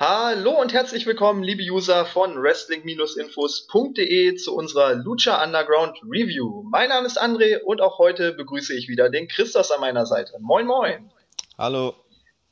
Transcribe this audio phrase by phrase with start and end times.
[0.00, 6.62] Hallo und herzlich willkommen, liebe User von Wrestling-Infos.de zu unserer Lucha Underground Review.
[6.70, 10.34] Mein Name ist André und auch heute begrüße ich wieder den Christos an meiner Seite.
[10.38, 11.10] Moin, moin.
[11.58, 11.96] Hallo.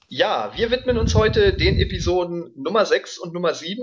[0.08, 3.80] Ja, wir widmen uns heute den Episoden Nummer 6 und Nummer 7.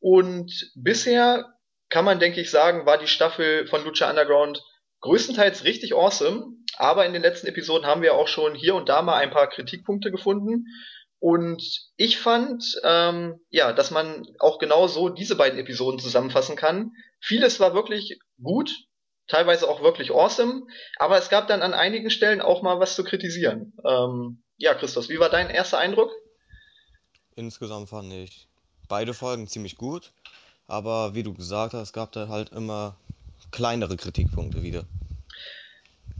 [0.00, 1.54] Und bisher
[1.90, 4.64] kann man, denke ich, sagen, war die Staffel von Lucha Underground
[5.02, 6.56] größtenteils richtig awesome.
[6.76, 9.46] Aber in den letzten Episoden haben wir auch schon hier und da mal ein paar
[9.46, 10.66] Kritikpunkte gefunden.
[11.20, 11.62] Und
[11.96, 16.92] ich fand, ähm, ja, dass man auch genau so diese beiden Episoden zusammenfassen kann.
[17.20, 18.70] Vieles war wirklich gut,
[19.28, 23.04] teilweise auch wirklich awesome, aber es gab dann an einigen Stellen auch mal was zu
[23.04, 23.74] kritisieren.
[23.86, 26.10] Ähm, ja, Christos, wie war dein erster Eindruck?
[27.36, 28.48] Insgesamt fand ich
[28.88, 30.12] beide Folgen ziemlich gut,
[30.66, 32.96] aber wie du gesagt hast, gab da halt immer
[33.50, 34.84] kleinere Kritikpunkte wieder.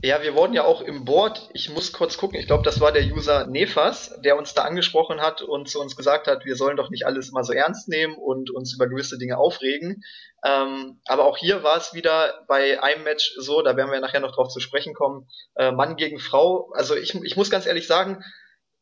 [0.03, 2.91] Ja, wir wurden ja auch im Board, ich muss kurz gucken, ich glaube, das war
[2.91, 6.75] der User Nefas, der uns da angesprochen hat und zu uns gesagt hat, wir sollen
[6.75, 10.03] doch nicht alles immer so ernst nehmen und uns über gewisse Dinge aufregen.
[10.43, 14.21] Ähm, aber auch hier war es wieder bei einem Match so, da werden wir nachher
[14.21, 16.71] noch drauf zu sprechen kommen, äh, Mann gegen Frau.
[16.73, 18.23] Also ich, ich muss ganz ehrlich sagen,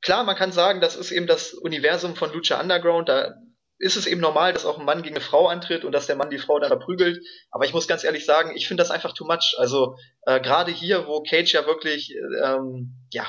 [0.01, 3.35] klar, man kann sagen, das ist eben das Universum von Lucha Underground, da
[3.79, 6.17] ist es eben normal, dass auch ein Mann gegen eine Frau antritt und dass der
[6.17, 7.25] Mann die Frau dann verprügelt.
[7.49, 9.55] Aber ich muss ganz ehrlich sagen, ich finde das einfach too much.
[9.57, 12.13] Also äh, gerade hier, wo Cage ja wirklich
[12.43, 13.25] ähm, ja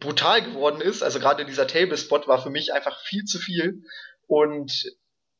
[0.00, 3.84] brutal geworden ist, also gerade dieser Table-Spot war für mich einfach viel zu viel.
[4.26, 4.84] Und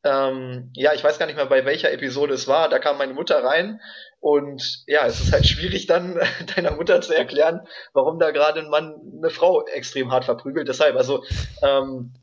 [0.04, 2.68] ähm, ja, ich weiß gar nicht mehr, bei welcher Episode es war.
[2.68, 3.80] Da kam meine Mutter rein
[4.20, 6.20] und ja, es ist halt schwierig dann
[6.54, 10.68] deiner Mutter zu erklären, warum da gerade ein Mann eine Frau extrem hart verprügelt.
[10.68, 11.24] Deshalb, also
[11.62, 12.14] ähm,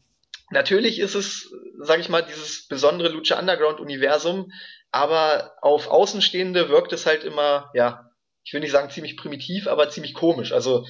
[0.54, 4.52] Natürlich ist es, sag ich mal, dieses besondere Lucha Underground Universum,
[4.92, 8.12] aber auf Außenstehende wirkt es halt immer, ja,
[8.44, 10.52] ich will nicht sagen ziemlich primitiv, aber ziemlich komisch.
[10.52, 10.86] Also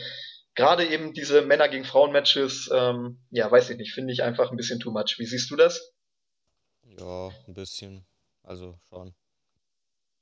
[0.56, 4.52] gerade eben diese Männer gegen Frauen Matches, ähm, ja, weiß ich nicht, finde ich einfach
[4.52, 5.16] ein bisschen too much.
[5.18, 5.94] Wie siehst du das?
[7.00, 8.06] Ja, ein bisschen.
[8.44, 9.14] Also schon.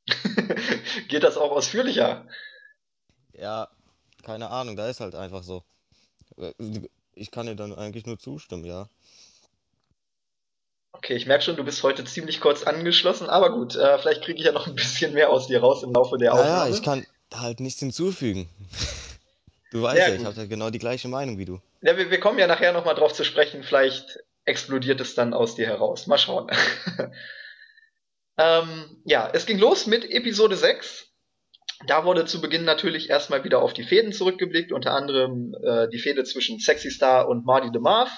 [1.08, 2.28] Geht das auch ausführlicher?
[3.34, 3.70] Ja,
[4.24, 5.64] keine Ahnung, da ist halt einfach so.
[7.14, 8.90] Ich kann dir dann eigentlich nur zustimmen, ja.
[10.94, 14.40] Okay, ich merke schon, du bist heute ziemlich kurz angeschlossen, aber gut, äh, vielleicht kriege
[14.40, 16.70] ich ja noch ein bisschen mehr aus dir raus im Laufe der Aufnahme.
[16.70, 18.50] ich kann halt nichts hinzufügen.
[19.72, 21.62] Du weißt Ja, ja, ich habe ja genau die gleiche Meinung wie du.
[21.82, 25.56] Ja, wir, wir kommen ja nachher nochmal drauf zu sprechen, vielleicht explodiert es dann aus
[25.56, 26.08] dir heraus.
[26.08, 26.52] Mal schauen.
[28.38, 31.08] ähm, ja, es ging los mit Episode 6.
[31.88, 36.00] Da wurde zu Beginn natürlich erstmal wieder auf die Fäden zurückgeblickt, unter anderem äh, die
[36.00, 38.12] Fehde zwischen Sexy Star und Marty DeMarv.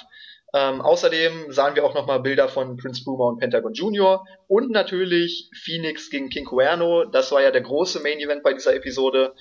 [0.55, 5.49] Ähm, außerdem sahen wir auch nochmal Bilder von Prince Puma und Pentagon Junior und natürlich
[5.59, 7.05] Phoenix gegen King Cuerno.
[7.05, 9.33] Das war ja der große Main Event bei dieser Episode.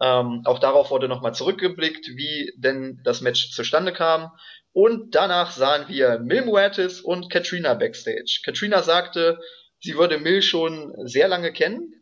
[0.00, 4.30] Ähm, auch darauf wurde nochmal zurückgeblickt, wie denn das Match zustande kam.
[4.72, 8.40] Und danach sahen wir Mil Muertes und Katrina backstage.
[8.44, 9.38] Katrina sagte,
[9.80, 11.94] sie würde Mil schon sehr lange kennen,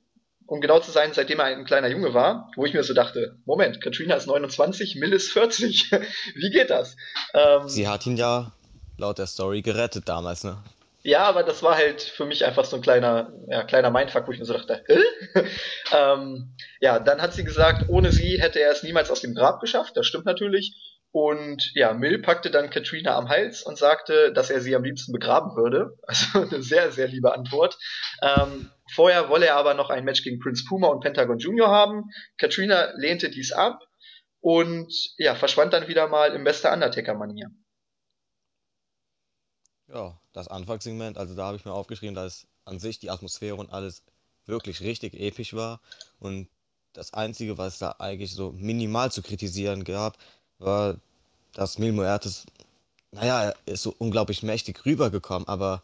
[0.47, 3.39] um genau zu sein, seitdem er ein kleiner Junge war, wo ich mir so dachte,
[3.47, 5.91] Moment, Katrina ist 29, Mill ist 40.
[6.35, 6.97] Wie geht das?
[7.33, 8.53] Ähm, Sie hat ihn ja
[8.99, 10.59] laut der Story gerettet damals, ne?
[11.03, 14.33] ja, aber das war halt für mich einfach so ein kleiner, ja, kleiner Mindfuck, wo
[14.33, 14.99] ich mir so dachte, Hä?
[15.97, 19.61] ähm, ja, dann hat sie gesagt, ohne sie hätte er es niemals aus dem Grab
[19.61, 19.97] geschafft.
[19.97, 20.77] Das stimmt natürlich.
[21.11, 25.13] Und ja, Mill packte dann Katrina am Hals und sagte, dass er sie am liebsten
[25.13, 25.97] begraben würde.
[26.07, 27.79] Also eine sehr, sehr liebe Antwort.
[28.23, 32.11] Ähm, vorher wolle er aber noch ein Match gegen Prince Puma und Pentagon Junior haben.
[32.39, 33.81] Katrina lehnte dies ab
[34.41, 37.51] und ja, verschwand dann wieder mal im bester Undertaker-Manier.
[39.89, 43.73] Ja, das Anfangssegment, also da habe ich mir aufgeschrieben, dass an sich die Atmosphäre und
[43.73, 44.03] alles
[44.47, 45.81] wirklich richtig episch war.
[46.21, 46.49] Und
[46.93, 50.19] das Einzige, was da eigentlich so minimal zu kritisieren gab,
[50.59, 50.97] war,
[51.55, 52.47] dass Mil Muertes,
[53.13, 55.83] naja, er ist so unglaublich mächtig rübergekommen, aber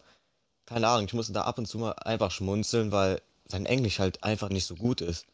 [0.67, 4.23] keine Ahnung, ich musste da ab und zu mal einfach schmunzeln, weil sein Englisch halt
[4.25, 5.27] einfach nicht so gut ist.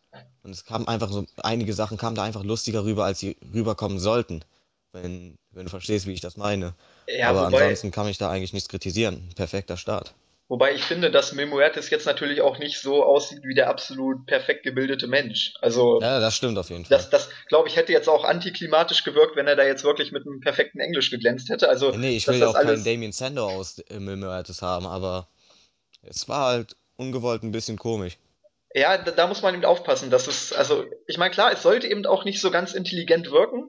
[0.42, 3.98] Und es kam einfach so, einige Sachen kamen da einfach lustiger rüber, als sie rüberkommen
[4.00, 4.44] sollten,
[4.92, 6.74] wenn, wenn du verstehst, wie ich das meine.
[7.18, 9.28] Ja, Aber wobei, ansonsten kann ich da eigentlich nichts kritisieren.
[9.36, 10.14] Perfekter Start.
[10.48, 14.26] wobei ich finde, dass Mil Muertes jetzt natürlich auch nicht so aussieht wie der absolut
[14.26, 15.54] perfekt gebildete Mensch.
[15.60, 16.96] Also Ja, das stimmt auf jeden Fall.
[16.96, 20.26] das, das glaube ich, hätte jetzt auch antiklimatisch gewirkt, wenn er da jetzt wirklich mit
[20.26, 21.68] einem perfekten Englisch geglänzt hätte.
[21.68, 25.28] Also, Nee, ich will ja auch keinen Damien Sandow aus äh, Milmöertes haben, aber
[26.02, 28.18] es war halt ungewollt ein bisschen komisch.
[28.74, 31.86] ja, da, da muss man eben aufpassen, dass es, also, ich meine, klar, es sollte
[31.88, 33.68] eben auch nicht so ganz intelligent wirken,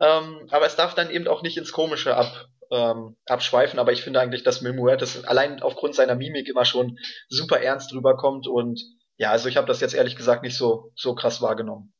[0.00, 3.78] ähm, aber es darf dann eben auch nicht ins Komische ab, ähm, abschweifen.
[3.78, 7.92] Aber ich finde eigentlich, dass Mil Muertes allein aufgrund seiner Mimik immer schon super ernst
[7.92, 8.80] rüberkommt und
[9.16, 11.92] ja, also ich habe das jetzt ehrlich gesagt nicht so, so krass wahrgenommen.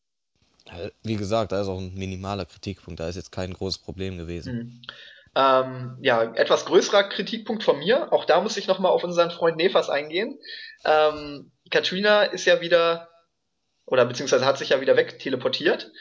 [1.03, 4.55] Wie gesagt, da ist auch ein minimaler Kritikpunkt, da ist jetzt kein großes Problem gewesen.
[4.55, 4.83] Mhm.
[5.35, 8.13] Ähm, ja, etwas größerer Kritikpunkt von mir.
[8.13, 10.39] Auch da muss ich nochmal auf unseren Freund Nefas eingehen.
[10.85, 13.09] Ähm, Katrina ist ja wieder,
[13.87, 15.93] oder beziehungsweise hat sich ja wieder wegteleportiert.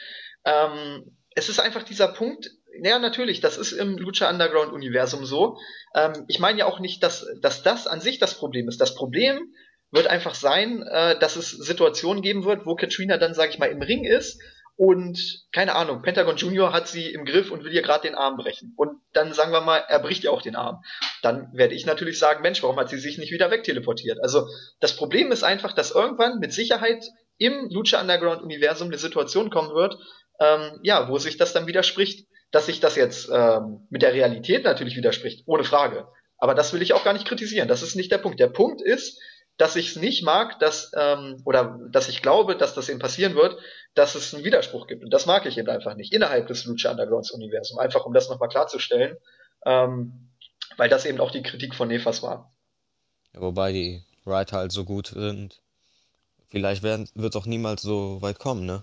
[0.44, 2.50] Ähm, es ist einfach dieser Punkt,
[2.82, 5.58] ja, natürlich, das ist im Lucha Underground Universum so.
[5.94, 8.80] Ähm, ich meine ja auch nicht, dass, dass das an sich das Problem ist.
[8.80, 9.52] Das Problem
[9.90, 13.70] wird einfach sein, äh, dass es Situationen geben wird, wo Katrina dann, sag ich mal,
[13.70, 14.40] im Ring ist
[14.80, 18.38] und keine Ahnung, Pentagon Junior hat sie im Griff und will ihr gerade den Arm
[18.38, 18.72] brechen.
[18.78, 20.82] Und dann sagen wir mal, er bricht ihr auch den Arm.
[21.20, 24.18] Dann werde ich natürlich sagen, Mensch, warum hat sie sich nicht wieder wegteleportiert?
[24.22, 24.46] Also
[24.80, 27.04] das Problem ist einfach, dass irgendwann mit Sicherheit
[27.36, 29.98] im Lucha Underground Universum eine Situation kommen wird,
[30.40, 32.26] ähm, ja, wo sich das dann widerspricht.
[32.50, 36.08] Dass sich das jetzt ähm, mit der Realität natürlich widerspricht, ohne Frage.
[36.36, 37.68] Aber das will ich auch gar nicht kritisieren.
[37.68, 38.40] Das ist nicht der Punkt.
[38.40, 39.20] Der Punkt ist,
[39.60, 43.34] dass ich es nicht mag, dass ähm, oder dass ich glaube, dass das eben passieren
[43.34, 43.58] wird,
[43.94, 45.04] dass es einen Widerspruch gibt.
[45.04, 47.78] Und das mag ich eben einfach nicht innerhalb des Lucha Undergrounds Universums.
[47.78, 49.18] Einfach um das nochmal klarzustellen,
[49.66, 50.30] ähm,
[50.78, 52.52] weil das eben auch die Kritik von Nefas war.
[53.34, 55.60] Ja, wobei die Writer halt so gut sind.
[56.48, 58.82] Vielleicht wird es auch niemals so weit kommen, ne?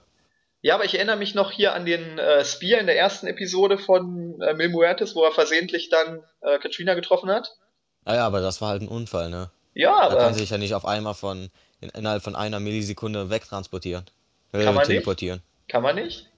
[0.68, 3.78] Ja, aber ich erinnere mich noch hier an den äh, Spear in der ersten Episode
[3.78, 7.56] von äh, Mil Muertes, wo er versehentlich dann äh, Katrina getroffen hat.
[8.04, 9.50] Naja, aber das war halt ein Unfall, ne?
[9.76, 11.50] Ja, Da aber kann sich ja nicht auf einmal von
[11.80, 14.04] in, innerhalb von einer Millisekunde wegtransportieren.
[14.52, 14.88] Äh, kann man nicht?
[14.88, 15.42] teleportieren.
[15.70, 16.30] Kann man nicht?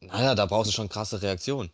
[0.00, 1.70] Naja, da brauchst du schon krasse Reaktionen.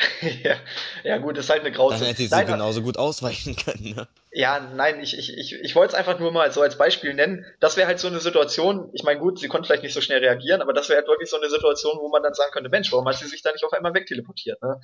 [0.42, 0.56] ja,
[1.04, 2.06] ja, gut, ist halt eine Dann Grauzone.
[2.06, 4.08] hätte sie Nein, genauso gut ausweichen können, ne?
[4.32, 7.44] Ja, nein, ich, ich, ich, ich wollte es einfach nur mal so als Beispiel nennen.
[7.60, 10.20] Das wäre halt so eine Situation, ich meine, gut, sie konnte vielleicht nicht so schnell
[10.20, 12.90] reagieren, aber das wäre halt wirklich so eine Situation, wo man dann sagen könnte, Mensch,
[12.92, 14.62] warum hat sie sich da nicht auf einmal wegteleportiert?
[14.62, 14.80] Ne?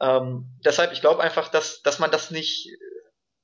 [0.00, 2.68] Ähm, deshalb, ich glaube einfach, dass, dass man das nicht,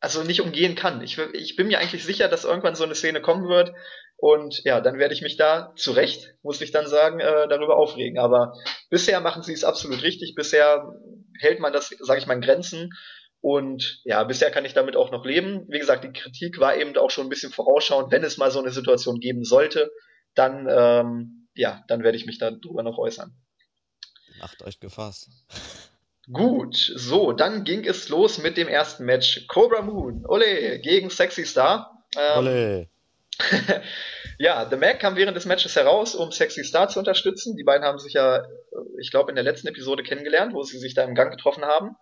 [0.00, 1.02] also nicht umgehen kann.
[1.02, 3.72] Ich, ich bin mir eigentlich sicher, dass irgendwann so eine Szene kommen wird
[4.16, 7.76] und ja, dann werde ich mich da zu Recht, muss ich dann sagen, äh, darüber
[7.76, 8.18] aufregen.
[8.18, 8.54] Aber
[8.88, 10.34] bisher machen sie es absolut richtig.
[10.34, 10.90] Bisher
[11.38, 12.90] hält man das, sage ich mal, in Grenzen.
[13.40, 15.66] Und ja, bisher kann ich damit auch noch leben.
[15.68, 18.10] Wie gesagt, die Kritik war eben auch schon ein bisschen vorausschauend.
[18.10, 19.90] Wenn es mal so eine Situation geben sollte,
[20.34, 23.34] dann ähm, ja, dann werde ich mich darüber noch äußern.
[24.38, 25.30] Macht euch gefasst.
[26.30, 29.46] Gut, so, dann ging es los mit dem ersten Match.
[29.46, 32.04] Cobra Moon, ole, gegen Sexy Star.
[32.16, 32.88] Ähm, Olle.
[34.38, 37.56] ja, The Mac kam während des Matches heraus, um Sexy Star zu unterstützen.
[37.56, 38.44] Die beiden haben sich ja, äh,
[39.00, 41.96] ich glaube, in der letzten Episode kennengelernt, wo sie sich da im Gang getroffen haben.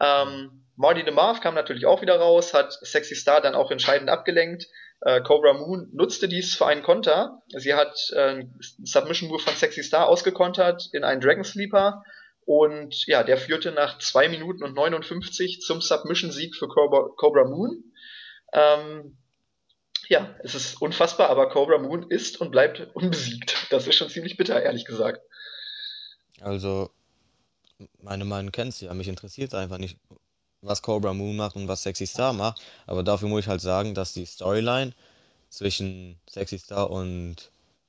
[0.00, 4.66] Ähm, Marty DeMarv kam natürlich auch wieder raus, hat Sexy Star dann auch entscheidend abgelenkt.
[5.02, 7.42] Äh, Cobra Moon nutzte dies für einen Konter.
[7.48, 12.02] Sie hat äh, Submission Move von Sexy Star ausgekontert in einen Dragon Sleeper.
[12.46, 17.92] Und ja, der führte nach 2 Minuten und 59 zum Submission-Sieg für Cobra, Cobra Moon.
[18.52, 19.18] Ähm,
[20.10, 23.68] ja, es ist unfassbar, aber Cobra Moon ist und bleibt unbesiegt.
[23.70, 25.20] Das ist schon ziemlich bitter, ehrlich gesagt.
[26.40, 26.90] Also,
[28.02, 28.94] meine Meinung kennst du ja.
[28.94, 29.98] Mich interessiert einfach nicht,
[30.62, 32.60] was Cobra Moon macht und was Sexy Star macht.
[32.88, 34.92] Aber dafür muss ich halt sagen, dass die Storyline
[35.48, 37.36] zwischen Sexy Star und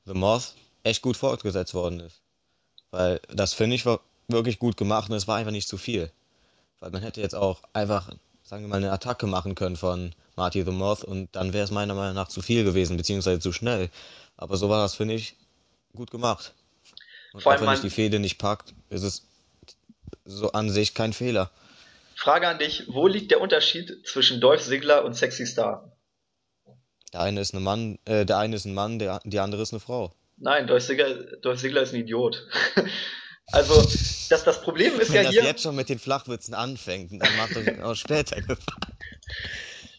[0.06, 0.54] The Moth
[0.84, 2.22] echt gut fortgesetzt worden ist.
[2.92, 6.12] Weil das finde ich war wirklich gut gemacht und es war einfach nicht zu viel.
[6.80, 8.12] Weil man hätte jetzt auch einfach,
[8.52, 11.72] sagen wir mal, eine Attacke machen können von Marty the Moth und dann wäre es
[11.72, 13.90] meiner Meinung nach zu viel gewesen, beziehungsweise zu schnell.
[14.36, 15.38] Aber so war das, finde ich,
[15.96, 16.54] gut gemacht.
[17.32, 19.26] Und Vor auch allem wenn ich die Fehde nicht packt, ist es
[20.26, 21.50] so an sich kein Fehler.
[22.14, 25.90] Frage an dich, wo liegt der Unterschied zwischen Dolph Ziggler und Sexy Star?
[27.14, 29.72] Der eine ist ein Mann, äh, der eine ist ein Mann, der, die andere ist
[29.72, 30.14] eine Frau.
[30.36, 32.46] Nein, Dolph Ziggler, Dolph Ziggler ist ein Idiot.
[33.48, 33.82] also,
[34.30, 37.38] das, das Problem ist Wenn ja das hier, jetzt schon mit den Flachwitzen anfängt, dann
[37.38, 38.98] macht euch auch später gefallen.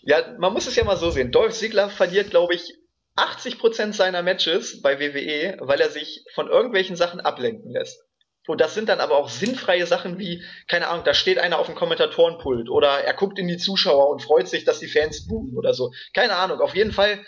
[0.02, 1.32] ja, man muss es ja mal so sehen.
[1.32, 2.74] Dolph Ziggler verliert, glaube ich,
[3.16, 8.00] 80% seiner Matches bei WWE, weil er sich von irgendwelchen Sachen ablenken lässt.
[8.46, 11.66] Und das sind dann aber auch sinnfreie Sachen wie, keine Ahnung, da steht einer auf
[11.66, 15.56] dem Kommentatorenpult oder er guckt in die Zuschauer und freut sich, dass die Fans buhen
[15.56, 15.92] oder so.
[16.12, 17.24] Keine Ahnung, auf jeden Fall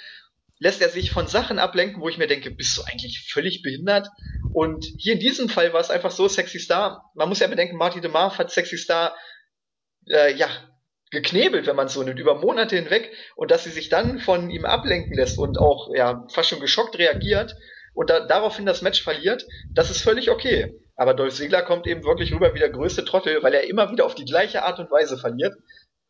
[0.65, 4.09] lässt er sich von Sachen ablenken, wo ich mir denke, bist du eigentlich völlig behindert?
[4.55, 7.77] Und hier in diesem Fall war es einfach so, Sexy Star, man muss ja bedenken,
[7.77, 9.15] Marty DeMarv hat Sexy Star,
[10.09, 10.49] äh, ja,
[11.11, 14.65] geknebelt, wenn man so nimmt, über Monate hinweg und dass sie sich dann von ihm
[14.65, 17.55] ablenken lässt und auch ja fast schon geschockt reagiert
[17.93, 20.81] und da, daraufhin das Match verliert, das ist völlig okay.
[20.97, 24.07] Aber Dolph Ziggler kommt eben wirklich rüber wie der größte Trottel, weil er immer wieder
[24.07, 25.55] auf die gleiche Art und Weise verliert.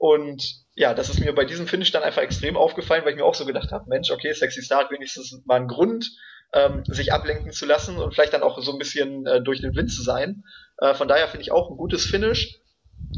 [0.04, 0.44] Und
[0.74, 3.34] ja, das ist mir bei diesem Finish dann einfach extrem aufgefallen, weil ich mir auch
[3.34, 6.10] so gedacht habe, Mensch, okay, Sexy Star hat wenigstens mal einen Grund,
[6.52, 9.74] ähm, sich ablenken zu lassen und vielleicht dann auch so ein bisschen äh, durch den
[9.74, 10.44] Wind zu sein.
[10.76, 12.60] Äh, von daher finde ich auch ein gutes Finish.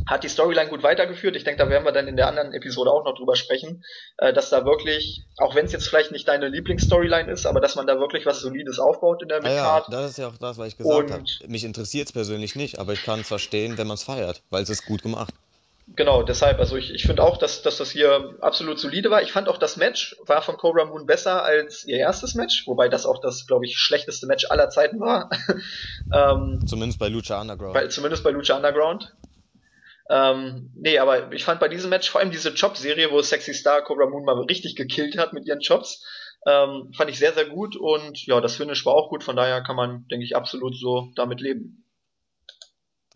[0.06, 1.34] hat die Storyline gut weitergeführt.
[1.34, 3.82] Ich denke, da werden wir dann in der anderen Episode auch noch drüber sprechen,
[4.18, 7.74] äh, dass da wirklich, auch wenn es jetzt vielleicht nicht deine Lieblingsstoryline ist, aber dass
[7.74, 9.92] man da wirklich was Solides aufbaut in der Ah ja, Midcard.
[9.92, 11.24] das ist ja auch das, was ich gesagt habe.
[11.48, 14.62] Mich interessiert es persönlich nicht, aber ich kann es verstehen, wenn man es feiert, weil
[14.62, 15.34] es ist gut gemacht.
[15.86, 19.22] Genau, deshalb, also ich, ich finde auch, dass, dass das hier absolut solide war.
[19.22, 22.88] Ich fand auch, das Match war von Cobra Moon besser als ihr erstes Match, wobei
[22.88, 25.30] das auch das, glaube ich, schlechteste Match aller Zeiten war.
[26.12, 27.74] ähm, Zumindest bei Lucha Underground.
[27.74, 29.14] bei, zumindest bei Lucha Underground.
[30.08, 33.82] Ähm, nee, aber ich fand bei diesem Match vor allem diese Chop-Serie, wo Sexy Star
[33.82, 36.04] Cobra Moon mal richtig gekillt hat mit ihren Chops,
[36.46, 39.64] ähm, fand ich sehr, sehr gut und ja, das Finish war auch gut, von daher
[39.64, 41.84] kann man, denke ich, absolut so damit leben.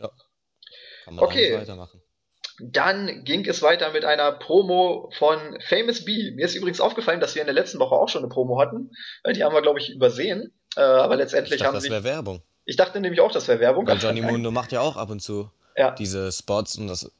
[0.01, 0.11] ja,
[1.05, 1.57] kann man Okay.
[1.57, 2.03] weitermachen.
[2.63, 5.39] Dann ging es weiter mit einer Promo von
[5.69, 6.33] Famous B.
[6.33, 8.91] Mir ist übrigens aufgefallen, dass wir in der letzten Woche auch schon eine Promo hatten.
[9.35, 10.53] Die haben wir, glaube ich, übersehen.
[10.77, 11.91] Äh, aber Ich letztendlich dachte, haben das sie.
[11.91, 12.43] wäre Werbung.
[12.65, 13.87] Ich dachte nämlich auch, das wäre Werbung.
[13.87, 15.91] Weil Johnny Mundo macht ja auch ab und zu Ja.
[15.93, 17.11] diese Spots und das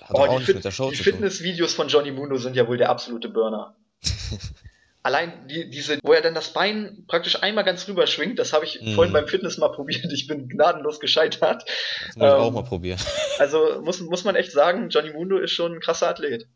[0.00, 1.12] hat Oh, auch die, nichts Fit mit der Show die zu tun.
[1.14, 3.74] Fitnessvideos von Johnny Mundo sind ja wohl der absolute Burner.
[5.02, 8.66] Allein die, diese, wo er dann das Bein praktisch einmal ganz rüber schwingt, das habe
[8.66, 8.94] ich Mhm.
[8.94, 10.12] vorhin beim Fitness mal probiert.
[10.12, 11.64] Ich bin gnadenlos gescheitert.
[12.06, 12.98] Das muss ich auch ähm, mal probieren.
[13.38, 16.46] Also muss, muss man echt sagen, Johnny Mundo ist schon ein krasser Athlet.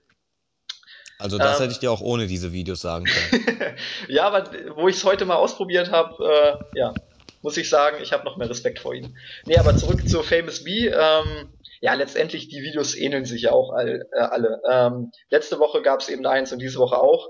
[1.19, 3.77] Also das ähm, hätte ich dir auch ohne diese Videos sagen können.
[4.09, 6.95] ja, aber wo ich es heute mal ausprobiert habe, äh, ja,
[7.41, 9.17] muss ich sagen, ich habe noch mehr Respekt vor ihm.
[9.47, 10.89] Nee, aber zurück zu Famous B.
[10.89, 11.49] Ähm,
[11.81, 14.61] ja, letztendlich, die Videos ähneln sich ja auch all, äh, alle.
[14.71, 17.29] Ähm, letzte Woche gab es eben eins und diese Woche auch.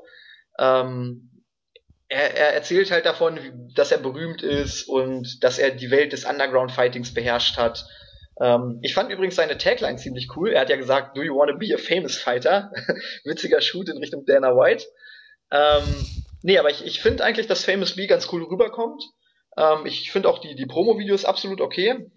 [0.59, 1.31] Ähm,
[2.09, 3.39] er, er erzählt halt davon,
[3.75, 7.85] dass er berühmt ist und dass er die Welt des Underground-Fightings beherrscht hat.
[8.41, 10.51] Ähm, ich fand übrigens seine Tagline ziemlich cool.
[10.53, 12.71] Er hat ja gesagt, do you want to be a famous fighter?
[13.25, 14.85] Witziger Shoot in Richtung Dana White.
[15.51, 15.83] Ähm,
[16.43, 19.03] nee, aber ich, ich finde eigentlich, dass Famous B ganz cool rüberkommt.
[19.57, 22.11] Ähm, ich finde auch die, die Promo-Videos absolut okay.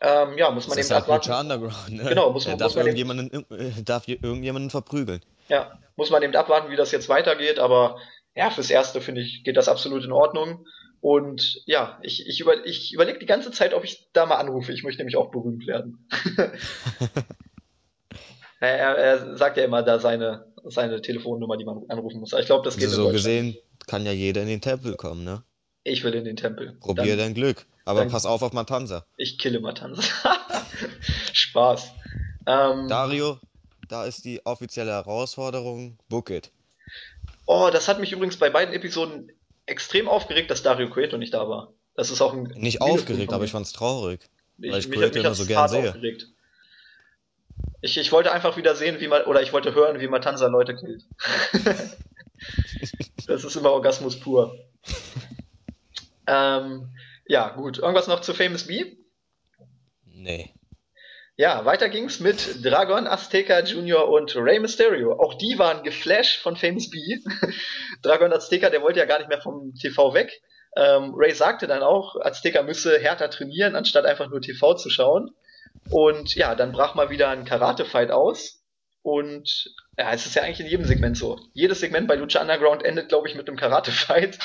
[0.00, 1.32] Ähm, ja, muss Das man ist eben halt abwarten.
[1.32, 2.04] Underground, ne?
[2.08, 5.20] Genau, muss man- darf muss man irgendjemanden, äh, darf irgendjemanden verprügeln.
[5.48, 7.98] Ja, muss man eben abwarten, wie das jetzt weitergeht, aber
[8.34, 10.66] ja, fürs Erste finde ich, geht das absolut in Ordnung.
[11.00, 14.72] Und ja, ich, ich, über, ich überlege die ganze Zeit, ob ich da mal anrufe.
[14.72, 16.08] Ich möchte nämlich auch berühmt werden.
[18.60, 22.32] er, er, sagt ja immer da seine, seine Telefonnummer, die man anrufen muss.
[22.32, 25.24] Aber Ich glaube, das geht Also so gesehen kann ja jeder in den Tempel kommen,
[25.24, 25.42] ne?
[25.84, 26.76] Ich will in den Tempel.
[26.80, 27.66] Probier Dann, dein Glück.
[27.84, 29.06] Aber dann- pass auf auf Matanza.
[29.16, 30.02] ich kille Matanza.
[31.32, 31.92] Spaß.
[32.46, 33.38] Ähm, Dario,
[33.88, 35.98] da ist die offizielle Herausforderung.
[36.08, 36.50] Book it.
[37.46, 39.32] oh, das hat mich übrigens bei beiden Episoden
[39.66, 41.72] extrem aufgeregt, dass Dario Cueto nicht da war.
[41.94, 44.20] Das ist auch ein Nicht aufgeregt, aber ich fand's traurig.
[44.58, 45.88] Ich, Weil ich mich, Cueto mich immer so gern hart sehe.
[45.88, 46.28] aufgeregt.
[47.80, 50.74] Ich, ich wollte einfach wieder sehen, wie man, oder ich wollte hören, wie Matanza Leute
[50.74, 51.04] killt.
[53.26, 54.56] das ist immer Orgasmus pur.
[56.26, 56.88] ähm,
[57.26, 57.78] ja, gut.
[57.78, 58.96] Irgendwas noch zu Famous B?
[60.04, 60.52] Nee.
[61.40, 64.08] Ja, weiter ging's mit Dragon Azteca Jr.
[64.08, 65.12] und Rey Mysterio.
[65.12, 66.98] Auch die waren geflasht von Famous B.
[68.02, 70.42] Dragon Azteca, der wollte ja gar nicht mehr vom TV weg.
[70.76, 75.30] Ähm, Ray sagte dann auch, Azteca müsse härter trainieren, anstatt einfach nur TV zu schauen.
[75.90, 78.64] Und ja, dann brach mal wieder ein Karate-Fight aus.
[79.02, 81.38] Und ja, es ist ja eigentlich in jedem Segment so.
[81.52, 84.40] Jedes Segment bei Lucha Underground endet, glaube ich, mit einem Karate-Fight.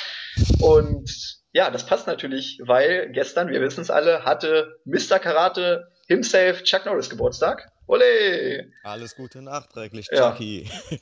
[0.62, 1.10] Und
[1.54, 5.18] ja, das passt natürlich, weil gestern, wir wissen es alle, hatte Mr.
[5.18, 7.72] Karate himself Chuck Norris Geburtstag.
[7.88, 8.72] Ole!
[8.84, 10.32] Alles Gute nachträglich, Ja.
[10.32, 10.70] Chucky.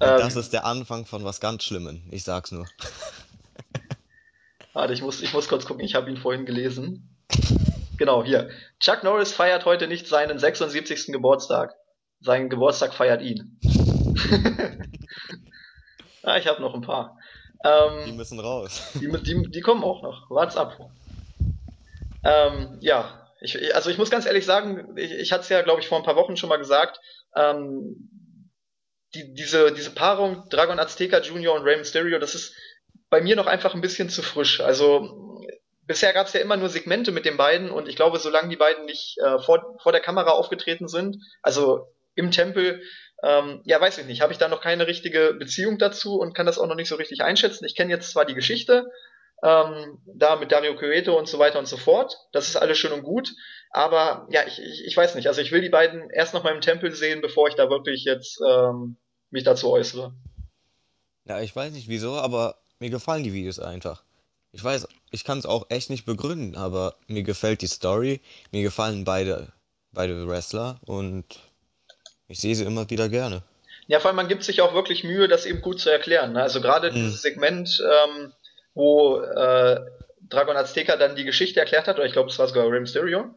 [0.00, 2.02] Und Ähm, das ist der Anfang von was ganz Schlimmem.
[2.10, 2.66] Ich sag's nur.
[4.72, 7.08] Warte, ich muss, ich muss kurz gucken, ich habe ihn vorhin gelesen.
[7.98, 8.50] Genau, hier.
[8.80, 11.12] Chuck Norris feiert heute nicht seinen 76.
[11.12, 11.72] Geburtstag.
[12.20, 13.60] Sein Geburtstag feiert ihn.
[16.24, 17.16] ah, ich habe noch ein paar.
[17.64, 18.82] Ähm, Die müssen raus.
[18.94, 20.28] Die, die, die kommen auch noch.
[20.30, 20.90] Wart's ab.
[22.24, 25.80] Ähm, ja, ich, also ich muss ganz ehrlich sagen, ich, ich hatte es ja, glaube
[25.80, 27.00] ich, vor ein paar Wochen schon mal gesagt,
[27.36, 28.08] ähm,
[29.14, 31.54] die, diese, diese Paarung Dragon Azteca Jr.
[31.54, 32.54] und Rey Mysterio, das ist
[33.10, 34.60] bei mir noch einfach ein bisschen zu frisch.
[34.60, 35.42] Also
[35.82, 38.56] bisher gab es ja immer nur Segmente mit den beiden und ich glaube, solange die
[38.56, 42.82] beiden nicht äh, vor, vor der Kamera aufgetreten sind, also im Tempel,
[43.22, 46.46] ähm, ja, weiß ich nicht, habe ich da noch keine richtige Beziehung dazu und kann
[46.46, 47.64] das auch noch nicht so richtig einschätzen.
[47.64, 48.86] Ich kenne jetzt zwar die Geschichte,
[49.42, 52.92] ähm, da mit Dario Cueto und so weiter und so fort, das ist alles schön
[52.92, 53.32] und gut,
[53.70, 56.54] aber ja, ich, ich, ich weiß nicht, also ich will die beiden erst noch mal
[56.54, 58.96] im Tempel sehen, bevor ich da wirklich jetzt ähm,
[59.30, 60.14] mich dazu äußere.
[61.24, 64.02] Ja, ich weiß nicht wieso, aber mir gefallen die Videos einfach.
[64.52, 68.20] Ich weiß, ich kann es auch echt nicht begründen, aber mir gefällt die Story,
[68.50, 69.52] mir gefallen beide,
[69.92, 71.24] beide Wrestler und
[72.28, 73.42] ich sehe sie immer wieder gerne.
[73.86, 76.32] Ja, vor allem man gibt sich auch wirklich Mühe, das eben gut zu erklären.
[76.34, 76.42] Ne?
[76.42, 76.94] Also gerade Mhm.
[76.96, 78.32] dieses Segment, ähm,
[78.74, 79.80] wo äh,
[80.28, 83.34] Dragon Azteca dann die Geschichte erklärt hat, oder ich glaube, es war sogar Rey Mysterio,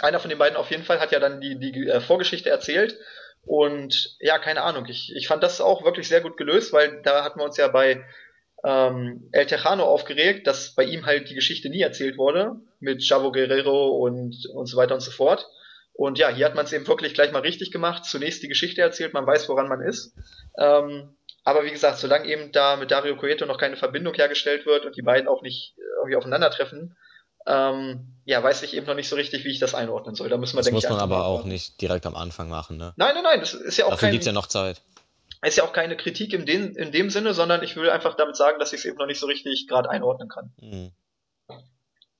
[0.00, 2.96] einer von den beiden auf jeden Fall hat ja dann die, die äh, Vorgeschichte erzählt.
[3.44, 7.24] Und ja, keine Ahnung, ich, ich fand das auch wirklich sehr gut gelöst, weil da
[7.24, 8.04] hatten wir uns ja bei
[8.64, 13.32] ähm, El Tejano aufgeregt, dass bei ihm halt die Geschichte nie erzählt wurde, mit Chavo
[13.32, 15.48] Guerrero und, und so weiter und so fort.
[15.94, 18.04] Und ja, hier hat man es eben wirklich gleich mal richtig gemacht.
[18.04, 20.14] Zunächst die Geschichte erzählt, man weiß, woran man ist.
[20.56, 21.16] Ähm,
[21.48, 24.96] aber wie gesagt, solange eben da mit Dario Coeto noch keine Verbindung hergestellt wird und
[24.96, 26.94] die beiden auch nicht irgendwie aufeinandertreffen,
[27.46, 30.28] ähm, ja, weiß ich eben noch nicht so richtig, wie ich das einordnen soll.
[30.28, 32.76] Da müssen wir, Das denke muss ich, man aber auch nicht direkt am Anfang machen,
[32.76, 32.92] ne?
[32.96, 34.82] Nein, nein, nein, das ist ja auch Dafür kein, gibt's ja noch Zeit.
[35.42, 38.36] ist ja auch keine Kritik in dem, in dem Sinne, sondern ich will einfach damit
[38.36, 40.52] sagen, dass ich es eben noch nicht so richtig gerade einordnen kann.
[40.60, 40.90] Hm.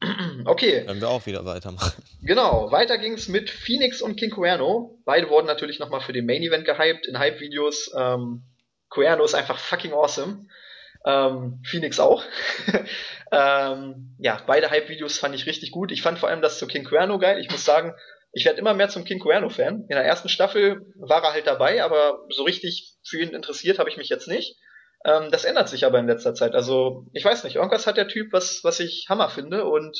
[0.47, 2.03] Okay, Können wir auch wieder weitermachen.
[2.23, 2.71] genau.
[2.71, 4.97] Weiter ging's mit Phoenix und King Cuerno.
[5.05, 7.91] Beide wurden natürlich nochmal für den Main Event gehypt in Hype-Videos.
[7.99, 8.45] Ähm,
[8.91, 10.47] Cuerno ist einfach fucking awesome.
[11.05, 12.25] Ähm, Phoenix auch.
[13.33, 15.93] ähm, ja, beide Hype-Videos fand ich richtig gut.
[15.93, 17.39] Ich fand vor allem das zu King Cuerno geil.
[17.41, 17.95] Ich muss sagen,
[18.33, 19.87] ich werde immer mehr zum King Cuerno-Fan.
[19.89, 23.89] In der ersten Staffel war er halt dabei, aber so richtig für ihn interessiert habe
[23.89, 24.57] ich mich jetzt nicht.
[25.05, 26.55] Ähm, das ändert sich aber in letzter Zeit.
[26.55, 29.65] Also, ich weiß nicht, irgendwas hat der Typ, was, was ich Hammer finde.
[29.65, 29.97] Und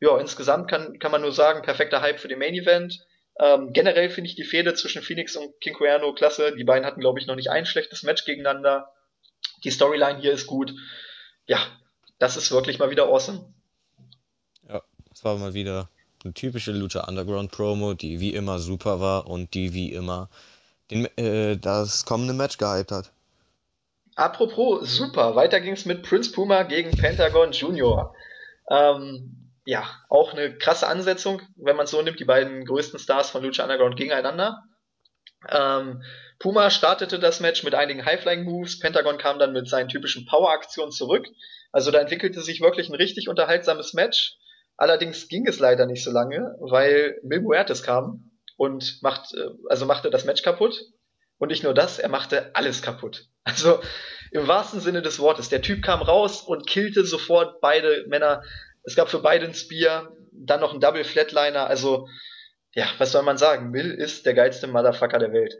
[0.00, 2.98] ja, insgesamt kann, kann man nur sagen, perfekter Hype für den Main Event.
[3.40, 6.54] Ähm, generell finde ich die Fehde zwischen Phoenix und King Cuerno klasse.
[6.54, 8.92] Die beiden hatten, glaube ich, noch nicht ein schlechtes Match gegeneinander.
[9.64, 10.74] Die Storyline hier ist gut.
[11.46, 11.58] Ja,
[12.18, 13.52] das ist wirklich mal wieder awesome.
[14.68, 15.88] Ja, das war mal wieder
[16.22, 20.28] eine typische Lucha Underground Promo, die wie immer super war und die wie immer
[20.90, 23.10] den, äh, das kommende Match gehypt hat.
[24.16, 28.14] Apropos super, weiter ging's mit Prince Puma gegen Pentagon Junior.
[28.68, 29.39] Ähm,
[29.70, 33.44] ja, auch eine krasse Ansetzung, wenn man es so nimmt, die beiden größten Stars von
[33.44, 34.64] Lucha Underground gegeneinander.
[35.48, 36.02] Ähm,
[36.40, 41.24] Puma startete das Match mit einigen High-Flying-Moves, Pentagon kam dann mit seinen typischen Power-Aktionen zurück.
[41.70, 44.34] Also da entwickelte sich wirklich ein richtig unterhaltsames Match.
[44.76, 49.86] Allerdings ging es leider nicht so lange, weil Mil Muertes kam und macht, äh, also
[49.86, 50.80] machte das Match kaputt.
[51.38, 53.28] Und nicht nur das, er machte alles kaputt.
[53.44, 53.80] Also
[54.32, 55.48] im wahrsten Sinne des Wortes.
[55.48, 58.42] Der Typ kam raus und killte sofort beide Männer.
[58.82, 61.66] Es gab für beide ein Spear, dann noch ein Double Flatliner.
[61.66, 62.08] Also,
[62.74, 63.70] ja, was soll man sagen?
[63.70, 65.54] Mill ist der geilste Motherfucker der Welt.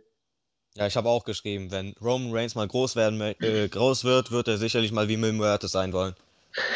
[0.75, 4.49] Ja, ich habe auch geschrieben, wenn Roman Reigns mal groß werden, äh, groß wird, wird
[4.49, 6.15] er sicherlich mal wie Mil Muertes sein wollen.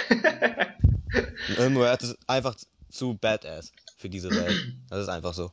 [1.59, 2.57] Mil Muertes ist einfach
[2.91, 4.75] zu badass für diese Welt.
[4.91, 5.53] Das ist einfach so.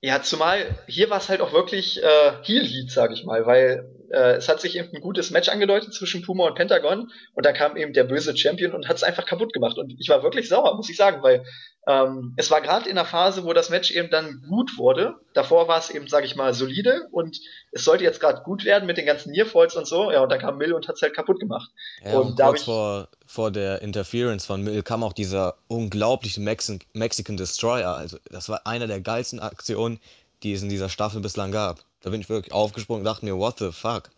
[0.00, 3.90] Ja, zumal hier war es halt auch wirklich äh, Heel Heat, sag ich mal, weil
[4.10, 7.52] äh, es hat sich eben ein gutes Match angedeutet zwischen Puma und Pentagon und da
[7.52, 10.48] kam eben der böse Champion und hat es einfach kaputt gemacht und ich war wirklich
[10.48, 11.44] sauer, muss ich sagen, weil
[11.88, 15.14] ähm, es war gerade in der Phase, wo das Match eben dann gut wurde.
[15.34, 17.38] Davor war es eben, sag ich mal, solide und
[17.70, 20.10] es sollte jetzt gerade gut werden mit den ganzen Nearfalls und so.
[20.10, 21.70] Ja, und dann kam Mill und hat's halt kaputt gemacht.
[22.04, 26.80] Ja, Und kurz ich- vor, vor der Interference von Mill kam auch dieser unglaubliche Mexi
[26.92, 27.94] Mexican Destroyer.
[27.94, 30.00] Also, das war einer der geilsten Aktionen,
[30.42, 31.84] die es in dieser Staffel bislang gab.
[32.06, 34.10] Da bin ich wirklich aufgesprungen und dachte mir, what the fuck?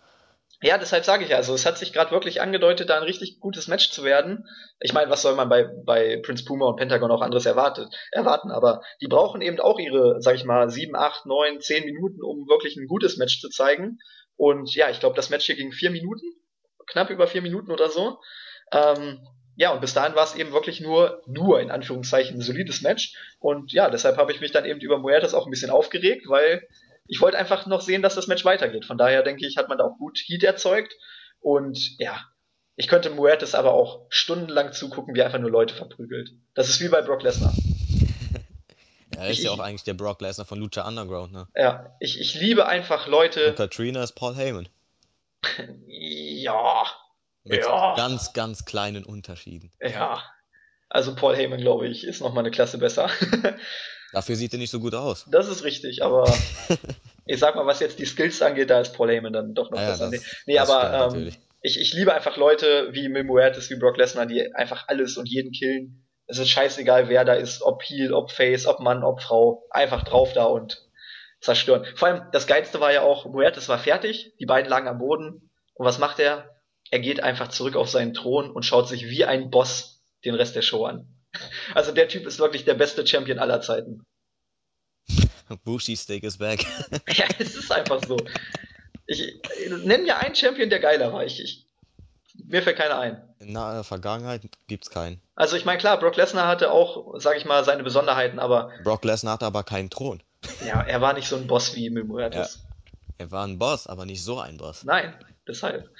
[0.60, 3.40] Ja, deshalb sage ich ja, also es hat sich gerade wirklich angedeutet, da ein richtig
[3.40, 4.46] gutes Match zu werden.
[4.78, 8.50] Ich meine, was soll man bei, bei Prince Puma und Pentagon auch anderes erwartet, erwarten?
[8.50, 12.46] Aber die brauchen eben auch ihre, sag ich mal, sieben, acht, neun, zehn Minuten, um
[12.46, 14.00] wirklich ein gutes Match zu zeigen.
[14.36, 16.26] Und ja, ich glaube, das Match hier ging vier Minuten,
[16.88, 18.18] knapp über vier Minuten oder so.
[18.70, 22.82] Ähm, ja, und bis dahin war es eben wirklich nur, nur in Anführungszeichen ein solides
[22.82, 23.14] Match.
[23.38, 26.68] Und ja, deshalb habe ich mich dann eben über Muertes auch ein bisschen aufgeregt, weil
[27.08, 28.84] ich wollte einfach noch sehen, dass das Match weitergeht.
[28.84, 30.94] Von daher denke ich, hat man da auch gut Heat erzeugt.
[31.40, 32.20] Und ja,
[32.76, 36.30] ich könnte Muertes aber auch stundenlang zugucken, wie er einfach nur Leute verprügelt.
[36.54, 37.52] Das ist wie bei Brock Lesnar.
[39.14, 41.48] Ja, er ist Ich- ja auch eigentlich der Brock Lesnar von Lucha Underground, ne?
[41.56, 43.54] Ja, ich, ich liebe einfach Und Leute.
[43.54, 44.68] Katrina ist Paul Heyman.
[45.86, 46.84] Ja,
[47.44, 47.94] Mit Ja.
[47.96, 49.72] ganz, ganz kleinen Unterschieden.
[49.80, 50.22] ja.
[50.90, 53.10] Also Paul Heyman, glaube ich, ist noch mal eine Klasse besser.
[54.12, 55.26] Dafür sieht er nicht so gut aus.
[55.30, 56.24] Das ist richtig, aber
[57.26, 59.78] ich sag mal, was jetzt die Skills angeht, da ist Paul Heyman dann doch noch
[59.78, 60.10] Ja, ja, besser.
[60.10, 63.76] das- nee, nee das aber ähm, ich, ich liebe einfach Leute wie Mil Muertes, wie
[63.76, 66.04] Brock Lesnar, die einfach alles und jeden killen.
[66.26, 69.66] Es ist scheißegal, wer da ist, ob Heel, ob Face, ob Mann, ob Frau.
[69.70, 70.86] Einfach drauf da und
[71.40, 71.84] zerstören.
[71.96, 75.50] Vor allem, das Geilste war ja auch, Muertes war fertig, die beiden lagen am Boden.
[75.74, 76.54] Und was macht er?
[76.90, 80.54] Er geht einfach zurück auf seinen Thron und schaut sich wie ein Boss den Rest
[80.56, 81.06] der Show an.
[81.74, 84.04] Also der Typ ist wirklich der beste Champion aller Zeiten.
[85.64, 86.64] Bushi Steak is back.
[87.14, 88.16] Ja, es ist einfach so.
[89.06, 89.40] Ich
[89.84, 91.24] nenn mir einen Champion, der geiler war.
[91.24, 91.66] Ich, ich,
[92.44, 93.22] mir fällt keiner ein.
[93.38, 95.20] In naher Vergangenheit gibt's keinen.
[95.34, 99.04] Also ich meine, klar, Brock Lesnar hatte auch, sag ich mal, seine Besonderheiten, aber Brock
[99.04, 100.22] Lesnar hatte aber keinen Thron.
[100.66, 102.60] ja, er war nicht so ein Boss wie Mil Muertes.
[103.16, 104.84] Er war ein Boss, aber nicht so ein Boss.
[104.84, 105.14] Nein,
[105.46, 105.90] deshalb.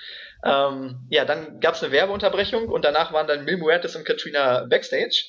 [0.45, 5.25] Ähm, ja, dann gab's eine Werbeunterbrechung und danach waren dann Mil Muertes und Katrina backstage.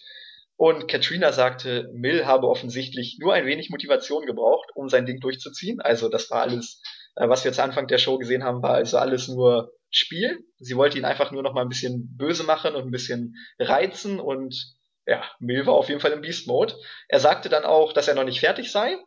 [0.55, 5.79] Und Katrina sagte, Mill habe offensichtlich nur ein wenig Motivation gebraucht, um sein Ding durchzuziehen.
[5.79, 6.81] Also das war alles,
[7.15, 10.43] äh, was wir zu Anfang der Show gesehen haben, war also alles nur Spiel.
[10.57, 14.19] Sie wollte ihn einfach nur noch mal ein bisschen böse machen und ein bisschen reizen
[14.19, 14.75] und
[15.07, 16.75] ja, Mill war auf jeden Fall im Beast Mode.
[17.07, 18.97] Er sagte dann auch, dass er noch nicht fertig sei,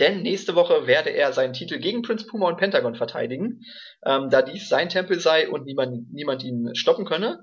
[0.00, 3.62] denn nächste Woche werde er seinen Titel gegen Prince Puma und Pentagon verteidigen,
[4.04, 7.42] ähm, da dies sein Tempel sei und niemand, niemand ihn stoppen könne.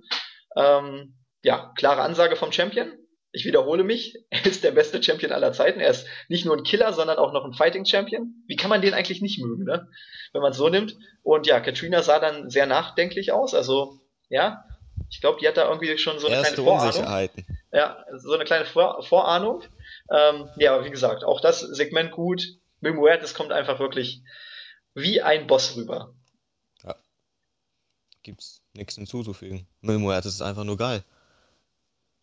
[0.56, 2.92] Ähm, ja, klare Ansage vom Champion
[3.36, 5.80] ich wiederhole mich, er ist der beste Champion aller Zeiten.
[5.80, 8.44] Er ist nicht nur ein Killer, sondern auch noch ein Fighting Champion.
[8.48, 9.88] Wie kann man den eigentlich nicht mögen, ne?
[10.34, 10.96] Wenn man es so nimmt.
[11.22, 13.54] Und ja, Katrina sah dann sehr nachdenklich aus.
[13.54, 14.64] Also, ja,
[15.10, 17.04] ich glaube, die hat da irgendwie schon so eine Erste kleine Vorahnung.
[17.72, 19.64] Ja, so eine kleine Vor Vorahnung.
[20.12, 22.58] Ähm, ja, aber wie gesagt, auch das Segment gut.
[22.82, 24.22] Mil Muertes kommt einfach wirklich
[24.94, 26.14] wie ein Boss rüber.
[26.84, 26.96] Ja.
[28.24, 29.68] Gibt's nichts hinzuzufügen.
[29.82, 31.04] Mil Muertes ist einfach nur geil.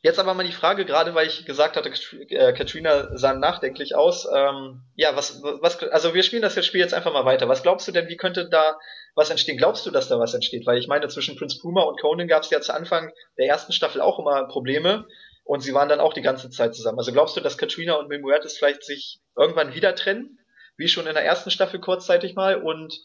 [0.05, 1.92] Jetzt aber mal die Frage, gerade weil ich gesagt hatte,
[2.29, 4.27] äh, Katrina sah nachdenklich aus.
[4.35, 7.49] Ähm, ja, was, was, also wir spielen das Spiel jetzt einfach mal weiter.
[7.49, 8.79] Was glaubst du denn, wie könnte da
[9.14, 9.59] was entstehen?
[9.59, 10.66] Glaubst du, dass da was entsteht?
[10.66, 13.73] Weil ich meine, zwischen Prince Puma und Conan gab es ja zu Anfang der ersten
[13.73, 15.07] Staffel auch immer Probleme
[15.45, 16.99] und sie waren dann auch die ganze Zeit zusammen.
[16.99, 20.39] Also glaubst du, dass Katrina und Mimuertes vielleicht sich irgendwann wieder trennen?
[20.77, 22.99] Wie schon in der ersten Staffel kurzzeitig mal und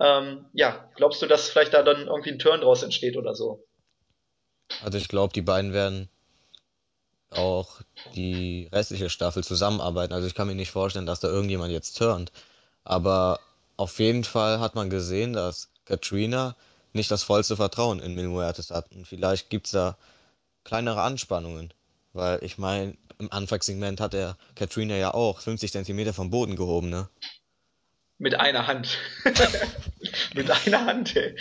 [0.00, 3.66] ähm, ja, glaubst du, dass vielleicht da dann irgendwie ein Turn draus entsteht oder so?
[4.82, 6.08] Also ich glaube, die beiden werden
[7.30, 7.80] auch
[8.14, 10.12] die restliche Staffel zusammenarbeiten.
[10.12, 12.32] Also ich kann mir nicht vorstellen, dass da irgendjemand jetzt turnt.
[12.84, 13.40] Aber
[13.76, 16.56] auf jeden Fall hat man gesehen, dass Katrina
[16.92, 18.90] nicht das vollste Vertrauen in Mil Muertes hat.
[18.92, 19.96] Und vielleicht gibt's da
[20.64, 21.72] kleinere Anspannungen.
[22.12, 26.90] Weil ich meine, im Anfangssegment hat er Katrina ja auch 50 Zentimeter vom Boden gehoben,
[26.90, 27.08] ne?
[28.18, 28.98] Mit einer Hand.
[30.34, 31.36] Mit einer Hand, ey.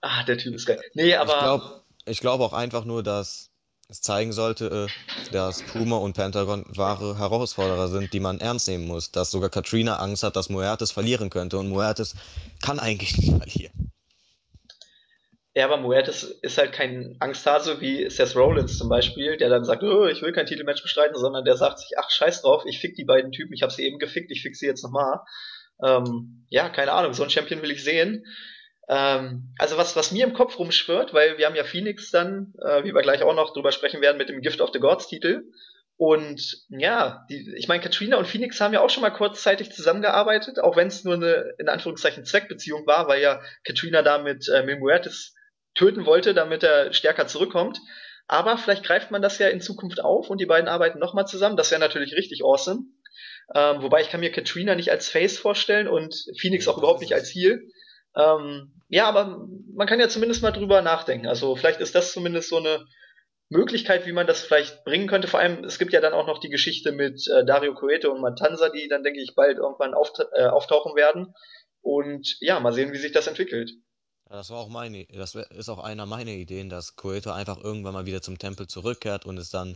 [0.00, 0.80] Ah, der Typ ist geil.
[0.94, 1.34] Nee, aber.
[1.34, 3.50] Ich glaube ich glaub auch einfach nur, dass
[3.88, 8.86] es zeigen sollte, äh, dass Puma und Pentagon wahre Herausforderer sind, die man ernst nehmen
[8.86, 9.10] muss.
[9.10, 12.14] Dass sogar Katrina Angst hat, dass Muertes verlieren könnte und Muertes
[12.62, 13.79] kann eigentlich nicht verlieren.
[15.54, 19.82] Ja, aber Muertes ist halt kein Angsthase wie Seth Rollins zum Beispiel, der dann sagt,
[19.82, 22.94] oh, ich will kein Titelmatch bestreiten, sondern der sagt sich, ach scheiß drauf, ich fick
[22.94, 25.20] die beiden Typen, ich hab sie eben gefickt, ich fick sie jetzt nochmal.
[25.84, 28.24] Ähm, ja, keine Ahnung, so ein Champion will ich sehen.
[28.88, 32.84] Ähm, also was, was mir im Kopf rumschwirrt, weil wir haben ja Phoenix dann, äh,
[32.84, 35.42] wie wir gleich auch noch drüber sprechen werden, mit dem Gift of the Gods Titel.
[35.96, 40.60] Und ja, die, ich meine, Katrina und Phoenix haben ja auch schon mal kurzzeitig zusammengearbeitet,
[40.60, 44.62] auch wenn es nur eine, in Anführungszeichen, Zweckbeziehung war, weil ja Katrina da mit äh,
[44.62, 45.34] Mimuertes
[45.74, 47.78] töten wollte, damit er stärker zurückkommt.
[48.26, 51.56] Aber vielleicht greift man das ja in Zukunft auf und die beiden arbeiten nochmal zusammen.
[51.56, 52.84] Das wäre natürlich richtig awesome.
[53.54, 57.14] Ähm, wobei ich kann mir Katrina nicht als Face vorstellen und Phoenix auch überhaupt nicht
[57.14, 57.68] als Heel.
[58.16, 61.26] Ähm, ja, aber man kann ja zumindest mal drüber nachdenken.
[61.26, 62.86] Also vielleicht ist das zumindest so eine
[63.48, 65.26] Möglichkeit, wie man das vielleicht bringen könnte.
[65.26, 68.20] Vor allem, es gibt ja dann auch noch die Geschichte mit äh, Dario Coeto und
[68.20, 71.34] Matanza, die dann, denke ich, bald irgendwann auft äh, auftauchen werden.
[71.82, 73.72] Und ja, mal sehen, wie sich das entwickelt.
[74.30, 78.06] Das war auch meine, das ist auch einer meiner Ideen, dass Coeto einfach irgendwann mal
[78.06, 79.70] wieder zum Tempel zurückkehrt und es dann,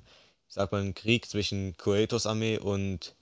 [0.47, 3.17] ich sag mal, einen Krieg zwischen Coetos Armee und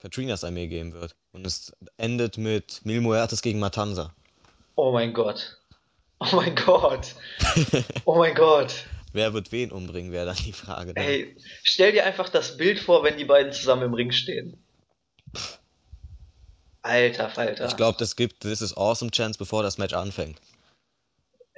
[0.00, 1.16] Katrinas Armee geben wird.
[1.32, 4.14] Und es endet mit Mil Muertes gegen Matanza.
[4.74, 5.56] Oh mein Gott.
[6.20, 7.14] Oh mein Gott.
[8.04, 8.84] Oh mein Gott.
[9.14, 10.92] Wer wird wen umbringen, wäre dann die Frage.
[10.92, 11.02] Dann.
[11.02, 14.62] Ey, stell dir einfach das Bild vor, wenn die beiden zusammen im Ring stehen.
[16.82, 17.66] Alter Falter.
[17.66, 20.38] Ich glaube, das gibt This is Awesome Chance, bevor das Match anfängt.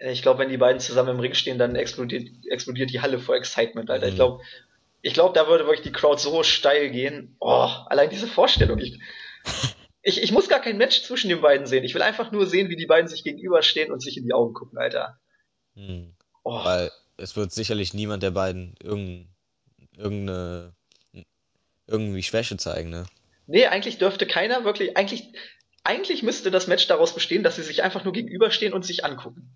[0.00, 3.34] Ich glaube, wenn die beiden zusammen im Ring stehen, dann explodiert, explodiert die Halle vor
[3.34, 4.06] Excitement, Alter.
[4.06, 4.10] Mhm.
[4.10, 4.42] Ich glaube,
[5.02, 7.36] ich glaube, da würde wirklich die Crowd so steil gehen.
[7.40, 8.78] Oh, allein diese Vorstellung.
[8.78, 8.98] Ich,
[10.02, 11.84] ich, ich muss gar kein Match zwischen den beiden sehen.
[11.84, 14.54] Ich will einfach nur sehen, wie die beiden sich gegenüberstehen und sich in die Augen
[14.54, 15.18] gucken, Alter.
[15.74, 16.14] Hm.
[16.44, 16.64] Oh.
[16.64, 19.28] Weil es wird sicherlich niemand der beiden irgendeine,
[19.96, 20.72] irgendeine
[21.86, 23.06] irgendwie Schwäche zeigen, ne?
[23.46, 25.32] Nee, eigentlich dürfte keiner wirklich, eigentlich,
[25.82, 29.50] eigentlich müsste das Match daraus bestehen, dass sie sich einfach nur gegenüberstehen und sich angucken.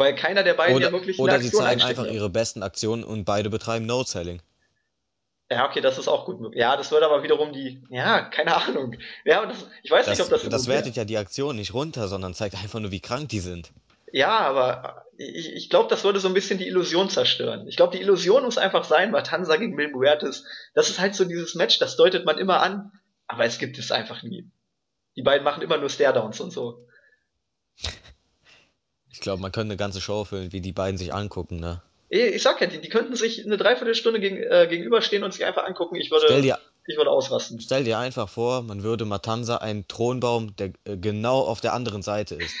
[0.00, 2.14] Weil keiner der beiden oder, ja wirklich Oder sie zeigen einfach wird.
[2.14, 4.40] ihre besten Aktionen und beide betreiben No-Selling.
[5.50, 6.58] Ja, okay, das ist auch gut möglich.
[6.58, 8.96] Ja, das würde aber wiederum die, ja, keine Ahnung.
[9.26, 11.74] Ja, das, ich weiß das, nicht, ob das so Das wertet ja die Aktion nicht
[11.74, 13.72] runter, sondern zeigt einfach nur, wie krank die sind.
[14.10, 17.68] Ja, aber ich, ich glaube, das würde so ein bisschen die Illusion zerstören.
[17.68, 20.44] Ich glaube, die Illusion muss einfach sein, Matanza gegen Mil Muertes.
[20.72, 22.92] Das ist halt so dieses Match, das deutet man immer an,
[23.26, 24.48] aber es gibt es einfach nie.
[25.16, 26.86] Die beiden machen immer nur Staredowns und so.
[29.12, 31.82] Ich glaube, man könnte eine ganze Show füllen, wie die beiden sich angucken, ne?
[32.08, 35.64] Ich sag ja, die, die könnten sich eine Dreiviertelstunde gegen, äh, gegenüberstehen und sich einfach
[35.64, 35.94] angucken.
[35.96, 37.60] Ich würde, dir, ich würde ausrasten.
[37.60, 42.02] Stell dir einfach vor, man würde Matanza einen Thronbaum, der äh, genau auf der anderen
[42.02, 42.52] Seite ist.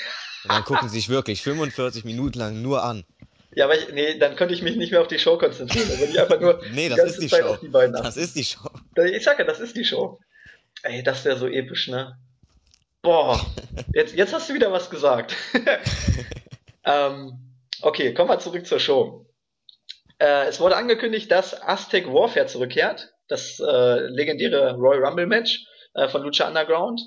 [0.44, 3.04] Und dann gucken sie sich wirklich 45 Minuten lang nur an.
[3.52, 5.88] Ja, aber ich, nee, dann könnte ich mich nicht mehr auf die Show konzentrieren.
[5.88, 7.48] Dann würde ich einfach nur Nee, die das ganze ist die Zeit Show.
[7.48, 8.20] auf die beiden Das achten.
[8.20, 8.70] ist die Show.
[9.12, 10.20] Ich sag ja, das ist die Show.
[10.82, 12.16] Ey, das wäre so episch, ne?
[13.02, 13.40] Boah,
[13.94, 15.34] jetzt, jetzt hast du wieder was gesagt.
[16.84, 19.26] ähm, okay, kommen wir zurück zur Show.
[20.18, 26.08] Äh, es wurde angekündigt, dass Aztec Warfare zurückkehrt, das äh, legendäre Royal Rumble Match äh,
[26.08, 27.00] von Lucha Underground.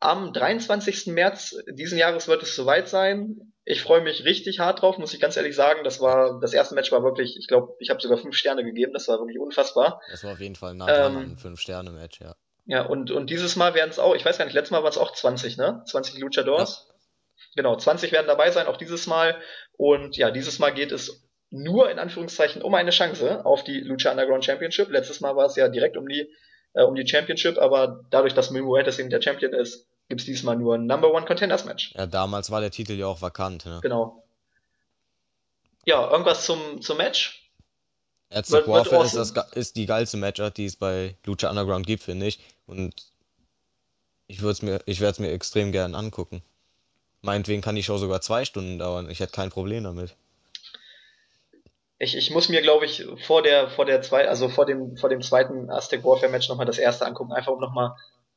[0.00, 1.08] Am 23.
[1.08, 3.52] März diesen Jahres wird es soweit sein.
[3.64, 5.84] Ich freue mich richtig hart drauf, muss ich ganz ehrlich sagen.
[5.84, 8.92] Das war das erste Match war wirklich, ich glaube, ich habe sogar fünf Sterne gegeben.
[8.92, 10.00] Das war wirklich unfassbar.
[10.10, 12.34] Das war auf jeden Fall dran Ähm, an einem 5-Sterne-Match, ja.
[12.66, 14.90] Ja, und, und dieses Mal werden es auch, ich weiß gar nicht, letztes Mal waren
[14.90, 15.82] es auch 20, ne?
[15.86, 16.88] 20 Luchadors.
[17.56, 19.40] Genau, 20 werden dabei sein, auch dieses Mal.
[19.76, 24.10] Und ja, dieses Mal geht es nur in Anführungszeichen um eine Chance auf die Lucha
[24.10, 24.90] Underground Championship.
[24.90, 26.28] Letztes Mal war es ja direkt um die,
[26.72, 30.26] äh, um die Championship, aber dadurch, dass Mil Muertes eben der Champion ist, gibt es
[30.26, 31.94] diesmal nur ein Number One Contenders Match.
[31.94, 33.78] Ja, damals war der Titel ja auch vakant, ne?
[33.82, 34.24] Genau.
[35.84, 37.43] Ja, irgendwas zum, zum Match?
[38.34, 39.34] Aztec Warfare ist, awesome.
[39.34, 42.40] das, ist die geilste Matchart, die es bei Lucha Underground gibt, finde ich.
[42.66, 42.94] Und
[44.26, 46.42] ich mir, ich werde es mir extrem gern angucken.
[47.22, 49.08] Meinetwegen kann die Show sogar zwei Stunden dauern.
[49.08, 50.14] Ich hätte kein Problem damit.
[51.98, 55.08] Ich, ich muss mir, glaube ich, vor der, vor der zwei, also vor dem, vor
[55.08, 57.94] dem zweiten Aztec Warfare Match nochmal das erste angucken, einfach um nochmal,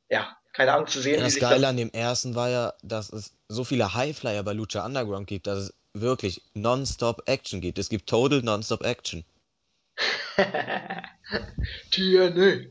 [0.08, 2.48] ja, keine Ahnung zu sehen, Ja, wie das sich Geile das, an dem ersten war
[2.48, 7.60] ja, dass es so viele Highflyer bei Lucha Underground gibt, dass es wirklich Non-Stop Action
[7.60, 7.78] gibt.
[7.78, 9.24] Es gibt Total Non-Stop Action.
[11.90, 12.66] TNA.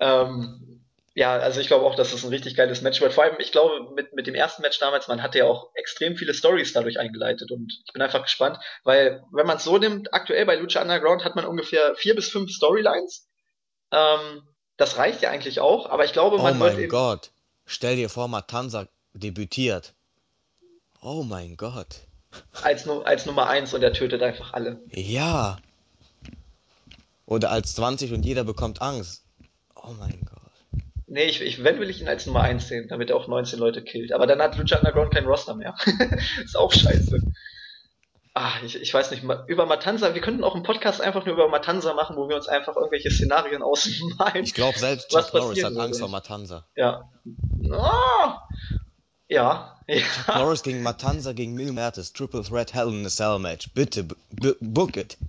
[0.00, 0.66] ähm,
[1.14, 3.14] ja, also ich glaube auch, dass es ein richtig geiles Match wird.
[3.14, 6.16] Vor allem, ich glaube, mit, mit dem ersten Match damals, man hatte ja auch extrem
[6.16, 10.12] viele Stories dadurch eingeleitet und ich bin einfach gespannt, weil wenn man es so nimmt,
[10.12, 13.30] aktuell bei Lucha Underground hat man ungefähr vier bis fünf Storylines.
[13.92, 14.42] Ähm,
[14.76, 17.30] das reicht ja eigentlich auch, aber ich glaube, Oh man wird mein Gott.
[17.64, 19.94] Stell dir vor, Matanza debütiert.
[21.00, 22.05] Oh mein Gott.
[22.62, 24.80] Als, als Nummer eins und er tötet einfach alle.
[24.92, 25.58] Ja.
[27.26, 29.24] Oder als 20 und jeder bekommt Angst.
[29.74, 30.82] Oh mein Gott.
[31.08, 33.58] Nee, ich, ich, wenn will ich ihn als Nummer eins sehen, damit er auch 19
[33.58, 34.12] Leute killt.
[34.12, 35.74] Aber dann hat Lucha Underground kein Roster mehr.
[36.44, 37.20] ist auch scheiße.
[38.38, 41.48] Ah, ich, ich weiß nicht, über Matanza, wir könnten auch einen Podcast einfach nur über
[41.48, 44.44] Matanza machen, wo wir uns einfach irgendwelche Szenarien ausmalen.
[44.44, 46.66] Ich glaube, selbst Chuck Norris hat Angst vor Matanza.
[46.74, 47.08] Ja.
[47.72, 48.42] Ah,
[49.28, 49.78] ja.
[49.86, 50.02] ja.
[50.38, 52.12] Norris gegen Matanza gegen Mil Mertes.
[52.12, 53.70] Triple Threat Hell in a Cell Match.
[53.74, 54.06] Bitte,
[54.60, 55.16] book it.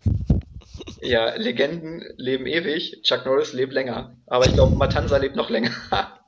[1.01, 4.15] Ja, Legenden leben ewig, Chuck Norris lebt länger.
[4.25, 5.71] Aber ich glaube, Matanza lebt noch länger.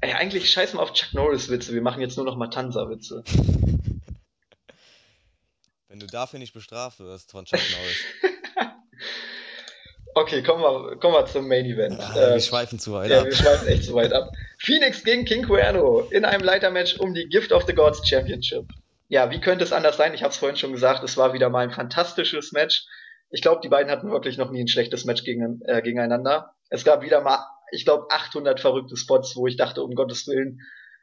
[0.00, 3.24] Ey, eigentlich scheiß mal auf Chuck Norris-Witze, wir machen jetzt nur noch Matanza-Witze.
[5.88, 8.04] Wenn du dafür nicht bestraft wirst von Chuck Norris.
[10.16, 11.98] Okay, kommen wir, kommen wir zum Main Event.
[11.98, 13.24] Ja, Äh, wir schweifen zu weit Ja, ab.
[13.26, 14.30] wir schweifen echt zu weit ab.
[14.58, 18.66] Phoenix gegen King Cuerno in einem Leitermatch um die Gift of the Gods Championship.
[19.08, 20.14] Ja, wie könnte es anders sein?
[20.14, 22.84] Ich habe es vorhin schon gesagt, es war wieder mal ein fantastisches Match.
[23.30, 26.54] Ich glaube, die beiden hatten wirklich noch nie ein schlechtes Match gegen, äh, gegeneinander.
[26.70, 30.60] Es gab wieder mal, ich glaube, 800 verrückte Spots, wo ich dachte, um Gottes Willen,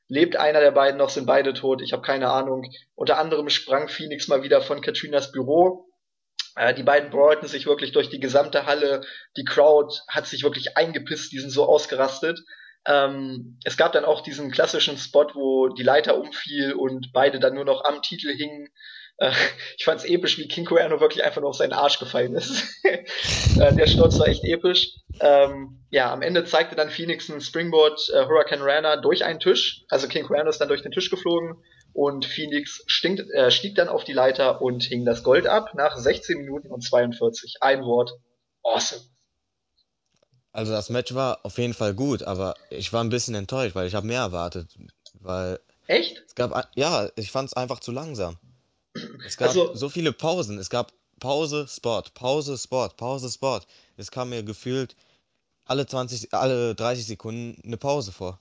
[0.07, 1.81] lebt einer der beiden noch, sind beide tot?
[1.81, 2.63] Ich habe keine Ahnung.
[2.95, 5.87] Unter anderem sprang Phoenix mal wieder von Katrinas Büro.
[6.55, 9.01] Äh, die beiden brawlten sich wirklich durch die gesamte Halle.
[9.37, 12.39] Die Crowd hat sich wirklich eingepisst, die sind so ausgerastet.
[12.85, 17.53] Ähm, es gab dann auch diesen klassischen Spot, wo die Leiter umfiel und beide dann
[17.53, 18.69] nur noch am Titel hingen.
[19.17, 19.31] Äh,
[19.77, 22.63] ich fand's episch, wie King Cuerno wirklich einfach nur auf seinen Arsch gefallen ist.
[22.83, 24.89] äh, der Sturz war echt episch.
[25.19, 29.83] Ähm, ja, am Ende zeigte dann Phoenix ein Springboard äh, Hurricane Rana durch einen Tisch.
[29.89, 33.89] Also King Cuerno ist dann durch den Tisch geflogen und Phoenix stinkt, äh, stieg dann
[33.89, 37.57] auf die Leiter und hing das Gold ab nach 16 Minuten und 42.
[37.61, 38.11] Ein Wort.
[38.63, 39.01] Awesome.
[40.53, 43.87] Also das Match war auf jeden Fall gut, aber ich war ein bisschen enttäuscht, weil
[43.87, 44.67] ich habe mehr erwartet.
[45.19, 46.21] Weil Echt?
[46.27, 48.37] es gab, ja, ich fand es einfach zu langsam.
[49.25, 50.57] Es gab Also- so viele Pausen.
[50.57, 53.65] Es gab Pause, Sport, Pause, Sport, Pause, Sport.
[53.95, 54.95] Es kam mir gefühlt
[55.65, 58.39] alle 20, alle 30 Sekunden eine Pause vor.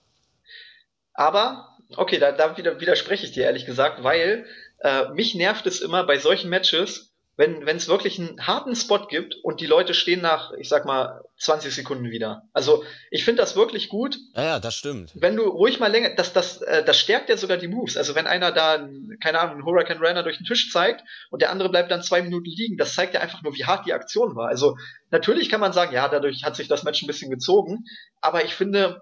[1.12, 4.46] Aber, okay, da, da widerspreche ich dir ehrlich gesagt, weil
[4.80, 9.34] äh, mich nervt es immer bei solchen Matches, wenn es wirklich einen harten Spot gibt
[9.42, 12.42] und die Leute stehen nach, ich sag mal, 20 Sekunden wieder.
[12.52, 15.12] Also ich finde das wirklich gut, Ja, ja, das stimmt.
[15.14, 17.96] wenn du ruhig mal länger, das, das, äh, das stärkt ja sogar die Moves.
[17.96, 18.86] Also wenn einer da,
[19.22, 22.20] keine Ahnung, einen Hurricane Runner durch den Tisch zeigt und der andere bleibt dann zwei
[22.20, 24.48] Minuten liegen, das zeigt ja einfach nur, wie hart die Aktion war.
[24.48, 24.76] Also
[25.10, 27.84] natürlich kann man sagen, ja, dadurch hat sich das Match ein bisschen gezogen,
[28.20, 29.00] aber ich finde,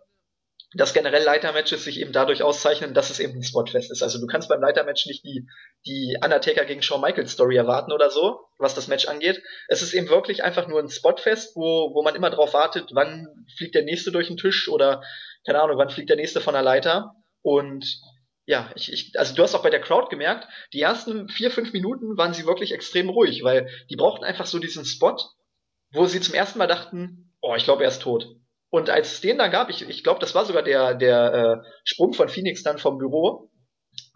[0.75, 4.03] dass generell Leitermatches sich eben dadurch auszeichnen, dass es eben ein Spotfest ist.
[4.03, 5.49] Also du kannst beim Leitermatch nicht die,
[5.87, 9.43] die Undertaker gegen Shawn Michaels Story erwarten oder so, was das Match angeht.
[9.69, 13.47] Es ist eben wirklich einfach nur ein Spotfest, wo, wo man immer drauf wartet, wann
[13.57, 15.03] fliegt der nächste durch den Tisch oder
[15.47, 17.15] keine Ahnung, wann fliegt der nächste von der Leiter.
[17.41, 18.03] Und
[18.45, 21.73] ja, ich, ich, also du hast auch bei der Crowd gemerkt, die ersten vier, fünf
[21.73, 25.17] Minuten waren sie wirklich extrem ruhig, weil die brauchten einfach so diesen Spot,
[25.93, 28.38] wo sie zum ersten Mal dachten, oh, ich glaube, er ist tot.
[28.71, 31.69] Und als es den dann gab, ich, ich glaube, das war sogar der, der äh,
[31.85, 33.51] Sprung von Phoenix dann vom Büro,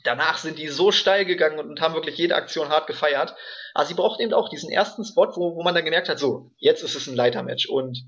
[0.04, 3.34] danach sind die so steil gegangen und, haben wirklich jede Aktion hart gefeiert.
[3.74, 6.50] Aber sie brauchten eben auch diesen ersten Spot, wo, wo man dann gemerkt hat, so,
[6.58, 7.66] jetzt ist es ein Leitermatch.
[7.66, 7.98] Und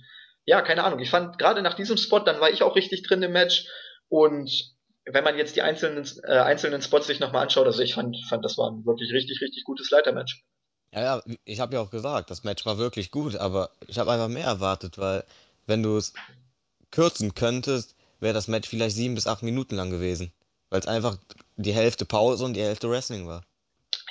[0.45, 3.23] ja, keine Ahnung, ich fand gerade nach diesem Spot, dann war ich auch richtig drin
[3.23, 3.67] im Match.
[4.09, 4.51] Und
[5.07, 8.45] wenn man jetzt die einzelnen, äh, einzelnen Spots sich nochmal anschaut, also ich fand, fand,
[8.45, 10.45] das war ein wirklich richtig, richtig gutes Leitermatch.
[10.93, 14.13] Ja, ja, ich habe ja auch gesagt, das Match war wirklich gut, aber ich habe
[14.13, 15.25] einfach mehr erwartet, weil
[15.67, 16.13] wenn du es
[16.91, 20.33] kürzen könntest, wäre das Match vielleicht sieben bis acht Minuten lang gewesen.
[20.71, 21.19] Weil es einfach
[21.57, 23.45] die Hälfte Pause und die Hälfte Wrestling war.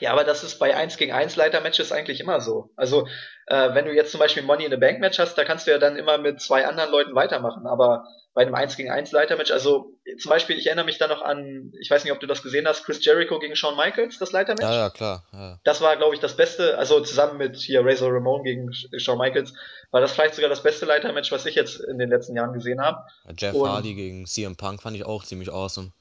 [0.03, 2.71] Ja, aber das ist bei 1 gegen 1 Leitermatches eigentlich immer so.
[2.75, 3.07] Also,
[3.47, 5.71] äh, wenn du jetzt zum Beispiel Money in the Bank Match hast, da kannst du
[5.71, 7.65] ja dann immer mit zwei anderen Leuten weitermachen.
[7.65, 11.21] Aber bei einem 1 gegen 1 Leitermatch, also zum Beispiel, ich erinnere mich da noch
[11.21, 14.33] an, ich weiß nicht, ob du das gesehen hast, Chris Jericho gegen Shawn Michaels, das
[14.33, 14.63] Leitermatch.
[14.63, 15.23] Ja, ja, klar.
[15.31, 15.59] Ja.
[15.63, 19.53] Das war, glaube ich, das Beste, also zusammen mit hier Razor Ramon gegen Shawn Michaels,
[19.91, 22.81] war das vielleicht sogar das beste Leitermatch, was ich jetzt in den letzten Jahren gesehen
[22.81, 22.97] habe.
[23.37, 25.93] Jeff Und, Hardy gegen CM Punk fand ich auch ziemlich awesome.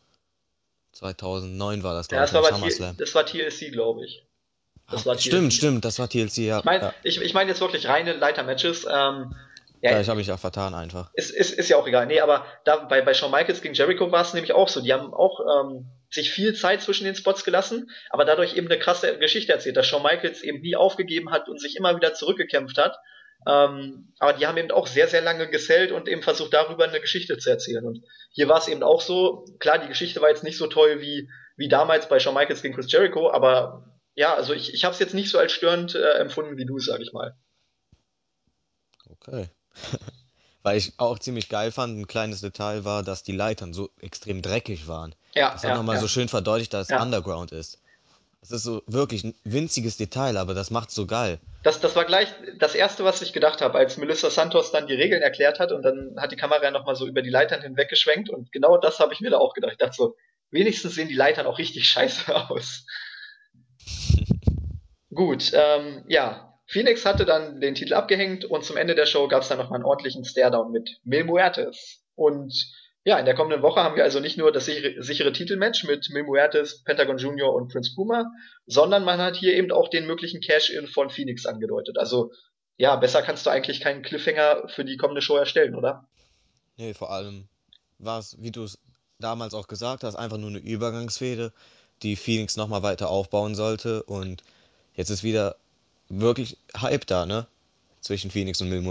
[0.93, 4.25] 2009 war das, glaube ja, ich, das war, das war TLC, glaube ich.
[4.91, 5.53] Das war stimmt, TLC.
[5.53, 6.59] stimmt, das war TLC, ja.
[6.59, 6.95] Ich meine ja.
[7.03, 8.85] ich, ich mein jetzt wirklich reine Leitermatches.
[8.85, 9.35] Ähm,
[9.81, 11.11] ja, ich habe mich auch vertan einfach.
[11.15, 12.07] Ist, ist, ist ja auch egal.
[12.07, 14.81] Nee, aber da bei, bei Shawn Michaels gegen Jericho war es nämlich auch so.
[14.81, 18.79] Die haben auch ähm, sich viel Zeit zwischen den Spots gelassen, aber dadurch eben eine
[18.79, 22.79] krasse Geschichte erzählt, dass Shawn Michaels eben nie aufgegeben hat und sich immer wieder zurückgekämpft
[22.79, 22.97] hat.
[23.47, 27.01] Ähm, aber die haben eben auch sehr, sehr lange gesellt und eben versucht, darüber eine
[27.01, 27.85] Geschichte zu erzählen.
[27.85, 31.01] Und hier war es eben auch so, klar, die Geschichte war jetzt nicht so toll
[31.01, 34.95] wie, wie damals bei Shawn Michaels gegen Chris Jericho, aber ja, also ich, ich habe
[34.95, 37.35] es jetzt nicht so als störend äh, empfunden wie du, sag ich mal.
[39.09, 39.49] Okay.
[40.63, 44.43] Weil ich auch ziemlich geil fand, ein kleines Detail war, dass die Leitern so extrem
[44.43, 45.15] dreckig waren.
[45.35, 46.01] Ja, das hat ja, nochmal ja.
[46.01, 47.03] so schön verdeutlicht, dass es ja.
[47.03, 47.82] Underground ist.
[48.43, 51.39] Das ist so wirklich ein winziges Detail, aber das macht so geil.
[51.63, 52.29] Das, das war gleich
[52.59, 55.83] das erste, was ich gedacht habe, als Melissa Santos dann die Regeln erklärt hat und
[55.83, 59.21] dann hat die Kamera nochmal so über die Leitern hinweggeschwenkt und genau das habe ich
[59.21, 59.73] mir da auch gedacht.
[59.73, 60.17] Ich dachte so,
[60.51, 62.85] wenigstens sehen die Leitern auch richtig scheiße aus.
[65.15, 66.49] Gut, ähm, ja.
[66.67, 69.77] Phoenix hatte dann den Titel abgehängt und zum Ende der Show gab es dann nochmal
[69.77, 72.03] einen ordentlichen Staredown mit Mil Muertes.
[72.15, 72.55] Und
[73.05, 76.09] ja, in der kommenden Woche haben wir also nicht nur das sichere, sichere Titelmatch mit
[76.11, 78.31] Mil Muertes, Pentagon Junior und Prince Puma,
[78.67, 81.99] sondern man hat hier eben auch den möglichen Cash-In von Phoenix angedeutet.
[81.99, 82.31] Also
[82.77, 86.09] ja, besser kannst du eigentlich keinen Cliffhanger für die kommende Show erstellen, oder?
[86.77, 87.49] Nee, vor allem
[87.99, 88.79] war es, wie du es
[89.19, 91.53] damals auch gesagt hast, einfach nur eine Übergangsfehde,
[92.03, 94.43] die Phoenix nochmal weiter aufbauen sollte und
[94.95, 95.57] jetzt ist wieder
[96.09, 97.47] wirklich Hype da, ne?
[98.01, 98.83] Zwischen Phoenix und Mil.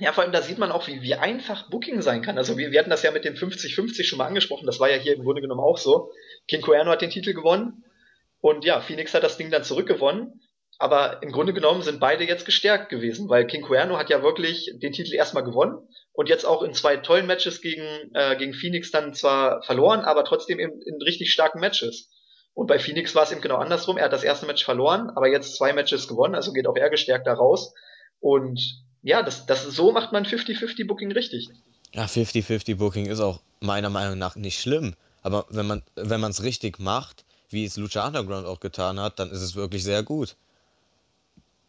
[0.00, 2.38] Ja, vor allem da sieht man auch, wie, wie einfach Booking sein kann.
[2.38, 4.96] Also wir, wir hatten das ja mit dem 50-50 schon mal angesprochen, das war ja
[4.96, 6.12] hier im Grunde genommen auch so.
[6.46, 7.84] King Cuerno hat den Titel gewonnen
[8.40, 10.40] und ja, Phoenix hat das Ding dann zurückgewonnen.
[10.80, 14.70] Aber im Grunde genommen sind beide jetzt gestärkt gewesen, weil King Cuerno hat ja wirklich
[14.80, 18.92] den Titel erstmal gewonnen und jetzt auch in zwei tollen Matches gegen, äh, gegen Phoenix
[18.92, 22.08] dann zwar verloren, aber trotzdem in, in richtig starken Matches.
[22.54, 23.98] Und bei Phoenix war es eben genau andersrum.
[23.98, 26.90] Er hat das erste Match verloren, aber jetzt zwei Matches gewonnen, also geht auch er
[26.90, 27.74] gestärkt da raus.
[28.20, 28.60] Und
[29.08, 31.48] ja, das, das so macht man 50-50 Booking richtig.
[31.94, 34.94] Ja, 50-50 Booking ist auch meiner Meinung nach nicht schlimm.
[35.22, 39.30] Aber wenn man wenn es richtig macht, wie es Lucha Underground auch getan hat, dann
[39.30, 40.36] ist es wirklich sehr gut.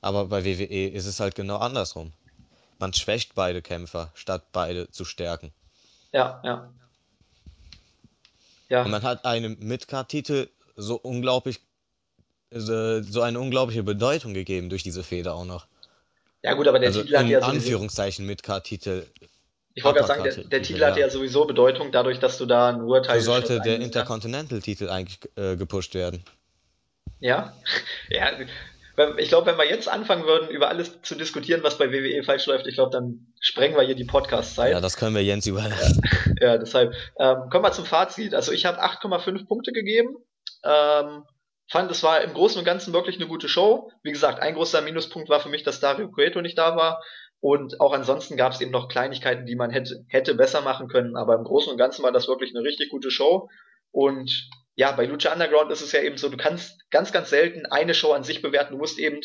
[0.01, 2.11] Aber bei WWE ist es halt genau andersrum.
[2.77, 5.53] Man schwächt beide Kämpfer, statt beide zu stärken.
[6.11, 6.69] Ja, ja.
[8.67, 8.83] Ja.
[8.83, 11.61] Und man hat einen Midcard-Titel so unglaublich,
[12.51, 15.67] so eine unglaubliche Bedeutung gegeben durch diese Feder auch noch.
[16.43, 19.05] Ja gut, aber der also Titel hat ja sowieso, Anführungszeichen mit K-Titel.
[19.73, 22.69] Ich wollte gerade sagen, der, der Titel hat ja sowieso Bedeutung, dadurch, dass du da
[22.69, 23.19] ein Urteil.
[23.19, 26.23] So sollte der Intercontinental-Titel eigentlich äh, gepusht werden.
[27.19, 27.53] Ja,
[28.09, 28.31] ja.
[29.17, 32.47] Ich glaube, wenn wir jetzt anfangen würden, über alles zu diskutieren, was bei WWE falsch
[32.47, 34.73] läuft, ich glaube, dann sprengen wir hier die Podcast-Zeit.
[34.73, 36.01] Ja, das können wir Jens überlassen.
[36.41, 36.93] Ja, ja deshalb.
[37.17, 38.33] Ähm, kommen wir zum Fazit.
[38.33, 40.17] Also ich habe 8,5 Punkte gegeben.
[40.65, 41.23] Ähm,
[41.69, 43.91] fand, es war im Großen und Ganzen wirklich eine gute Show.
[44.03, 47.01] Wie gesagt, ein großer Minuspunkt war für mich, dass Dario Cueto nicht da war.
[47.41, 51.15] Und auch ansonsten gab es eben noch Kleinigkeiten, die man hätte, hätte besser machen können.
[51.15, 53.49] Aber im Großen und Ganzen war das wirklich eine richtig gute Show.
[53.91, 57.65] Und ja, bei Lucha Underground ist es ja eben so, du kannst ganz, ganz selten
[57.65, 58.73] eine Show an sich bewerten.
[58.73, 59.21] Du musst eben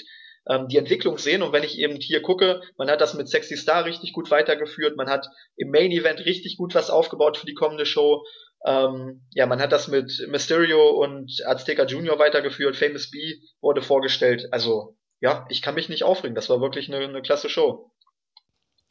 [0.48, 1.42] ähm, die Entwicklung sehen.
[1.42, 4.96] Und wenn ich eben hier gucke, man hat das mit Sexy Star richtig gut weitergeführt.
[4.96, 5.26] Man hat
[5.56, 8.24] im Main Event richtig gut was aufgebaut für die kommende Show.
[8.64, 12.76] Ähm, ja, man hat das mit Mysterio und Azteca Junior weitergeführt.
[12.76, 14.48] Famous B wurde vorgestellt.
[14.52, 16.34] Also, ja, ich kann mich nicht aufregen.
[16.34, 17.90] Das war wirklich eine, eine klasse Show.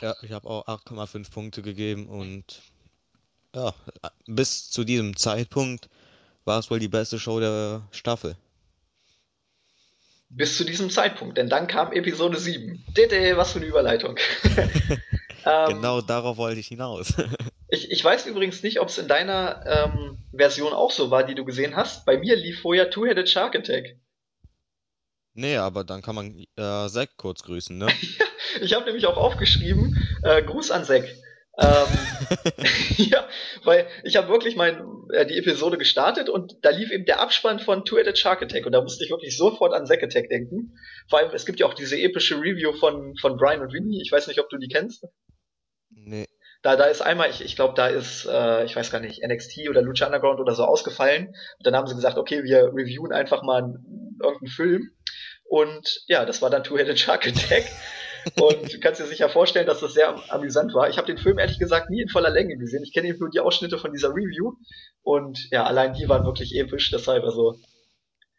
[0.01, 2.61] Ja, ich habe auch 8,5 Punkte gegeben und
[3.55, 3.73] ja,
[4.27, 5.89] bis zu diesem Zeitpunkt
[6.45, 8.35] war es wohl die beste Show der Staffel.
[10.29, 12.83] Bis zu diesem Zeitpunkt, denn dann kam Episode 7.
[12.97, 14.17] Dede, was für eine Überleitung.
[15.67, 17.13] Genau darauf wollte ich hinaus.
[17.73, 21.33] Ich, ich weiß übrigens nicht, ob es in deiner ähm, Version auch so war, die
[21.33, 22.05] du gesehen hast.
[22.05, 23.97] Bei mir lief vorher Two-Headed Shark Attack.
[25.33, 27.87] Nee, aber dann kann man äh, Zack kurz grüßen, ne?
[28.61, 31.05] Ich habe nämlich auch aufgeschrieben, äh, Gruß an Zack.
[31.57, 31.87] Ähm,
[32.97, 33.27] ja,
[33.63, 34.79] weil ich habe wirklich mein,
[35.11, 38.73] äh, die Episode gestartet und da lief eben der Abspann von Two-Headed Shark Attack und
[38.73, 40.77] da musste ich wirklich sofort an Zack Attack denken.
[41.09, 44.11] Vor allem, es gibt ja auch diese epische Review von, von Brian und Winnie, ich
[44.11, 45.07] weiß nicht, ob du die kennst.
[45.89, 46.27] Nee.
[46.63, 49.69] Da, da ist einmal, ich, ich glaube, da ist, äh, ich weiß gar nicht, NXT
[49.69, 51.27] oder Lucha Underground oder so ausgefallen.
[51.27, 54.91] Und dann haben sie gesagt, okay, wir reviewen einfach mal einen, irgendeinen Film.
[55.43, 57.65] Und ja, das war dann Two-Headed Shark Attack.
[58.39, 60.89] Und du kannst dir sicher vorstellen, dass das sehr amüsant war.
[60.89, 62.83] Ich habe den Film ehrlich gesagt nie in voller Länge gesehen.
[62.83, 64.53] Ich kenne eben nur die Ausschnitte von dieser Review.
[65.01, 66.89] Und ja, allein die waren wirklich episch.
[66.91, 67.55] Deshalb, also,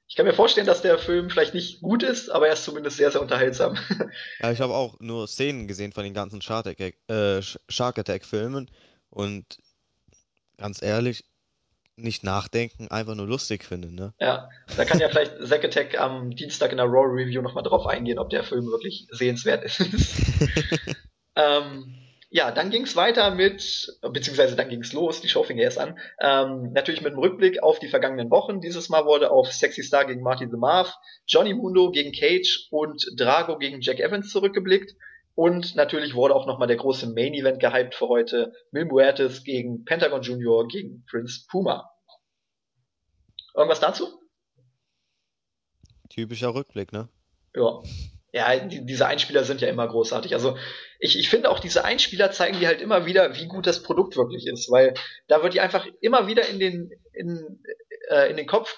[0.06, 2.96] ich kann mir vorstellen, dass der Film vielleicht nicht gut ist, aber er ist zumindest
[2.96, 3.76] sehr, sehr unterhaltsam.
[4.40, 8.24] Ja, ich habe auch nur Szenen gesehen von den ganzen Shark Attack, äh, Shark Attack
[8.24, 8.70] Filmen
[9.10, 9.58] und
[10.56, 11.24] ganz ehrlich,
[11.96, 14.14] nicht nachdenken, einfach nur lustig finden, ne?
[14.18, 17.86] Ja, da kann ja vielleicht Zack Attack am Dienstag in der Raw Review nochmal drauf
[17.86, 19.80] eingehen, ob der Film wirklich sehenswert ist.
[21.36, 21.94] ähm,
[22.34, 26.72] ja, dann ging's weiter mit, beziehungsweise dann ging's los, die Show fing erst an, ähm,
[26.72, 28.60] natürlich mit einem Rückblick auf die vergangenen Wochen.
[28.60, 30.92] Dieses Mal wurde auf Sexy Star gegen Marty the Marv,
[31.28, 34.96] Johnny Mundo gegen Cage und Drago gegen Jack Evans zurückgeblickt.
[35.36, 38.52] Und natürlich wurde auch nochmal der große Main Event gehypt für heute.
[38.72, 41.88] Mil Muertes gegen Pentagon Junior gegen Prince Puma.
[43.54, 44.08] Irgendwas dazu?
[46.08, 47.08] Typischer Rückblick, ne?
[47.54, 47.80] Ja.
[48.34, 50.34] Ja, die, diese Einspieler sind ja immer großartig.
[50.34, 50.58] Also
[50.98, 54.16] ich, ich finde auch diese Einspieler zeigen dir halt immer wieder, wie gut das Produkt
[54.16, 54.94] wirklich ist, weil
[55.28, 57.60] da wird die einfach immer wieder in den, in,
[58.10, 58.76] äh, in den Kopf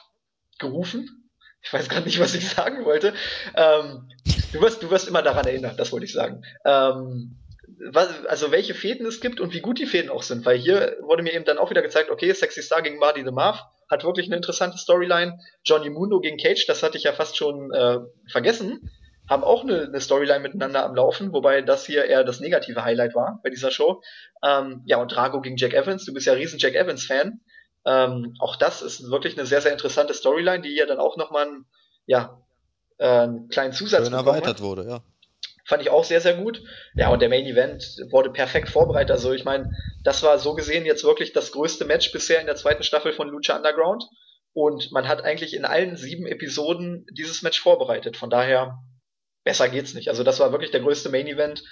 [0.58, 1.30] gerufen.
[1.62, 3.14] Ich weiß gerade nicht, was ich sagen wollte.
[3.54, 4.10] Ähm,
[4.52, 6.44] du wirst, du wirst immer daran erinnert, das wollte ich sagen.
[6.66, 7.38] Ähm,
[7.92, 10.98] was, also welche Fäden es gibt und wie gut die Fäden auch sind, weil hier
[11.00, 14.04] wurde mir eben dann auch wieder gezeigt, okay, Sexy Star gegen Marty the Marv hat
[14.04, 15.38] wirklich eine interessante Storyline.
[15.64, 18.00] Johnny Mundo gegen Cage, das hatte ich ja fast schon äh,
[18.30, 18.90] vergessen,
[19.28, 23.14] haben auch eine, eine Storyline miteinander am Laufen, wobei das hier eher das negative Highlight
[23.14, 24.02] war bei dieser Show.
[24.44, 27.40] Ähm, ja, und Drago gegen Jack Evans, du bist ja riesen Jack Evans-Fan.
[27.86, 31.46] Ähm, auch das ist wirklich eine sehr, sehr interessante Storyline, die ja dann auch nochmal
[31.46, 31.66] einen,
[32.06, 32.40] ja,
[32.98, 34.60] äh, einen kleinen Zusatz Schön erweitert hat.
[34.60, 35.02] wurde, ja.
[35.64, 36.62] Fand ich auch sehr, sehr gut.
[36.94, 39.10] Ja, und der Main Event wurde perfekt vorbereitet.
[39.10, 39.72] Also ich meine,
[40.04, 43.28] das war so gesehen jetzt wirklich das größte Match bisher in der zweiten Staffel von
[43.28, 44.04] Lucha Underground.
[44.52, 48.16] Und man hat eigentlich in allen sieben Episoden dieses Match vorbereitet.
[48.16, 48.78] Von daher,
[49.46, 50.08] besser geht's nicht.
[50.08, 51.62] Also das war wirklich der größte Main Event.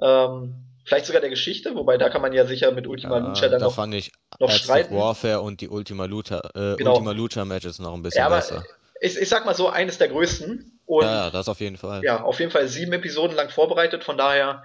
[0.00, 0.54] Ähm,
[0.84, 3.60] vielleicht sogar der Geschichte, wobei da kann man ja sicher mit Ultima ja, Lucha dann
[3.60, 4.94] da noch, fand ich noch streiten.
[4.94, 6.92] Warfare und die Ultima Lucha, äh, Genau.
[6.92, 8.64] Ultima Lucha Matches noch ein bisschen Ja, aber besser.
[9.00, 10.80] ich, ich sag mal so, eines der größten.
[10.84, 12.04] Und Ja, ja, das auf jeden Fall.
[12.04, 14.04] ja, auf jeden Fall sieben Episoden lang vorbereitet.
[14.04, 14.62] Von daher,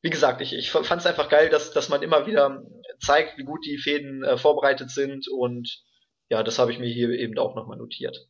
[0.00, 2.62] wie gesagt, ich, ich fand es einfach geil, dass, dass man immer wieder
[3.04, 5.26] zeigt, wie gut die Fäden äh, vorbereitet sind.
[5.26, 5.82] Und
[6.28, 8.28] ja, das habe ich mir hier eben auch nochmal notiert.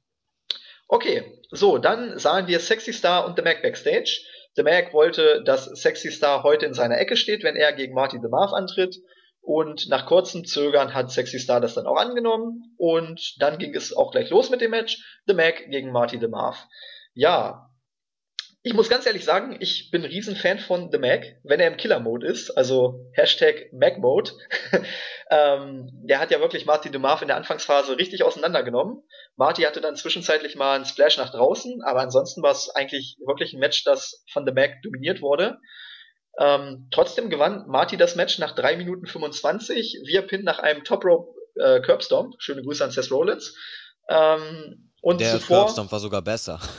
[0.88, 4.20] Okay, so, dann sahen wir Sexy Star und The Mac backstage.
[4.56, 8.18] The Mac wollte, dass Sexy Star heute in seiner Ecke steht, wenn er gegen Marty
[8.20, 8.96] the Marv antritt.
[9.42, 12.74] Und nach kurzem Zögern hat Sexy Star das dann auch angenommen.
[12.78, 14.98] Und dann ging es auch gleich los mit dem Match.
[15.26, 16.56] The Mac gegen Marty the Marv.
[17.12, 17.67] Ja,
[18.68, 21.78] ich muss ganz ehrlich sagen, ich bin ein Riesenfan von The Mac, wenn er im
[21.78, 24.32] Killer-Mode ist, also Hashtag Mac-Mode.
[25.30, 29.02] ähm, der hat ja wirklich Marty the Marv in der Anfangsphase richtig auseinandergenommen.
[29.36, 33.54] Marty hatte dann zwischenzeitlich mal einen Splash nach draußen, aber ansonsten war es eigentlich wirklich
[33.54, 35.56] ein Match, das von The Mac dominiert wurde.
[36.38, 41.06] Ähm, trotzdem gewann Marty das Match nach 3 Minuten 25 via Pin nach einem Top
[41.06, 42.34] Rope äh, Curbstomp.
[42.38, 43.56] Schöne Grüße an Seth Rollins.
[44.10, 46.60] Ähm, und Der zuvor, Curbstomp war sogar besser.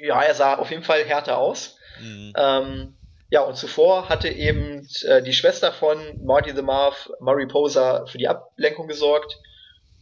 [0.00, 1.76] ja, er sah auf jeden Fall härter aus.
[2.00, 2.32] Mhm.
[2.36, 2.96] Ähm,
[3.30, 8.18] ja, und zuvor hatte eben äh, die Schwester von Marty the Marv, Murray Poser, für
[8.18, 9.38] die Ablenkung gesorgt.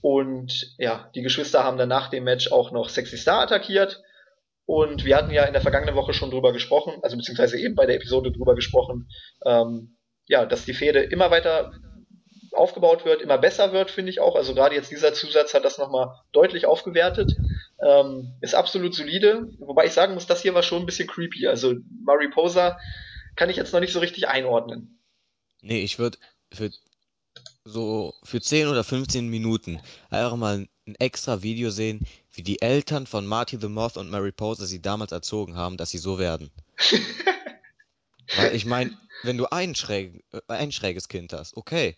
[0.00, 4.02] Und ja, die Geschwister haben dann nach dem Match auch noch Sexy Star attackiert.
[4.64, 7.86] Und wir hatten ja in der vergangenen Woche schon drüber gesprochen, also beziehungsweise eben bei
[7.86, 9.08] der Episode drüber gesprochen,
[9.44, 9.96] ähm,
[10.26, 11.72] ja, dass die Fehde immer weiter
[12.52, 14.36] aufgebaut wird, immer besser wird, finde ich auch.
[14.36, 17.32] Also gerade jetzt dieser Zusatz hat das nochmal deutlich aufgewertet.
[17.80, 21.46] Ähm, ist absolut solide, wobei ich sagen muss, das hier war schon ein bisschen creepy.
[21.46, 21.74] Also
[22.32, 22.78] Poser
[23.36, 25.00] kann ich jetzt noch nicht so richtig einordnen.
[25.60, 26.18] Nee, ich würde
[26.52, 26.70] für
[27.64, 33.06] so für 10 oder 15 Minuten einfach mal ein extra Video sehen, wie die Eltern
[33.06, 36.50] von Marty the Moth und Mary Poser sie damals erzogen haben, dass sie so werden.
[38.36, 41.96] Weil ich meine, wenn du ein, schräg, äh, ein schräges Kind hast, okay.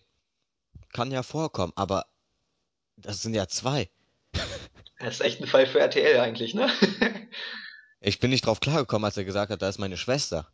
[0.93, 2.05] kann ja vorkommen, aber
[2.97, 3.89] das sind ja zwei.
[5.01, 6.69] Das ist echt ein Fall für RTL eigentlich, ne?
[8.03, 10.51] Ich bin nicht drauf klargekommen, als er gesagt hat, da ist meine Schwester.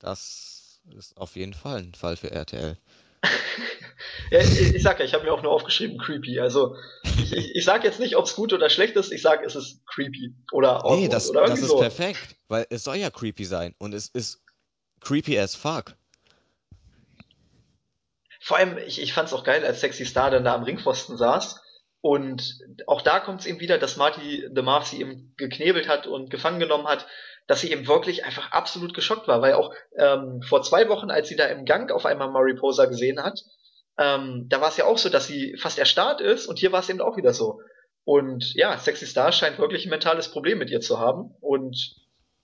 [0.00, 2.76] Das ist auf jeden Fall ein Fall für RTL.
[4.32, 6.40] ja, ich, ich sag ja, ich habe mir auch nur aufgeschrieben creepy.
[6.40, 9.44] Also ich, ich, ich sag jetzt nicht, ob es gut oder schlecht ist, ich sag,
[9.44, 10.34] es ist creepy.
[10.50, 11.78] Oder Nee, das, oder das ist so.
[11.78, 14.42] perfekt, weil es soll ja creepy sein und es ist
[15.00, 15.94] creepy as fuck.
[18.42, 21.16] Vor allem, ich, ich fand es auch geil, als Sexy Star dann da am Ringpfosten
[21.16, 21.60] saß.
[22.00, 26.08] Und auch da kommt es eben wieder, dass Marty the Marv sie eben geknebelt hat
[26.08, 27.06] und gefangen genommen hat,
[27.46, 31.28] dass sie eben wirklich einfach absolut geschockt war, weil auch ähm, vor zwei Wochen, als
[31.28, 33.40] sie da im Gang auf einmal Mariposa gesehen hat,
[33.98, 36.80] ähm, da war es ja auch so, dass sie fast erstarrt ist und hier war
[36.80, 37.60] es eben auch wieder so.
[38.04, 41.94] Und ja, Sexy Star scheint wirklich ein mentales Problem mit ihr zu haben und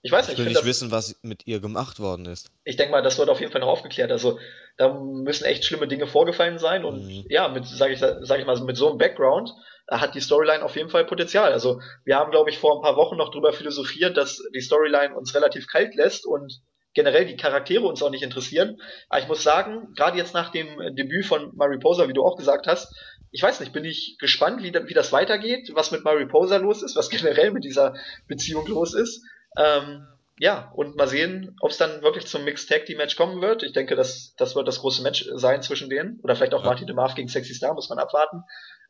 [0.09, 2.51] ich weiß nicht, Ich will ich nicht das wissen, was mit ihr gemacht worden ist.
[2.65, 4.11] ich denke mal, das wird auf jeden Fall noch aufgeklärt.
[4.11, 4.39] Also
[4.77, 7.25] da müssen echt schlimme Dinge vorgefallen sein und Mhm.
[7.29, 9.51] ja, mit sage ich sag ich mal mit so einem Background
[9.89, 11.53] äh, hat die Storyline auf jeden Fall Potenzial.
[11.53, 15.15] Also wir haben glaube ich vor ein paar Wochen noch drüber philosophiert, dass die Storyline
[15.15, 16.61] uns relativ kalt lässt und
[16.95, 18.81] generell die Charaktere uns auch nicht interessieren.
[19.09, 22.67] Aber ich muss sagen, gerade jetzt nach dem Debüt von Mariposa, wie du auch gesagt
[22.67, 22.93] hast,
[23.31, 26.97] ich weiß nicht, bin ich gespannt, wie, wie das weitergeht, was mit Mariposa los ist,
[26.97, 27.95] was generell mit dieser
[28.27, 29.23] Beziehung los ist.
[29.59, 30.07] Ähm,
[30.41, 33.65] ja, und mal sehen, ob es dann wirklich zum Mixed Tag Team Match kommen wird.
[33.65, 36.21] Ich denke, das, das wird das große Match sein zwischen denen.
[36.23, 36.71] Oder vielleicht auch Ja.
[36.71, 38.45] Marty DeMarv gegen Sexy Star, muss man abwarten.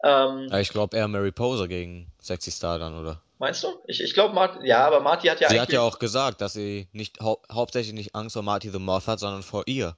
[0.05, 3.23] Ähm, Ja, ich glaube eher Mary Poser gegen Sexy Star dann, oder?
[3.39, 3.69] meinst du?
[3.87, 6.53] Ich, ich glaube, Marty, ja, aber Marty hat ja Sie hat ja auch gesagt, dass
[6.53, 9.97] sie nicht hau hauptsächlich nicht Angst vor Marty the Moth hat, sondern vor ihr.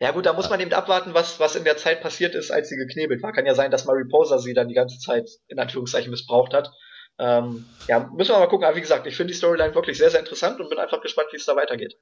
[0.00, 2.68] Ja gut, da muss man eben abwarten, was, was in der Zeit passiert ist, als
[2.68, 3.32] sie geknebelt war.
[3.32, 6.70] Kann ja sein, dass Mariposa sie dann die ganze Zeit in Anführungszeichen missbraucht hat.
[7.18, 8.66] Ähm, ja, müssen wir mal gucken.
[8.66, 11.28] Aber wie gesagt, ich finde die Storyline wirklich sehr, sehr interessant und bin einfach gespannt,
[11.32, 11.96] wie es da weitergeht.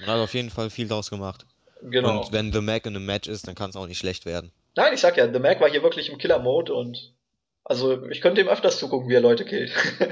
[0.00, 1.46] Man hat auf jeden Fall viel draus gemacht.
[1.82, 2.22] Genau.
[2.22, 4.52] Und wenn The Mac in einem Match ist, dann kann es auch nicht schlecht werden.
[4.76, 7.14] Nein, ich sag ja, The Mac war hier wirklich im Killer-Mode und
[7.64, 9.72] also ich könnte ihm öfters zugucken, wie er Leute killt.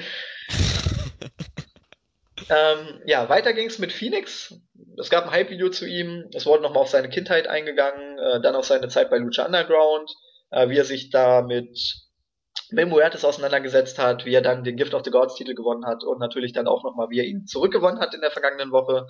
[2.51, 4.55] ähm, ja, weiter ging's mit Phoenix.
[4.99, 6.29] Es gab ein Hype-Video zu ihm.
[6.35, 10.11] Es wurde nochmal auf seine Kindheit eingegangen, äh, dann auf seine Zeit bei Lucha Underground,
[10.51, 11.79] äh, wie er sich da mit
[12.71, 16.05] Mil Muertes auseinandergesetzt hat, wie er dann den Gift of the Gods Titel gewonnen hat
[16.05, 19.07] und natürlich dann auch nochmal, wie er ihn zurückgewonnen hat in der vergangenen Woche.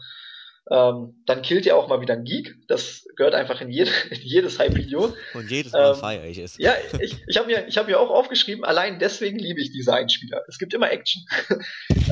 [0.71, 2.57] Ähm, dann killt er auch mal wieder einen Geek.
[2.69, 5.15] Das gehört einfach in, jede, in jedes Hype-Video.
[5.35, 6.59] Und jedes Mal Ähm, feiere ich es.
[6.59, 9.95] Ja, ich, ich habe mir, ich hab mir auch aufgeschrieben, allein deswegen liebe ich diese
[9.95, 10.43] Einspieler.
[10.47, 11.23] Es gibt immer Action.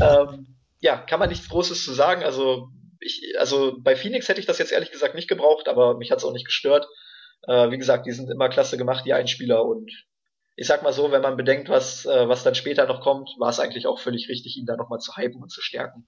[0.00, 2.22] ähm, ja, kann man nichts Großes zu sagen.
[2.22, 2.68] Also,
[3.00, 6.18] ich, also bei Phoenix hätte ich das jetzt ehrlich gesagt nicht gebraucht, aber mich hat
[6.18, 6.88] es auch nicht gestört.
[7.46, 9.64] Äh, wie gesagt, die sind immer klasse gemacht, die Einspieler.
[9.64, 9.90] Und
[10.56, 13.50] ich sag mal so, wenn man bedenkt, was, äh, was dann später noch kommt, war
[13.50, 16.06] es eigentlich auch völlig richtig, ihn da nochmal zu hypen und zu stärken.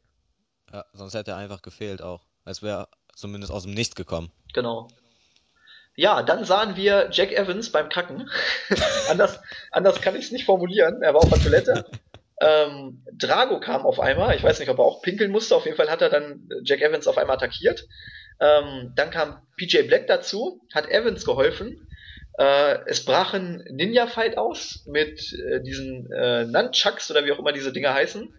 [0.72, 2.22] Ja, sonst hätte er einfach gefehlt auch.
[2.44, 4.32] Es wäre zumindest aus dem Nichts gekommen.
[4.54, 4.88] Genau.
[5.96, 8.30] Ja, dann sahen wir Jack Evans beim Kacken.
[9.10, 9.40] anders,
[9.70, 11.02] anders kann ich es nicht formulieren.
[11.02, 11.84] Er war auf der Toilette.
[12.40, 14.36] Ähm, Drago kam auf einmal.
[14.36, 15.56] Ich weiß nicht, ob er auch pinkeln musste.
[15.56, 17.88] Auf jeden Fall hat er dann Jack Evans auf einmal attackiert.
[18.38, 21.87] Ähm, dann kam PJ Black dazu, hat Evans geholfen.
[22.38, 27.52] Äh, es brach ein Ninja-Fight aus mit äh, diesen äh, Nunchucks oder wie auch immer
[27.52, 28.32] diese Dinger heißen.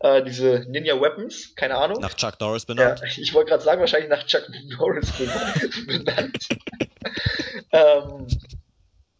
[0.00, 2.00] Äh, diese Ninja-Weapons, keine Ahnung.
[2.00, 3.02] Nach Chuck Norris Ja, benannt.
[3.18, 5.12] ich wollte gerade sagen, wahrscheinlich nach Chuck Norris
[5.86, 6.48] benannt.
[7.72, 8.26] ähm,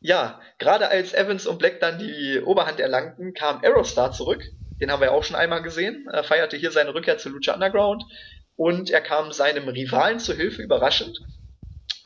[0.00, 4.42] ja, gerade als Evans und Black dann die Oberhand erlangten, kam Aerostar zurück.
[4.80, 6.08] Den haben wir ja auch schon einmal gesehen.
[6.10, 8.04] Er feierte hier seine Rückkehr zu Lucha Underground.
[8.56, 11.20] Und er kam seinem Rivalen zu Hilfe, überraschend.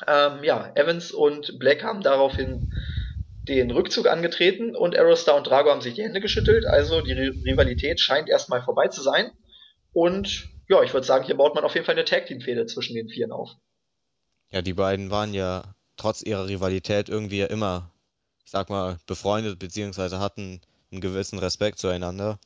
[0.06, 2.70] Ähm, ja, Evans und Black haben daraufhin
[3.48, 6.66] den Rückzug angetreten und Aerostar und Drago haben sich die Hände geschüttelt.
[6.66, 9.30] Also die Ri- Rivalität scheint erstmal vorbei zu sein.
[9.92, 13.08] Und ja, ich würde sagen, hier baut man auf jeden Fall eine Tag-Team-Fehde zwischen den
[13.08, 13.50] Vieren auf.
[14.50, 17.90] Ja, die beiden waren ja trotz ihrer Rivalität irgendwie ja immer,
[18.44, 20.60] ich sag mal, befreundet, beziehungsweise hatten
[20.92, 22.38] einen gewissen Respekt zueinander.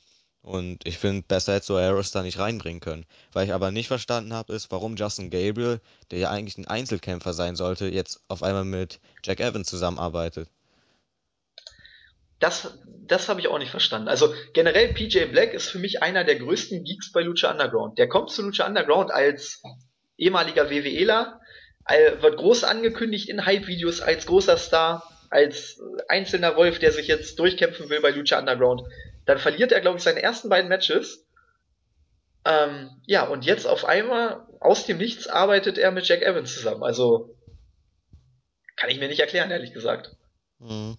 [0.43, 3.07] Und ich finde, besser hätte so Aeros da nicht reinbringen können.
[3.33, 5.81] Was ich aber nicht verstanden habe, ist, warum Justin Gabriel,
[6.11, 10.49] der ja eigentlich ein Einzelkämpfer sein sollte, jetzt auf einmal mit Jack Evans zusammenarbeitet.
[12.41, 12.77] Das,
[13.07, 14.09] das habe ich auch nicht verstanden.
[14.09, 17.99] Also generell PJ Black ist für mich einer der größten Geeks bei Lucha Underground.
[17.99, 19.63] Der kommt zu Lucha Underground als
[20.17, 21.41] ehemaliger WWEler,
[22.21, 27.89] wird groß angekündigt in Hype-Videos als großer Star, als einzelner Wolf, der sich jetzt durchkämpfen
[27.91, 28.83] will bei Lucha Underground.
[29.25, 31.25] Dann verliert er, glaube ich, seine ersten beiden Matches.
[32.45, 36.83] Ähm, ja, und jetzt auf einmal aus dem Nichts arbeitet er mit Jack Evans zusammen.
[36.83, 37.37] Also
[38.77, 40.17] kann ich mir nicht erklären, ehrlich gesagt.
[40.59, 40.97] Mhm.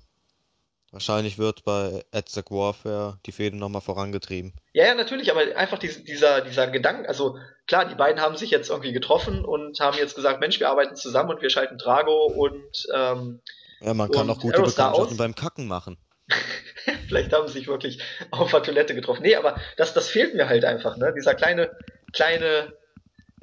[0.91, 4.53] Wahrscheinlich wird bei Aztec Warfare die Fehde nochmal vorangetrieben.
[4.73, 8.51] Ja, ja, natürlich, aber einfach dies- dieser, dieser Gedanke, also klar, die beiden haben sich
[8.51, 12.27] jetzt irgendwie getroffen und haben jetzt gesagt, Mensch, wir arbeiten zusammen und wir schalten Drago
[12.27, 13.41] und ähm,
[13.81, 15.97] Ja, man kann auch gute Aerostar Bekanntschaften beim Kacken machen.
[17.07, 19.23] vielleicht haben sie sich wirklich auf der Toilette getroffen.
[19.23, 21.13] Nee, aber das, das fehlt mir halt einfach, ne?
[21.15, 21.71] Dieser kleine,
[22.13, 22.73] kleine,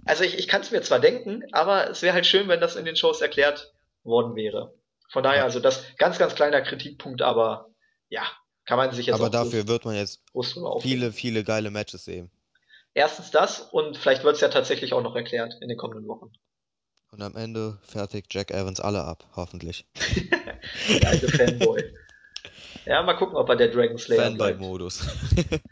[0.05, 2.77] also ich, ich kann es mir zwar denken, aber es wäre halt schön, wenn das
[2.77, 3.73] in den Shows erklärt
[4.03, 4.75] worden wäre.
[5.11, 7.71] Von daher, also das ganz, ganz kleiner Kritikpunkt, aber
[8.09, 8.23] ja,
[8.65, 10.23] kann man sich jetzt Aber dafür wird man jetzt
[10.81, 12.31] viele, viele geile Matches sehen.
[12.95, 16.33] Erstens das und vielleicht wird es ja tatsächlich auch noch erklärt in den kommenden Wochen.
[17.11, 19.87] Und am Ende fertigt Jack Evans alle ab, hoffentlich.
[21.03, 21.83] Der alte Fanboy.
[22.87, 24.23] Ja, mal gucken, ob er der Dragon Slayer.
[24.23, 25.07] Fanboy-Modus.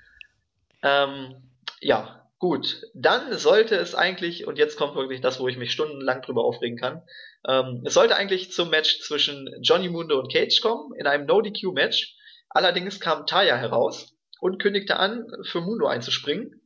[0.82, 1.34] Ähm,
[1.80, 2.82] ja, gut.
[2.94, 6.78] Dann sollte es eigentlich, und jetzt kommt wirklich das, wo ich mich stundenlang drüber aufregen
[6.78, 7.02] kann,
[7.46, 12.14] ähm, es sollte eigentlich zum Match zwischen Johnny Mundo und Cage kommen, in einem No-DQ-Match.
[12.50, 16.62] Allerdings kam Taya heraus und kündigte an, für Mundo einzuspringen.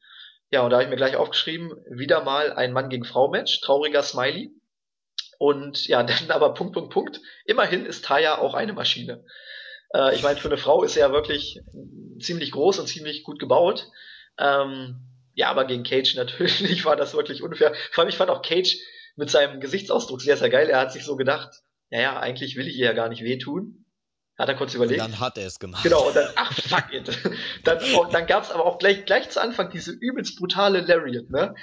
[0.50, 4.02] Ja, und da habe ich mir gleich aufgeschrieben, wieder mal ein Mann gegen Frau-Match, trauriger
[4.02, 4.52] Smiley.
[5.38, 7.20] Und ja, dann aber Punkt, Punkt, Punkt.
[7.46, 9.24] Immerhin ist Taya auch eine Maschine.
[9.94, 11.60] Äh, ich meine, für eine Frau ist er ja wirklich
[12.20, 13.88] ziemlich groß und ziemlich gut gebaut.
[14.38, 15.00] Ähm,
[15.34, 17.74] ja, aber gegen Cage natürlich war das wirklich unfair.
[17.92, 18.76] Vor allem, ich fand auch Cage
[19.16, 20.68] mit seinem Gesichtsausdruck sehr, sehr geil.
[20.70, 21.50] Er hat sich so gedacht,
[21.90, 23.84] naja, eigentlich will ich ihr ja gar nicht wehtun.
[24.38, 25.00] Hat er kurz Und überlegt.
[25.00, 25.82] dann hat er es gemacht.
[25.82, 27.18] Genau, und dann, ach fuck it.
[27.64, 31.54] Dann, auch, dann gab's aber auch gleich, gleich zu Anfang diese übelst brutale Lariat, ne?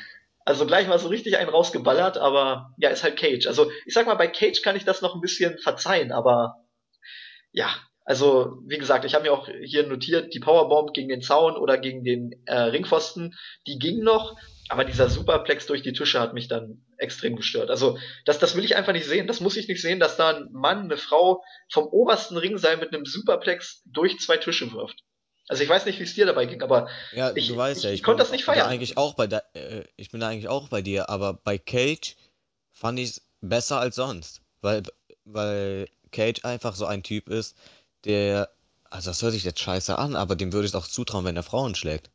[0.45, 3.47] Also gleich mal so richtig einen rausgeballert, aber ja, ist halt Cage.
[3.47, 6.55] Also ich sag mal, bei Cage kann ich das noch ein bisschen verzeihen, aber
[7.51, 7.69] ja,
[8.09, 11.77] also wie gesagt, ich habe mir auch hier notiert, die Powerbomb gegen den Zaun oder
[11.77, 13.35] gegen den äh, Ringpfosten,
[13.67, 14.35] die ging noch,
[14.67, 17.69] aber dieser Superplex durch die Tische hat mich dann extrem gestört.
[17.69, 19.27] Also das, das will ich einfach nicht sehen.
[19.27, 22.93] Das muss ich nicht sehen, dass da ein Mann, eine Frau vom obersten Ringseil mit
[22.93, 25.03] einem Superplex durch zwei Tische wirft.
[25.47, 27.89] Also ich weiß nicht, wie es dir dabei ging, aber Ja, Ich- weißt ich- ja,
[27.91, 28.67] ich ich konnte das nicht da feiern.
[28.67, 32.15] eigentlich auch bei der, äh, ich bin da eigentlich auch bei dir, aber bei Cage
[32.71, 34.81] fand ich es besser als sonst, weil,
[35.25, 37.55] weil Cage einfach so ein Typ ist,
[38.05, 38.49] der,
[38.89, 41.35] also das hört sich jetzt scheiße an, aber dem würde ich es auch zutrauen, wenn
[41.35, 42.09] er Frauen schlägt.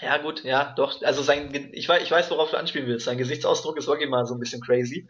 [0.00, 1.02] ja gut, ja, doch.
[1.02, 3.06] Also sein, ich weiß, ich weiß, worauf du anspielen willst.
[3.06, 5.08] Sein Gesichtsausdruck ist wirklich mal so ein bisschen crazy.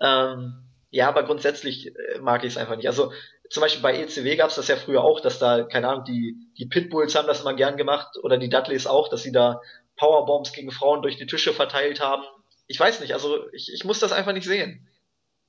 [0.00, 2.86] Ähm, ja, aber grundsätzlich äh, mag ich es einfach nicht.
[2.88, 3.12] Also
[3.50, 6.36] zum Beispiel bei ECW gab es das ja früher auch, dass da, keine Ahnung, die,
[6.58, 9.60] die Pitbulls haben das immer gern gemacht oder die Dudleys auch, dass sie da
[9.96, 12.22] Powerbombs gegen Frauen durch die Tische verteilt haben.
[12.66, 14.88] Ich weiß nicht, also ich, ich muss das einfach nicht sehen.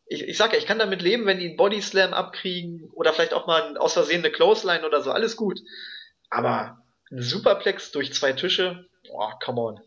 [0.08, 3.34] Ich, ich sag ja, ich kann damit leben, wenn die einen Bodyslam abkriegen oder vielleicht
[3.34, 5.60] auch mal aus Versehen eine Clothesline oder so, alles gut.
[6.30, 9.80] Aber ein Superplex durch zwei Tische, boah, come on.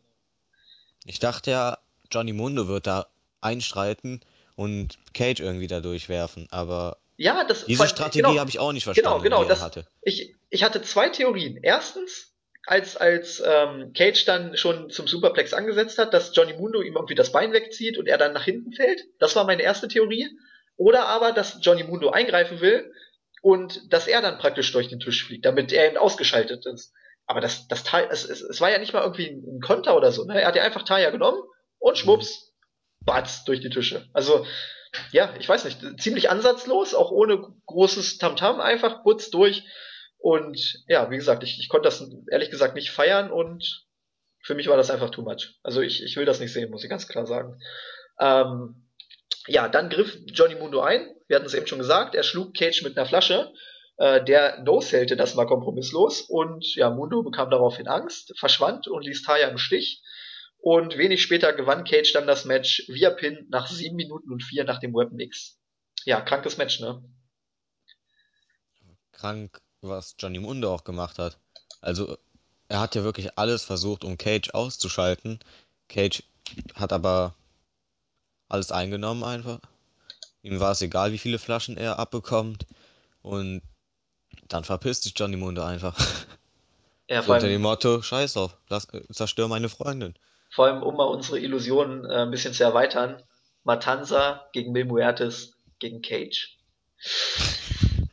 [1.04, 1.78] Ich dachte ja,
[2.10, 3.06] Johnny Mundo wird da
[3.40, 4.20] einstreiten
[4.56, 8.84] und Cage irgendwie da durchwerfen, aber Ja, das diese Strategie genau, habe ich auch nicht
[8.84, 9.86] verstanden, Genau, genau, die er das, hatte.
[10.02, 11.58] ich, ich hatte zwei Theorien.
[11.62, 12.32] Erstens,
[12.68, 17.14] als, als ähm, Cage dann schon zum Superplex angesetzt hat, dass Johnny Mundo ihm irgendwie
[17.14, 19.00] das Bein wegzieht und er dann nach hinten fällt.
[19.18, 20.28] Das war meine erste Theorie.
[20.76, 22.92] Oder aber, dass Johnny Mundo eingreifen will
[23.40, 26.92] und dass er dann praktisch durch den Tisch fliegt, damit er eben ausgeschaltet ist.
[27.26, 30.12] Aber das, das Teil, es, es, es war ja nicht mal irgendwie ein Konter oder
[30.12, 30.24] so.
[30.24, 30.38] Ne?
[30.38, 31.40] Er hat ja einfach Taya genommen
[31.78, 32.52] und schwupps,
[33.00, 34.06] batz durch die Tische.
[34.12, 34.46] Also,
[35.12, 39.64] ja, ich weiß nicht, ziemlich ansatzlos, auch ohne großes Tamtam, einfach putz durch.
[40.18, 43.86] Und ja, wie gesagt, ich, ich konnte das ehrlich gesagt nicht feiern und
[44.42, 45.58] für mich war das einfach too much.
[45.62, 47.60] Also ich, ich will das nicht sehen, muss ich ganz klar sagen.
[48.20, 48.88] Ähm,
[49.46, 51.14] ja, dann griff Johnny Mundo ein.
[51.26, 52.14] Wir hatten es eben schon gesagt.
[52.14, 53.52] Er schlug Cage mit einer Flasche.
[53.96, 59.22] Äh, der no-sellte das mal kompromisslos und ja, Mundo bekam daraufhin Angst, verschwand und ließ
[59.22, 60.02] Taya im Stich.
[60.58, 64.64] Und wenig später gewann Cage dann das Match via Pin nach 7 Minuten und 4
[64.64, 65.58] nach dem Weapon X.
[66.04, 67.02] Ja, krankes Match, ne?
[69.12, 71.38] Krank, was Johnny Mundo auch gemacht hat.
[71.80, 72.18] Also,
[72.68, 75.38] er hat ja wirklich alles versucht, um Cage auszuschalten.
[75.88, 76.22] Cage
[76.74, 77.34] hat aber
[78.48, 79.60] alles eingenommen einfach.
[80.42, 82.66] Ihm war es egal, wie viele Flaschen er abbekommt.
[83.22, 83.62] Und
[84.48, 85.98] dann verpisst sich Johnny Mundo einfach.
[87.08, 90.14] Ja, So unter dem Motto, scheiß drauf, lass, zerstör meine Freundin.
[90.50, 93.22] vor allem, um mal unsere Illusionen äh, ein bisschen zu erweitern.
[93.64, 96.56] Matanza gegen Mil Muertes gegen Cage.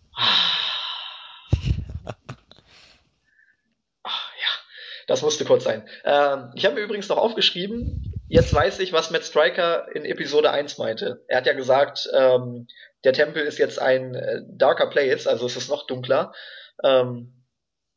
[4.04, 4.10] Ah,
[4.40, 4.52] ja,
[5.08, 5.88] das musste kurz sein.
[6.04, 10.52] Ähm, ich habe mir übrigens noch aufgeschrieben, jetzt weiß ich, was Matt Striker in Episode
[10.52, 11.24] 1 meinte.
[11.28, 12.68] Er hat ja gesagt, ähm,
[13.04, 16.34] der Tempel ist jetzt ein äh, darker place, also es ist noch dunkler.
[16.84, 17.34] Ähm,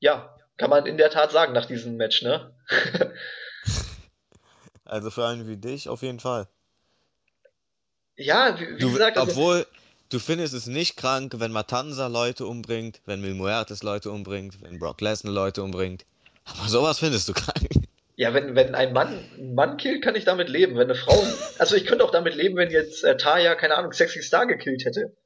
[0.01, 2.55] ja, kann man in der Tat sagen nach diesem Match, ne?
[4.85, 6.49] Also für einen wie dich auf jeden Fall.
[8.17, 9.67] ja, wie, wie Du, gesagt, also, obwohl,
[10.09, 14.79] du findest es nicht krank, wenn Matanza Leute umbringt, wenn Mil Muertes Leute umbringt, wenn
[14.79, 16.07] Brock Lesnar Leute umbringt.
[16.59, 17.69] Aber sowas findest du krank.
[18.17, 20.77] Ja, wenn, wenn ein Mann einen Mann killt, kann ich damit leben.
[20.77, 21.23] Wenn eine Frau.
[21.59, 24.85] Also ich könnte auch damit leben, wenn jetzt äh, Taya, keine Ahnung, Sexy Star gekillt
[24.85, 25.17] hätte.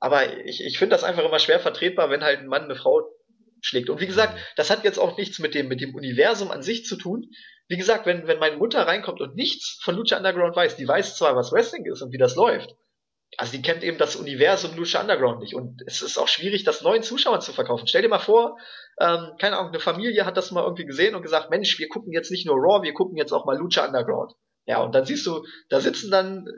[0.00, 3.02] Aber ich, ich finde das einfach immer schwer vertretbar, wenn halt ein Mann eine Frau
[3.62, 3.88] schlägt.
[3.88, 6.84] Und wie gesagt, das hat jetzt auch nichts mit dem, mit dem Universum an sich
[6.84, 7.30] zu tun.
[7.68, 11.16] Wie gesagt, wenn, wenn meine Mutter reinkommt und nichts von Lucha Underground weiß, die weiß
[11.16, 12.76] zwar, was Wrestling ist und wie das läuft,
[13.36, 15.54] also die kennt eben das Universum Lucha Underground nicht.
[15.54, 17.86] Und es ist auch schwierig, das neuen Zuschauern zu verkaufen.
[17.86, 18.58] Stell dir mal vor,
[19.00, 22.12] ähm, keine Ahnung, eine Familie hat das mal irgendwie gesehen und gesagt, Mensch, wir gucken
[22.12, 24.32] jetzt nicht nur Raw, wir gucken jetzt auch mal Lucha Underground.
[24.66, 26.48] Ja, und dann siehst du, da sitzen dann,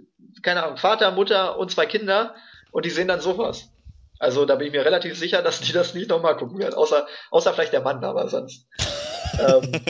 [0.43, 2.35] keine Ahnung, Vater, Mutter und zwei Kinder
[2.71, 3.71] und die sehen dann sowas.
[4.19, 7.07] Also da bin ich mir relativ sicher, dass die das nicht nochmal gucken werden, außer,
[7.31, 8.67] außer vielleicht der Mann, aber sonst.
[9.39, 9.73] ähm,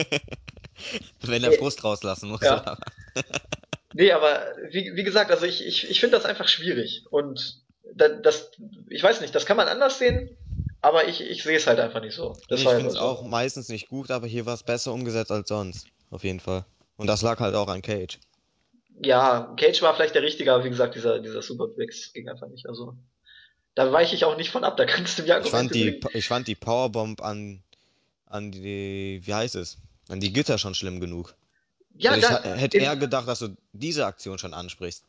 [1.21, 2.41] Wenn er Frust rauslassen muss.
[2.41, 2.77] Ja.
[3.93, 7.05] nee, aber wie, wie gesagt, also ich, ich, ich finde das einfach schwierig.
[7.09, 7.61] Und
[7.93, 8.51] das,
[8.89, 10.37] ich weiß nicht, das kann man anders sehen,
[10.81, 12.35] aber ich, ich sehe es halt einfach nicht so.
[12.47, 12.99] Das ich finde es so.
[12.99, 15.87] auch meistens nicht gut, aber hier war es besser umgesetzt als sonst.
[16.11, 16.65] Auf jeden Fall.
[16.97, 18.19] Und das lag halt auch an Cage.
[19.01, 22.67] Ja, Cage war vielleicht der Richtige, aber wie gesagt, dieser, dieser Superplex ging einfach nicht.
[22.67, 22.95] Also
[23.75, 26.27] da weiche ich auch nicht von ab, da kannst du mir ich fand die Ich
[26.27, 27.63] fand die Powerbomb an,
[28.25, 29.77] an die, wie heißt es,
[30.09, 31.35] an die Gitter schon schlimm genug.
[31.95, 35.03] Ja, also ich da, hätte eher gedacht, dass du diese Aktion schon ansprichst.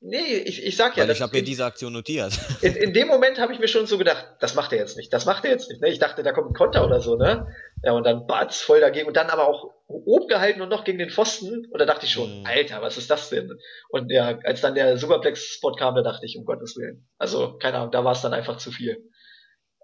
[0.00, 1.02] Nee, ich, ich sag ja.
[1.02, 2.38] Weil ich habe mir diese Aktion notiert.
[2.62, 5.12] In, in dem Moment habe ich mir schon so gedacht, das macht er jetzt nicht,
[5.12, 5.80] das macht er jetzt nicht.
[5.80, 5.88] Ne?
[5.88, 7.48] Ich dachte, da kommt ein Konter oder so, ne?
[7.82, 10.98] Ja, und dann batz voll dagegen und dann aber auch oben gehalten und noch gegen
[10.98, 11.66] den Pfosten.
[11.66, 12.46] Und da dachte ich schon, hm.
[12.46, 13.58] Alter, was ist das denn?
[13.88, 17.08] Und ja, als dann der Superplex-Spot kam, da dachte ich, um Gottes Willen.
[17.18, 19.10] Also, keine Ahnung, da war es dann einfach zu viel.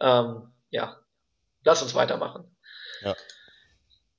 [0.00, 0.96] Ähm, ja.
[1.64, 2.53] Lass uns weitermachen.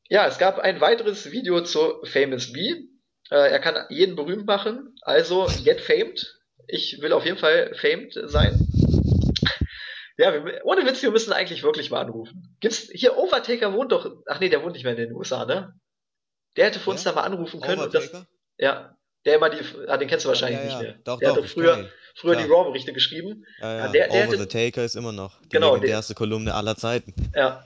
[0.09, 0.27] Ja.
[0.27, 2.87] Es gab ein weiteres Video zu Famous B.
[3.31, 6.39] Äh, er kann jeden berühmt machen, also get famed.
[6.67, 8.67] Ich will auf jeden Fall famed sein.
[10.17, 12.55] Ja, wir, ohne Witz, wir müssen eigentlich wirklich mal anrufen.
[12.61, 14.09] Gibt's hier Overtaker wohnt doch.
[14.27, 15.73] Ach nee, der wohnt nicht mehr in den USA, ne?
[16.55, 17.11] Der hätte für uns ja?
[17.11, 17.81] da mal anrufen können.
[17.81, 18.19] Overtaker?
[18.19, 18.25] Das,
[18.57, 18.95] ja,
[19.25, 20.99] der immer die, ah, den kennst du wahrscheinlich ja, ja, nicht mehr.
[21.03, 23.43] Doch, der doch, hatte früher, früher die Raw-Berichte geschrieben.
[23.59, 23.87] Ja, ja.
[23.89, 27.13] Der, der Over hätte, the Taker ist immer noch die genau, legendärste Kolumne aller Zeiten.
[27.35, 27.65] Ja,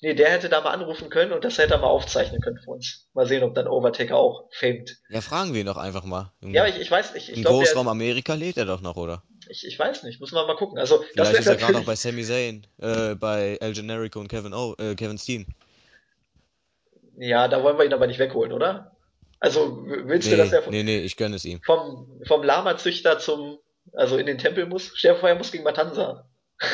[0.00, 2.70] Nee, der hätte da mal anrufen können und das hätte er mal aufzeichnen können für
[2.70, 3.08] uns.
[3.14, 4.96] Mal sehen, ob dann Overtaker auch famed.
[5.08, 6.32] Ja, fragen wir ihn doch einfach mal.
[6.40, 7.30] Ja, ich, ich weiß nicht.
[7.30, 9.24] Ich Im glaub, Großraum Amerika lebt er doch noch, oder?
[9.48, 10.78] Ich, ich weiß nicht, muss man mal gucken.
[10.78, 14.28] Also, Vielleicht das ist er gerade noch bei Sami Zayn, äh, bei El Generico und
[14.28, 15.46] Kevin, oh, äh, Kevin Steen.
[17.16, 18.92] Ja, da wollen wir ihn aber nicht wegholen, oder?
[19.40, 21.60] Also, willst nee, du, dass er vom, nee, nee, ich gönne es ihm.
[21.64, 23.58] Vom, vom Lama-Züchter zum,
[23.94, 24.92] also in den Tempel muss?
[24.94, 26.28] Stell dir vor, er muss gegen Matanza.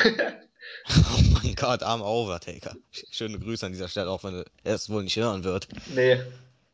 [1.45, 2.75] Mein Gott, armer Overtaker.
[3.11, 5.67] Schöne Grüße an dieser Stelle, auch wenn er es wohl nicht hören wird.
[5.93, 6.19] Nee.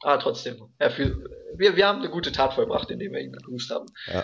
[0.04, 0.58] Ah, trotzdem.
[0.80, 3.86] Für, wir, wir haben eine gute Tat vollbracht, indem wir ihn begrüßt haben.
[4.08, 4.24] Ja.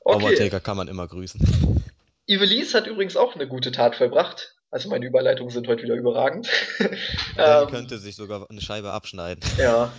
[0.00, 0.24] Okay.
[0.24, 1.40] Overtaker kann man immer grüßen.
[2.26, 4.54] Ivelisse hat übrigens auch eine gute Tat vollbracht.
[4.70, 6.48] Also meine Überleitungen sind heute wieder überragend.
[7.36, 9.42] Er ähm, könnte sich sogar eine Scheibe abschneiden.
[9.58, 9.92] Ja.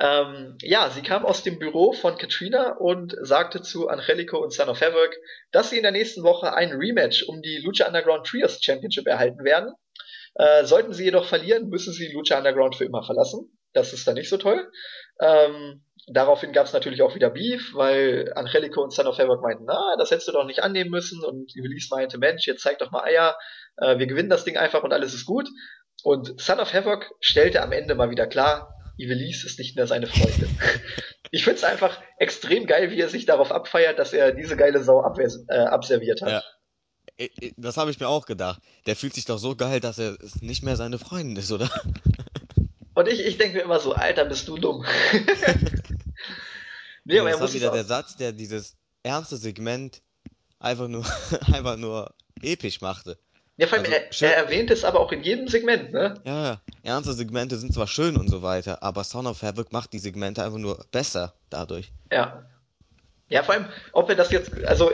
[0.00, 4.70] Ähm, ja, sie kam aus dem Büro von Katrina und sagte zu Angelico und Son
[4.70, 5.14] of Havoc,
[5.52, 9.44] dass sie in der nächsten Woche ein Rematch um die Lucha Underground Trios Championship erhalten
[9.44, 9.74] werden.
[10.36, 13.58] Äh, sollten sie jedoch verlieren, müssen sie Lucha Underground für immer verlassen.
[13.74, 14.70] Das ist dann nicht so toll.
[15.20, 19.64] Ähm, daraufhin gab es natürlich auch wieder Beef, weil Angelico und Son of Havoc meinten,
[19.66, 21.22] na, das hättest du doch nicht annehmen müssen.
[21.22, 23.36] Und Ivelisse meinte, Mensch, jetzt zeig doch mal Eier.
[23.76, 25.46] Äh, wir gewinnen das Ding einfach und alles ist gut.
[26.02, 30.06] Und Son of Havoc stellte am Ende mal wieder klar, Ivelisse ist nicht mehr seine
[30.06, 30.48] Freundin.
[31.30, 35.02] ich find's einfach extrem geil, wie er sich darauf abfeiert, dass er diese geile Sau
[35.02, 36.30] äh, abserviert hat.
[36.30, 36.42] Ja.
[37.56, 38.62] Das habe ich mir auch gedacht.
[38.86, 41.70] Der fühlt sich doch so geil, dass er nicht mehr seine Freundin ist, oder?
[42.94, 44.84] Und ich, ich denke mir immer so, Alter, bist du dumm.
[47.04, 50.02] nee, aber das war wieder der Satz, der dieses ernste Segment
[50.58, 51.06] einfach nur,
[51.52, 53.18] einfach nur episch machte.
[53.60, 56.14] Ja, vor allem, also, er, er, erwähnt es aber auch in jedem Segment, ne?
[56.24, 56.60] Ja, ja.
[56.82, 60.42] Ernste Segmente sind zwar schön und so weiter, aber Son of Havoc macht die Segmente
[60.42, 61.92] einfach nur besser dadurch.
[62.10, 62.46] Ja.
[63.28, 64.90] Ja, vor allem, ob er das jetzt, also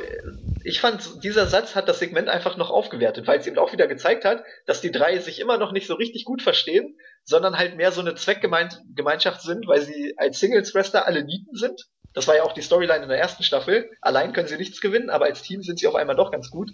[0.65, 3.87] ich fand, dieser Satz hat das Segment einfach noch aufgewertet, weil es eben auch wieder
[3.87, 7.77] gezeigt hat, dass die drei sich immer noch nicht so richtig gut verstehen, sondern halt
[7.77, 11.87] mehr so eine Zweckgemeinschaft sind, weil sie als Singles-Wrestler alle Nieten sind.
[12.15, 13.89] Das war ja auch die Storyline in der ersten Staffel.
[14.01, 16.73] Allein können sie nichts gewinnen, aber als Team sind sie auf einmal doch ganz gut.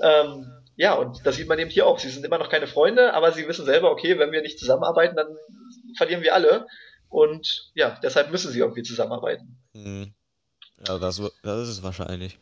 [0.00, 1.98] Ähm, ja, und das sieht man eben hier auch.
[1.98, 5.16] Sie sind immer noch keine Freunde, aber sie wissen selber, okay, wenn wir nicht zusammenarbeiten,
[5.16, 5.36] dann
[5.96, 6.66] verlieren wir alle.
[7.10, 9.58] Und ja, deshalb müssen sie irgendwie zusammenarbeiten.
[9.74, 10.14] Mhm.
[10.86, 12.38] Ja, das, das ist es wahrscheinlich.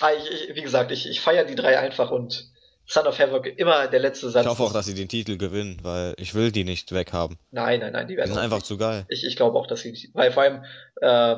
[0.00, 2.50] Ah, ich, ich, wie gesagt, ich, ich feiere die drei einfach und
[2.86, 4.44] Son of Havoc immer der letzte Satz.
[4.44, 7.36] Ich hoffe auch, dass sie den Titel gewinnen, weil ich will die nicht weghaben.
[7.50, 9.06] Nein, nein, nein, die werden die sind einfach zu geil.
[9.08, 10.64] Ich, ich glaube auch, dass sie, weil vor allem,
[11.00, 11.36] äh,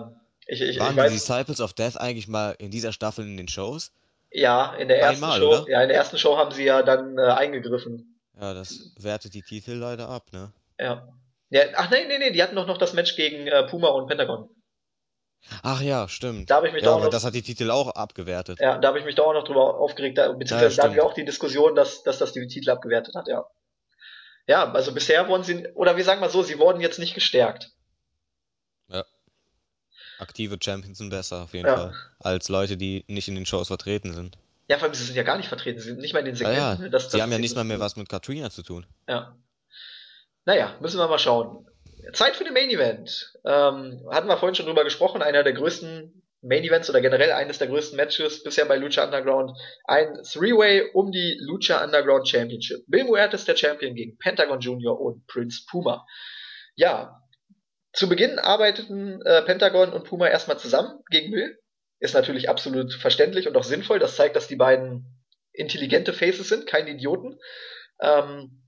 [0.49, 3.37] Ich, ich, Waren ich die weiß, Disciples of Death eigentlich mal in dieser Staffel in
[3.37, 3.93] den Shows?
[4.31, 5.71] Ja, in der ersten Einmal, Show, oder?
[5.71, 8.21] ja, in der ersten Show haben sie ja dann äh, eingegriffen.
[8.39, 10.53] Ja, das wertet die Titel leider ab, ne?
[10.79, 11.09] Ja.
[11.49, 14.09] Ja, ach nee, nee, nee, die hatten doch noch das Match gegen äh, Puma und
[14.09, 14.51] Pentagon.
[15.63, 16.51] Ach ja, stimmt.
[16.51, 18.59] Da habe ich mich Ja, auch noch, das hat die Titel auch abgewertet.
[18.61, 20.97] ja, da habe ich mich doch auch noch drüber aufgeregt, da, beziehungsweise Ja, da hatten
[20.97, 23.47] wir auch die Diskussion, dass, dass das die Titel abgewertet hat, ja.
[24.49, 27.71] Ja, also bisher wurden sie, oder wir sagen mal so, sie wurden jetzt nicht gestärkt.
[30.19, 31.77] Aktive Champions sind besser, auf jeden Ja.
[31.77, 31.95] Fall.
[32.21, 34.39] Als Leute, die nicht in den Shows vertreten sind.
[34.69, 36.35] Ja, vor allem, sie sind ja gar nicht vertreten, sie sind nicht mal in den
[36.37, 36.61] Segmenten.
[36.63, 36.75] ja.
[36.77, 36.91] ne?
[36.91, 38.87] Das, das Sie haben ja nicht mal mehr was mit Katrina zu tun.
[39.09, 39.37] Ja.
[40.45, 41.67] Naja, müssen wir mal schauen.
[42.13, 43.33] Zeit für den Main Event.
[43.45, 47.59] Ähm, hatten wir vorhin schon drüber gesprochen, einer der größten Main Events oder generell eines
[47.59, 49.57] der größten Matches bisher bei Lucha Underground.
[49.85, 52.85] Ein Three-Way um die Lucha Underground Championship.
[52.87, 55.01] Bill Muertes der Champion gegen Pentagon Jr.
[55.01, 56.07] und Prince Puma.
[56.77, 57.21] Ja,
[57.97, 61.59] zu Beginn arbeiteten äh, Pentagon und Puma erstmal zusammen gegen Bill.
[61.99, 63.99] Ist natürlich absolut verständlich und auch sinnvoll.
[63.99, 65.25] Das zeigt, dass die beiden
[65.55, 67.39] intelligente Faces sind, keine Idioten.
[68.01, 68.63] Ähm,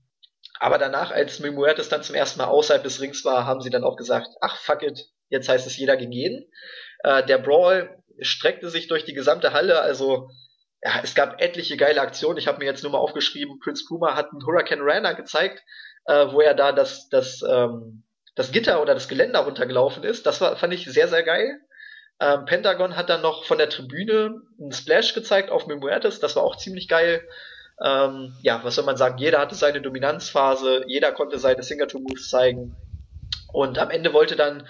[0.59, 3.69] aber danach, als Mil Muertes dann zum ersten Mal außerhalb des Rings war, haben sie
[3.69, 6.49] dann auch gesagt, ach fuck it, jetzt heißt es jeder gegen jeden.
[7.03, 10.31] Äh, der Brawl streckte sich durch die gesamte Halle, also
[10.81, 12.39] ja, es gab etliche geile Aktionen.
[12.39, 15.61] Ich habe mir jetzt nur mal aufgeschrieben, Prince Puma hat einen Hurricane Rana gezeigt,
[16.05, 18.03] äh, wo er da das, das, ähm,
[18.39, 20.25] das Gitter oder das Geländer runtergelaufen ist.
[20.25, 21.59] Das war, fand ich sehr, sehr geil.
[22.21, 26.37] Ähm, Pentagon hat dann noch von der Tribüne einen Splash gezeigt auf Mil Muertes, das
[26.37, 27.27] war auch ziemlich geil.
[27.83, 29.17] Ähm, ja, was soll man sagen?
[29.17, 32.77] Jeder hatte seine Dominanzphase, jeder konnte seine Signature-Moves zeigen.
[33.51, 34.65] Und am Ende wollte dann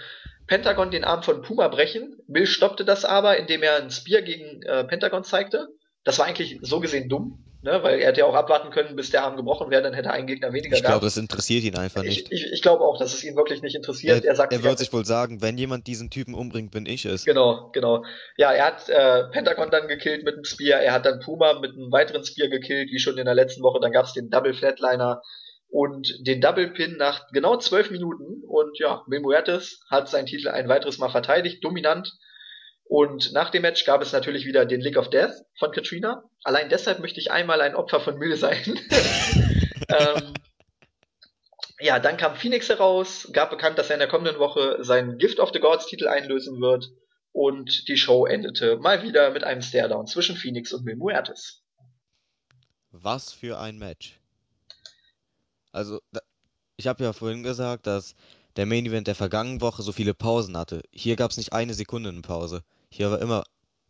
[0.47, 2.17] Pentagon den Arm von Puma brechen.
[2.27, 5.67] Bill stoppte das aber, indem er einen Spear gegen äh, Pentagon zeigte.
[6.03, 7.83] Das war eigentlich so gesehen dumm, ne?
[7.83, 10.27] weil er hätte ja auch abwarten können, bis der Arm gebrochen wäre, dann hätte einen
[10.27, 12.31] Gegner weniger Ich glaube, das interessiert ihn einfach nicht.
[12.31, 14.23] Ich, ich, ich glaube auch, dass es ihn wirklich nicht interessiert.
[14.23, 17.05] Er, Er sagt er wird sich wohl sagen, wenn jemand diesen Typen umbringt, bin ich
[17.05, 17.25] es.
[17.25, 18.03] Genau, genau.
[18.37, 21.71] Ja, er hat äh, Pentagon dann gekillt mit einem Spear, er hat dann Puma mit
[21.71, 23.79] einem weiteren Spear gekillt, wie schon in der letzten Woche.
[23.79, 25.21] Dann gab's den Double Flatliner
[25.69, 28.43] und den Double Pin nach genau zwölf Minuten.
[28.47, 32.11] Und ja, Mil Muertes hat seinen Titel ein weiteres Mal verteidigt, dominant.
[32.89, 36.23] Und nach dem Match gab es natürlich wieder den Lick of Death von Katrina.
[36.43, 38.57] Allein deshalb möchte ich einmal ein Opfer von Mil sein.
[39.89, 40.33] ähm,
[41.79, 45.39] ja, dann kam Phoenix heraus, gab bekannt, dass er in der kommenden Woche seinen Gift
[45.39, 46.89] of the Gods Titel einlösen wird
[47.31, 51.61] und die Show endete mal wieder mit einem Staredown zwischen Phoenix und Mil Muertes.
[52.89, 54.19] Was für ein Match.
[55.71, 56.21] Also, da,
[56.75, 58.15] ich habe ja vorhin gesagt, dass
[58.55, 60.81] der Main Event der vergangenen Woche so viele Pausen hatte.
[60.91, 62.63] Hier gab es nicht eine Sekunde eine Pause.
[62.89, 63.43] Hier war immer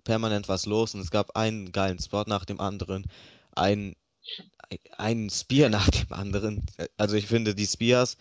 [0.04, 3.06] permanent was los und es gab einen geilen Spot nach dem anderen,
[3.56, 3.96] ein,
[4.98, 6.66] ein Spear nach dem anderen.
[6.98, 8.18] Also ich finde, die Spears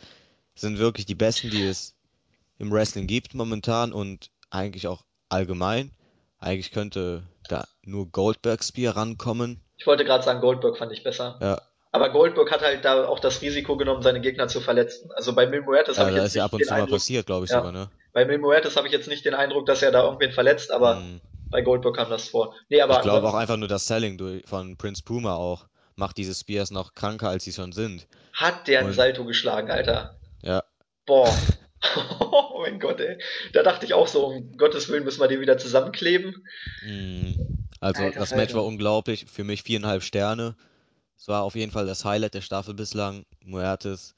[0.55, 1.95] sind wirklich die besten, die es
[2.59, 5.93] im Wrestling gibt momentan und eigentlich auch allgemein.
[6.39, 9.61] Eigentlich könnte da nur Goldberg Spear rankommen.
[9.77, 11.39] Ich wollte gerade sagen, Goldberg fand ich besser.
[11.41, 11.61] Ja,
[11.93, 15.11] Aber Goldberg hat halt da auch das Risiko genommen, seine Gegner zu verletzen.
[15.13, 17.27] Also bei Mil Muertes ja habe ich jetzt ist ja ab und zu mal passiert,
[17.27, 17.59] glaube ich Ja.
[17.59, 17.91] sogar, ne?
[18.13, 20.97] Bei Mil Muertes habe ich jetzt nicht den Eindruck, dass er da irgendwen verletzt, aber
[20.97, 21.21] Hm.
[21.51, 22.55] bei Goldberg kam das vor.
[22.69, 26.35] Nee, aber Ich glaube auch einfach nur das Selling von Prince Puma auch macht diese
[26.35, 28.07] Spears noch kranker, als sie schon sind.
[28.33, 30.17] hat der einen Und- Salto geschlagen, Alter.
[30.43, 30.63] Ja,
[31.07, 31.29] Boah.
[32.21, 33.19] oh mein Gott, ey.
[33.53, 36.45] Da dachte ich auch so, um Gottes Willen müssen wir den wieder zusammenkleben.
[36.85, 37.33] mm,
[37.81, 38.55] also Alter das Match Falter.
[38.57, 39.27] war unglaublich.
[39.31, 40.57] Für mich viereinhalb Sterne.
[41.17, 43.25] Es war auf jeden Fall das Highlight der Staffel bislang.
[43.45, 44.17] Muertes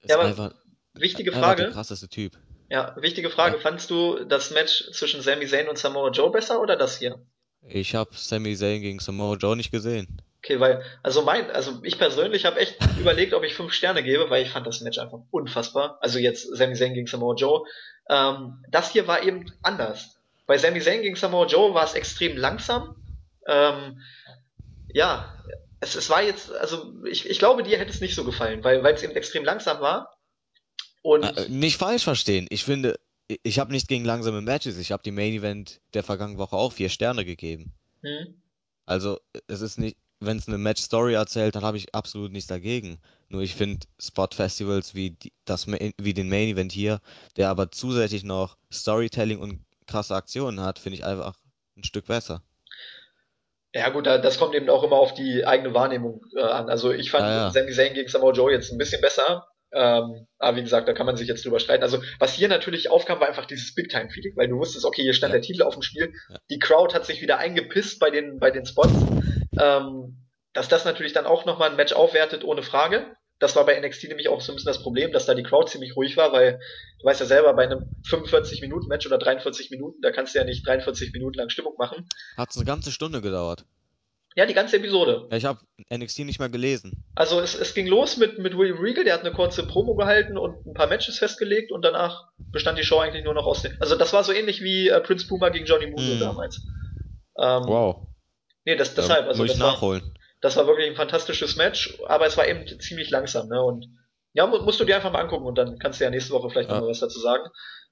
[0.00, 0.54] ist Ja, aber einfach,
[0.94, 1.72] Wichtige einfach der Frage.
[1.74, 2.32] krasseste Typ.
[2.68, 3.56] Ja, wichtige Frage.
[3.56, 3.60] Ja.
[3.60, 7.18] Fandst du das Match zwischen Sami Zayn und Samoa Joe besser oder das hier?
[7.66, 10.20] Ich habe Sami Zayn gegen Samoa Joe nicht gesehen.
[10.38, 14.28] Okay, weil, also mein, also ich persönlich habe echt überlegt, ob ich fünf Sterne gebe,
[14.28, 15.98] weil ich fand das Match einfach unfassbar.
[16.00, 17.66] Also jetzt Sami Zayn gegen Samoa Joe.
[18.08, 20.18] Ähm, das hier war eben anders.
[20.46, 22.96] Bei Sami Zayn gegen Samoa Joe war es extrem langsam.
[23.46, 24.00] Ähm,
[24.92, 25.34] ja,
[25.80, 28.82] es, es war jetzt, also ich, ich glaube, dir hätte es nicht so gefallen, weil
[28.82, 30.13] weil es eben extrem langsam war.
[31.04, 32.46] Und Äh, nicht falsch verstehen.
[32.48, 32.98] Ich finde,
[33.42, 34.78] ich- habe nichts gegen langsame Matches.
[34.78, 37.74] Ich habe dem Main Event der vergangenen Woche auch vier Sterne gegeben.
[38.02, 38.40] hm,
[38.86, 42.98] Also, es ist nicht, wenn es eine Match-Story erzählt, dann habe ich absolut nichts dagegen.
[43.28, 47.00] Nur ich finde Spot-Festivals wie, die, das, wie den Main Event hier,
[47.36, 51.34] der aber zusätzlich noch Storytelling und krasse Aktionen hat, finde ich einfach
[51.76, 52.42] ein Stück besser.
[53.74, 56.70] Ja gut, da- das kommt eben auch immer auf die eigene Wahrnehmung äh, an.
[56.70, 57.50] Also ich fand Ja, ja.
[57.50, 59.48] Sami Zayn gegen Samoa Joe jetzt ein bisschen besser.
[59.74, 61.82] Ähm, aber wie gesagt, da kann man sich jetzt drüber streiten.
[61.82, 65.32] Also was hier natürlich aufkam, war einfach dieses Big-Time-Feeling, weil du wusstest, okay, hier stand
[65.32, 65.40] Ja.
[65.40, 66.12] der Titel auf dem Spiel.
[66.28, 66.38] Ja.
[66.50, 68.94] Die Crowd hat sich wieder eingepisst bei den, bei den Spots.
[69.60, 70.18] Ähm,
[70.52, 73.16] dass das natürlich dann auch nochmal ein Match aufwertet, ohne Frage.
[73.40, 75.68] Das war bei NXT nämlich auch so ein bisschen das Problem, dass da die Crowd
[75.70, 76.60] ziemlich ruhig war, weil
[77.00, 80.64] du weißt ja selber, bei einem 45-Minuten-Match oder 43 Minuten, da kannst du ja nicht
[80.66, 82.08] 43 Minuten lang Stimmung machen.
[82.36, 83.64] Hat es eine ganze Stunde gedauert.
[84.36, 85.28] Ja, die ganze Episode.
[85.30, 85.60] Ja, ich habe
[85.92, 87.04] NXT nicht mehr gelesen.
[87.14, 90.36] Also es, es ging los mit, mit William Regal, der hat eine kurze Promo gehalten
[90.36, 93.80] und ein paar Matches festgelegt und danach bestand die Show eigentlich nur noch aus den.
[93.80, 96.20] Also das war so ähnlich wie äh, Prince Puma gegen Johnny Mundo Mm.
[96.20, 96.62] damals.
[97.38, 98.08] Ähm, Wow.
[98.64, 100.18] Nee, das, Da deshalb, also muss ich das war, nachholen.
[100.40, 103.62] das war wirklich ein fantastisches Match, aber es war eben ziemlich langsam, ne?
[103.62, 103.86] Und
[104.34, 106.50] ja, mu- musst du dir einfach mal angucken und dann kannst du ja nächste Woche
[106.50, 106.82] vielleicht noch Ja.
[106.82, 107.48] mal was dazu sagen.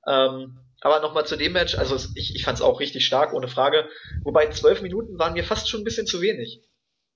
[0.07, 3.49] Ähm, aber nochmal zu dem Match, also ich, ich fand es auch richtig stark, ohne
[3.49, 3.89] Frage.
[4.25, 6.61] Wobei zwölf Minuten waren mir fast schon ein bisschen zu wenig.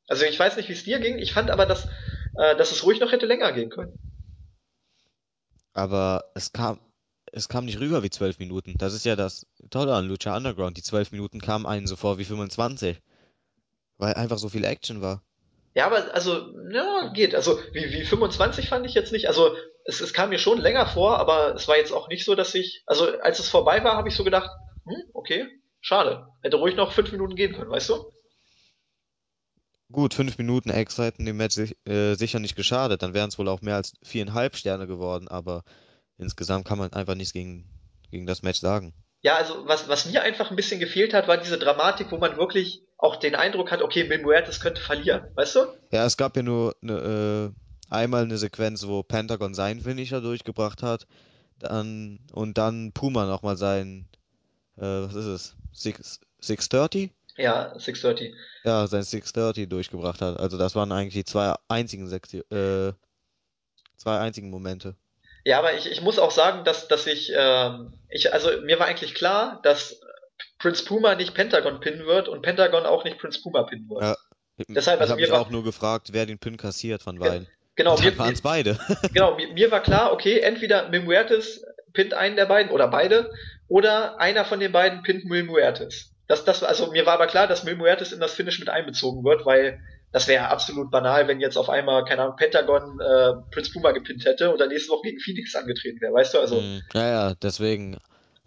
[0.08, 1.88] Also ich weiß nicht, wie es dir ging, ich fand aber, dass,
[2.36, 3.98] äh, dass es ruhig noch hätte länger gehen können.
[5.74, 6.80] Aber es kam,
[7.32, 8.74] es kam nicht rüber wie zwölf Minuten.
[8.78, 10.76] Das ist ja das Tolle an Lucha Underground.
[10.76, 13.00] Die zwölf Minuten kamen einem so vor wie 25.
[13.98, 15.22] Weil einfach so viel Action war.
[15.76, 17.34] Ja, aber also, ja, geht.
[17.34, 19.28] Also wie, wie 25 fand ich jetzt nicht.
[19.28, 19.54] Also
[19.84, 22.54] es, es kam mir schon länger vor, aber es war jetzt auch nicht so, dass
[22.54, 22.82] ich.
[22.86, 24.48] Also als es vorbei war, habe ich so gedacht,
[24.86, 25.46] hm, okay,
[25.82, 26.28] schade.
[26.42, 28.10] Hätte ruhig noch fünf Minuten gehen können, weißt du?
[29.92, 33.02] Gut, fünf Minuten extra hätten dem Match sich- äh, sicher nicht geschadet.
[33.02, 35.28] Dann wären es wohl auch mehr als viereinhalb Sterne geworden.
[35.28, 35.62] Aber
[36.16, 37.68] insgesamt kann man einfach nichts gegen,
[38.10, 38.94] gegen das Match sagen.
[39.20, 42.38] Ja, also was, was mir einfach ein bisschen gefehlt hat, war diese Dramatik, wo man
[42.38, 45.60] wirklich auch den Eindruck hat, okay, Mil Muertes könnte verlieren, weißt du?
[45.90, 47.52] Ja, es gab ja nur ne,
[47.90, 51.06] äh, einmal eine Sequenz, wo Pentagon seinen Finisher durchgebracht hat.
[51.58, 54.08] Dann, und dann Puma nochmal sein,
[54.76, 55.56] äh, was ist es?
[55.72, 57.10] Six, 630?
[57.36, 58.34] Ja, 630.
[58.64, 60.38] Ja, sein 630 durchgebracht hat.
[60.38, 62.92] Also das waren eigentlich die zwei einzigen äh,
[63.96, 64.96] zwei einzigen Momente.
[65.44, 68.86] Ja, aber ich, ich muss auch sagen, dass, dass ich, ähm, ich, also mir war
[68.86, 70.00] eigentlich klar, dass
[70.58, 74.02] Prince Puma nicht Pentagon pinnen wird und Pentagon auch nicht Prince Puma pinnen wird.
[74.02, 74.16] Ja.
[74.68, 77.46] Deshalb, ich also habe mir mich auch nur gefragt, wer den Pin kassiert von beiden.
[77.76, 78.78] Genau, mir, waren es beide.
[79.12, 81.62] genau mir, mir war klar, okay, entweder Mil Muertes
[81.92, 83.30] pinnt einen der beiden oder beide
[83.68, 86.12] oder einer von den beiden pinnt Mil Muertes.
[86.26, 89.24] Das, das, also mir war aber klar, dass Mil Muertes in das Finish mit einbezogen
[89.24, 89.78] wird, weil
[90.12, 94.24] das wäre absolut banal, wenn jetzt auf einmal, keine Ahnung, Pentagon äh, Prince Puma gepinnt
[94.24, 96.38] hätte und dann nächste Woche gegen Phoenix angetreten wäre, weißt du?
[96.38, 97.98] Also Hm, ja, ja, deswegen.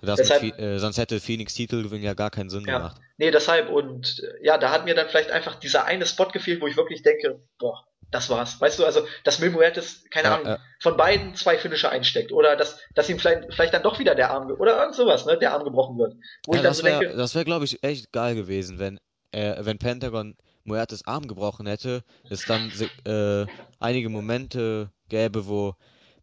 [0.02, 2.78] Deshalb- Phi- äh, sonst hätte Phoenix Titelgewinn ja gar keinen Sinn Ja.
[2.78, 3.02] gemacht.
[3.18, 6.62] Nee, deshalb und äh, ja, da hat mir dann vielleicht einfach dieser eine Spot gefehlt,
[6.62, 8.60] wo ich wirklich denke, boah, das war's.
[8.60, 10.60] Weißt du, also, dass Mil Muertes, keine Ja, Ahnung, ja.
[10.80, 14.32] von beiden zwei Finisher einsteckt oder dass, dass ihm vielleicht, vielleicht dann doch wieder der
[14.32, 16.16] Arm, oder irgend sowas, ne, der Arm gebrochen wird.
[16.46, 19.00] Wo ich dann das so wäre, wäre, glaube ich, echt geil gewesen, wenn,
[19.32, 22.72] äh, wenn Pentagon Muertes Arm gebrochen hätte, es dann
[23.06, 23.46] äh,
[23.80, 25.76] einige Momente gäbe, wo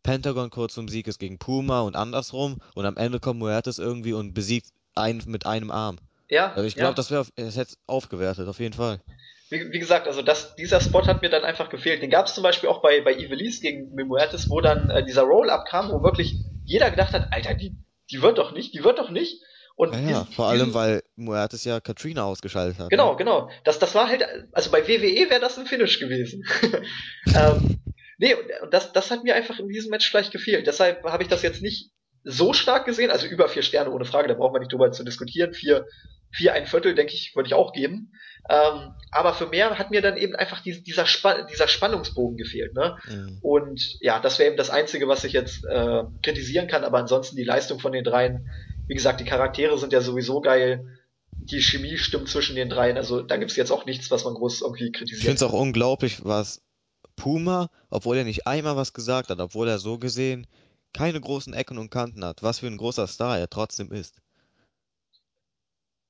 [0.06, 4.12] Pentagon kurz zum Sieg ist gegen Puma und andersrum und am Ende kommt Muertes irgendwie
[4.12, 5.98] und besiegt einen mit einem Arm.
[6.28, 6.80] ja, Also ich ja.
[6.84, 9.00] glaube, das wäre, das hätte aufgewertet, auf jeden Fall.
[9.50, 12.02] Wie, wie gesagt, also das, dieser Spot hat mir dann einfach gefehlt.
[12.02, 15.22] Den gab es zum Beispiel auch bei, bei Ivelisse gegen Muertes, wo dann äh, dieser
[15.22, 17.76] Roll-Up kam, wo wirklich jeder gedacht hat, Alter, die,
[18.10, 19.40] die wird doch nicht, die wird doch nicht.
[19.76, 22.90] Und Ja, ja, diesen- vor allem, diesen- weil Muertes ja Katrina ausgeschaltet hat.
[22.90, 23.16] Genau, ne?
[23.18, 23.50] genau.
[23.62, 26.44] Das, das war halt, also bei WWE wäre das ein Finish gewesen.
[27.34, 27.76] ähm,
[28.18, 30.66] nee, und das, das hat mir einfach in diesem Match vielleicht gefehlt.
[30.66, 31.90] Deshalb habe ich das jetzt nicht
[32.24, 33.10] so stark gesehen.
[33.10, 35.52] Also über vier Sterne ohne Frage, da brauchen wir nicht drüber zu diskutieren.
[35.54, 35.86] Vier,
[36.32, 38.10] vier ein Viertel, denke ich, würde ich auch geben.
[38.48, 42.74] Ähm, aber für mehr hat mir dann eben einfach dies, dieser, Span dieser Spannungsbogen gefehlt.
[42.74, 42.96] Ne?
[43.08, 43.38] Mhm.
[43.42, 46.84] Und ja, das wäre eben das Einzige, was ich jetzt äh, kritisieren kann.
[46.84, 48.48] Aber ansonsten die Leistung von den dreien,
[48.88, 50.84] wie gesagt, die Charaktere sind ja sowieso geil.
[51.30, 52.96] Die Chemie stimmt zwischen den dreien.
[52.96, 55.22] Also da gibt's jetzt auch nichts, was man groß irgendwie Ich kritisiert.
[55.22, 56.65] finde es auch unglaublich, was
[57.16, 60.46] Puma, obwohl er nicht einmal was gesagt hat, obwohl er so gesehen
[60.92, 64.20] keine großen Ecken und Kanten hat, was für ein großer Star er trotzdem ist.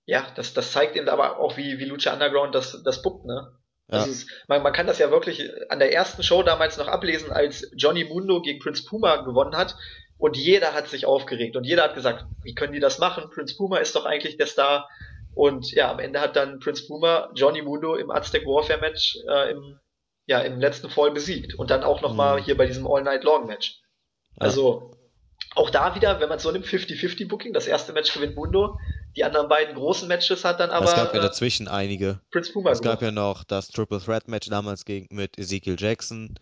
[0.05, 3.53] Ja, das, das zeigt eben aber auch, wie, wie Lucha Underground das, das bookt, ne?
[3.89, 4.05] Ja.
[4.05, 7.71] Ist, man, man kann das ja wirklich an der ersten Show damals noch ablesen, als
[7.77, 9.77] Johnny Mundo gegen Prince Puma gewonnen hat.
[10.19, 13.31] Und jeder hat sich aufgeregt und jeder hat gesagt, wie können die das machen?
[13.31, 14.89] Prince Puma ist doch eigentlich der Star.
[15.35, 19.51] Und ja, am Ende hat dann Prince Puma Johnny Mundo im Aztec Warfare Match äh,
[19.51, 19.79] im,
[20.27, 21.55] ja, im letzten Fall besiegt.
[21.55, 22.45] Und dann auch nochmal Mhm.
[22.45, 23.81] hier bei diesem All Night Long Match.
[24.39, 24.47] Ja.
[24.47, 24.93] Also,
[25.55, 28.79] auch da wieder, wenn man so nimmt, 50-50 Booking, das erste Match gewinnt Mundo,
[29.17, 32.21] die anderen beiden großen Matches hat dann aber es gab ja äh, dazwischen einige.
[32.31, 36.39] Prince Puma Es gab ja noch das Triple Threat Match damals gegen, mit Ezekiel Jackson.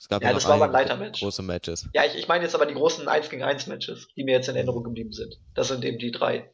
[0.00, 1.20] Es gab Ja, ja das noch war aber ein Leitermatch.
[1.20, 1.88] große Matches.
[1.92, 4.48] Ja, ich, ich meine jetzt aber die großen 1 gegen 1 Matches, die mir jetzt
[4.48, 5.38] in Erinnerung geblieben sind.
[5.54, 6.50] Das sind eben die drei.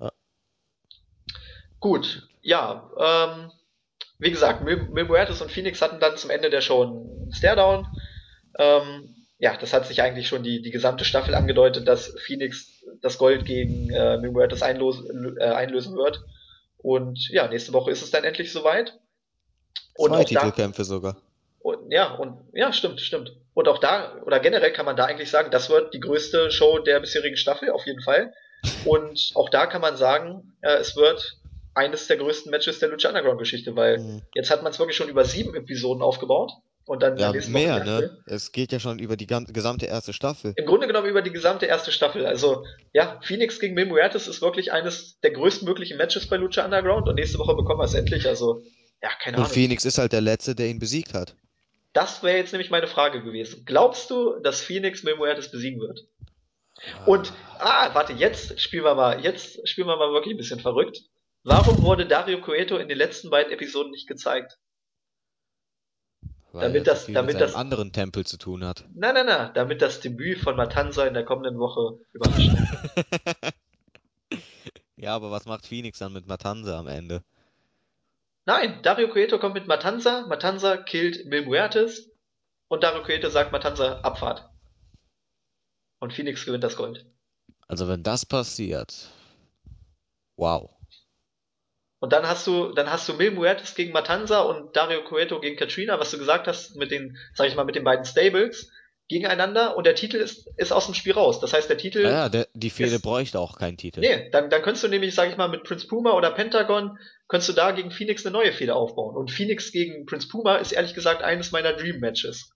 [0.00, 0.10] Ja.
[1.80, 3.52] Gut, ja, ähm,
[4.24, 7.86] wie gesagt, Mil und Phoenix hatten dann zum Ende der Show einen Staredown.
[8.58, 13.18] Ähm, ja, das hat sich eigentlich schon die, die gesamte Staffel angedeutet, dass Phoenix das
[13.18, 15.04] Gold gegen äh, Mil Muertes einlos,
[15.38, 16.22] äh, einlösen wird.
[16.78, 18.98] Und ja, nächste Woche ist es dann endlich soweit.
[19.96, 21.16] Und Zwei auch da, Titelkämpfe sogar.
[21.58, 23.36] und ja, und ja, stimmt, stimmt.
[23.52, 26.78] Und auch da, oder generell kann man da eigentlich sagen, das wird die größte Show
[26.78, 28.32] der bisherigen Staffel, auf jeden Fall.
[28.86, 31.36] Und auch da kann man sagen, äh, es wird
[31.74, 34.22] eines der größten Matches der Lucha Underground Geschichte, weil mhm.
[34.34, 36.52] jetzt hat man es wirklich schon über sieben Episoden aufgebaut.
[36.86, 38.18] Und dann ja, mehr, ne?
[38.26, 40.52] Es geht ja schon über die gesamte erste Staffel.
[40.54, 42.26] Im Grunde genommen über die gesamte erste Staffel.
[42.26, 47.08] Also, ja, Phoenix gegen Mil Muertes ist wirklich eines der größtmöglichen Matches bei Lucha Underground
[47.08, 48.26] und nächste Woche bekommen wir es endlich.
[48.26, 48.60] Also,
[49.02, 49.46] ja, keine und Ahnung.
[49.46, 51.34] Und Phoenix ist halt der Letzte, der ihn besiegt hat.
[51.94, 53.62] Das wäre jetzt nämlich meine Frage gewesen.
[53.64, 56.00] Glaubst du, dass Phoenix Mil Muertes besiegen wird?
[57.06, 60.98] Und, ah, warte, jetzt spielen wir mal, jetzt spielen wir mal wirklich ein bisschen verrückt.
[61.44, 64.58] Warum wurde Dario Cueto in den letzten beiden Episoden nicht gezeigt?
[66.52, 68.88] Weil damit das, damit mit das anderen Tempel zu tun hat.
[68.94, 72.50] Nein, nein, nein, damit das Debüt von Matanza in der kommenden Woche überrascht.
[74.96, 77.22] ja, aber was macht Phoenix dann mit Matanza am Ende?
[78.46, 82.10] Nein, Dario Cueto kommt mit Matanza, Matanza killt Mil Muertes
[82.68, 84.48] und Dario Cueto sagt Matanza Abfahrt.
[85.98, 87.04] Und Phoenix gewinnt das Gold.
[87.68, 89.10] Also wenn das passiert,
[90.36, 90.73] wow.
[92.04, 95.56] Und dann hast du, dann hast du Mil Muertes gegen Matanza und Dario Cueto gegen
[95.56, 98.70] Katrina, was du gesagt hast, mit den, sag ich mal, mit den beiden Stables
[99.08, 101.40] gegeneinander und der Titel ist, ist aus dem Spiel raus.
[101.40, 102.02] Das heißt, der Titel.
[102.02, 104.00] Ja, der, die Fehde bräuchte auch keinen Titel.
[104.00, 107.48] Nee, dann, dann könntest du nämlich, sag ich mal, mit Prince Puma oder Pentagon, könntest
[107.48, 109.16] du da gegen Phoenix eine neue Fehde aufbauen.
[109.16, 112.52] Und Phoenix gegen Prince Puma ist ehrlich gesagt eines meiner Dream Matches.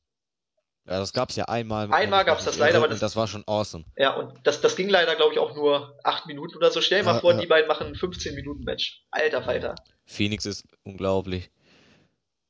[0.89, 1.93] Ja, das gab's ja einmal.
[1.93, 3.85] Einmal gab's das leider, aber das, das war schon awesome.
[3.99, 6.81] Ja, und das, das ging leider, glaube ich, auch nur acht Minuten oder so.
[6.81, 7.41] Stell dir ja, mal vor, ja.
[7.41, 9.05] die beiden machen ein 15 Minuten Match.
[9.11, 9.75] Alter Falter.
[10.07, 11.51] Phoenix ist unglaublich.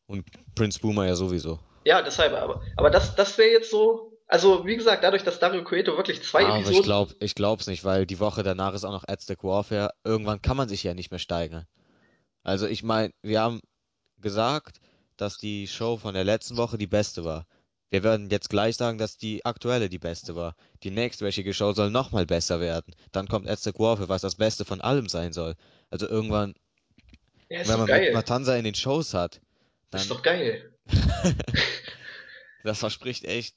[0.07, 0.25] Und
[0.55, 1.59] Prince Boomer ja sowieso.
[1.85, 4.17] Ja, deshalb, aber, aber das, das wäre jetzt so.
[4.29, 6.79] Also, wie gesagt, dadurch, dass Dario Cueto wirklich zwei aber Episoden.
[6.79, 9.91] Ich glaube, ich glaub's nicht, weil die Woche danach ist auch noch Aztec Warfare.
[10.05, 11.67] Irgendwann kann man sich ja nicht mehr steigern.
[12.45, 13.61] Also, ich meine, wir haben
[14.21, 14.81] gesagt,
[15.17, 17.45] dass die Show von der letzten Woche die beste war.
[17.91, 20.55] Wir werden jetzt gleich sagen, dass die aktuelle die beste war.
[20.83, 22.95] Die nächstwöchige Show soll nochmal besser werden.
[23.13, 25.55] Dann kommt Aztec Warfare, was das Beste von allem sein soll.
[25.91, 26.55] Also irgendwann,
[27.49, 28.13] ja, wenn man geil.
[28.13, 29.41] Matanza in den Shows hat,
[29.91, 30.03] dann...
[30.03, 30.75] Ist doch geil.
[32.65, 33.57] das verspricht echt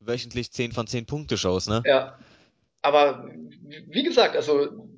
[0.00, 1.82] wöchentlich 10 von 10 Punkte Shows, ne?
[1.84, 2.18] Ja.
[2.82, 3.30] Aber
[3.86, 4.88] wie gesagt, also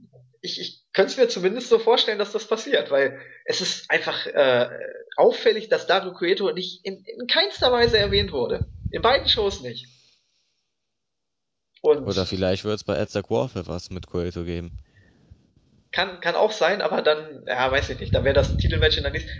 [0.40, 4.26] ich, ich könnte es mir zumindest so vorstellen, dass das passiert, weil es ist einfach
[4.26, 4.68] äh,
[5.16, 8.66] auffällig, dass Dario Cueto nicht in, in keinster Weise erwähnt wurde.
[8.90, 9.86] In beiden Shows nicht.
[11.80, 14.78] Und Oder vielleicht wird es bei Aztec Warfare was mit Cueto geben.
[15.90, 18.96] Kann, kann auch sein, aber dann, ja, weiß ich nicht, dann wäre das ein Titelmatch
[18.96, 19.30] in der nächsten.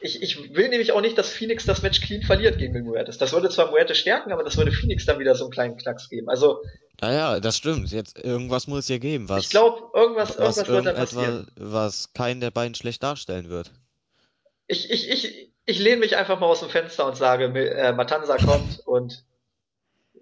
[0.00, 3.18] Ich, ich will nämlich auch nicht, dass Phoenix das Match clean verliert gegen Muertes.
[3.18, 6.08] Das würde zwar Muertes stärken, aber das würde Phoenix dann wieder so einen kleinen Knacks
[6.08, 6.28] geben.
[6.28, 6.62] Also
[7.00, 7.90] Ah ja, das stimmt.
[7.92, 9.44] Jetzt irgendwas muss es ja geben, was.
[9.44, 11.46] Ich glaube, irgendwas, was irgendwas wird da passieren.
[11.56, 13.70] Was keinen der beiden schlecht darstellen wird.
[14.66, 18.36] Ich, ich, ich, ich lehne mich einfach mal aus dem Fenster und sage, äh, Matanza
[18.36, 19.24] kommt und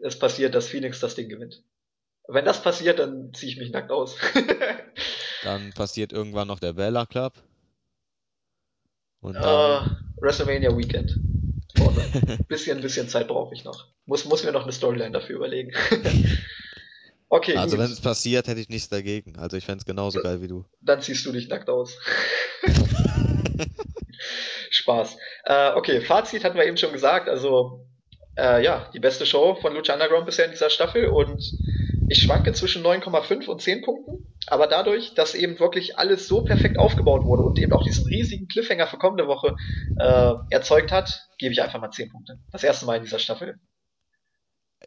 [0.03, 1.63] es passiert, dass Phoenix das Ding gewinnt.
[2.29, 4.17] Wenn das passiert, dann ziehe ich mich nackt aus.
[5.45, 7.35] dann passiert irgendwann noch der Bella Club.
[9.21, 9.87] Und dann...
[9.87, 11.17] Uh, WrestleMania Weekend.
[12.49, 13.89] bisschen, bisschen Zeit brauche ich noch.
[14.05, 15.73] Muss, muss mir noch eine Storyline dafür überlegen.
[17.29, 17.57] Okay.
[17.57, 19.37] Also wenn es passiert, hätte ich nichts dagegen.
[19.37, 20.65] Also ich fände es genauso geil wie du.
[20.81, 21.99] Dann ziehst du dich nackt aus.
[24.71, 25.17] Spaß.
[25.45, 27.29] Äh, okay, Fazit hatten wir eben schon gesagt.
[27.29, 27.87] Also
[28.37, 31.43] äh, ja, die beste Show von Lucha Underground bisher in dieser Staffel und
[32.09, 36.79] ich schwanke zwischen 9,5 und 10 Punkten, aber dadurch, dass eben wirklich alles so perfekt
[36.79, 39.57] aufgebaut wurde und eben auch diesen riesigen Cliffhanger für kommende Woche
[39.99, 42.39] äh, erzeugt hat, gebe ich einfach mal 10 Punkte.
[42.53, 43.59] Das erste Mal in dieser Staffel.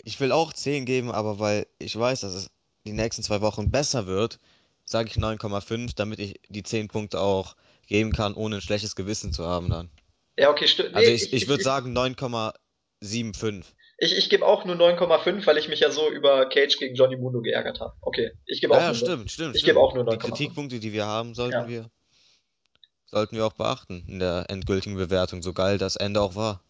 [0.03, 2.49] Ich will auch 10 geben, aber weil ich weiß, dass es
[2.85, 4.39] die nächsten zwei Wochen besser wird,
[4.85, 7.55] sage ich 9,5, damit ich die 10 Punkte auch
[7.87, 9.89] geben kann, ohne ein schlechtes Gewissen zu haben dann.
[10.37, 10.95] Ja, okay, stimmt.
[10.95, 13.63] Also nee, also ich, ich, ich würde sagen 9,75.
[13.97, 17.17] Ich, ich gebe auch nur 9,5, weil ich mich ja so über Cage gegen Johnny
[17.17, 17.93] Mundo geärgert habe.
[18.01, 19.55] Okay, ich gebe auch ja, nur stimmt, stimmt.
[19.57, 20.11] Ich gebe auch nur 9,5.
[20.11, 21.67] Die Kritikpunkte, die wir haben, sollten ja.
[21.67, 21.91] wir
[23.09, 26.61] sollten wir auch beachten in der endgültigen Bewertung, so geil das Ende auch war.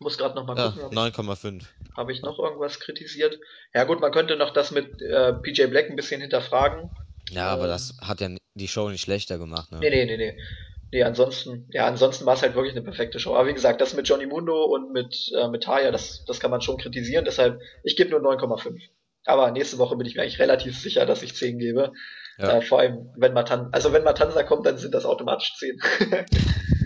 [0.00, 0.96] Muss gerade nochmal ja, gucken.
[0.98, 1.62] 9,5.
[1.94, 3.38] Habe ich noch irgendwas kritisiert?
[3.74, 6.90] Ja gut, man könnte noch das mit äh, PJ Black ein bisschen hinterfragen.
[7.28, 9.78] Ja, aber ähm, das hat ja die Show nicht schlechter gemacht, ne?
[9.78, 10.38] Nee, nee, nee, nee.
[10.92, 13.34] Nee, ansonsten, ja, ansonsten war es halt wirklich eine perfekte Show.
[13.34, 16.50] Aber wie gesagt, das mit Johnny Mundo und mit, äh, mit Taya, das, das kann
[16.50, 17.24] man schon kritisieren.
[17.24, 18.80] Deshalb, ich gebe nur 9,5.
[19.26, 21.92] Aber nächste Woche bin ich mir eigentlich relativ sicher, dass ich 10 gebe.
[22.38, 22.56] Ja.
[22.56, 25.78] Äh, vor allem, wenn Matan also wenn Matanza kommt, dann sind das automatisch 10.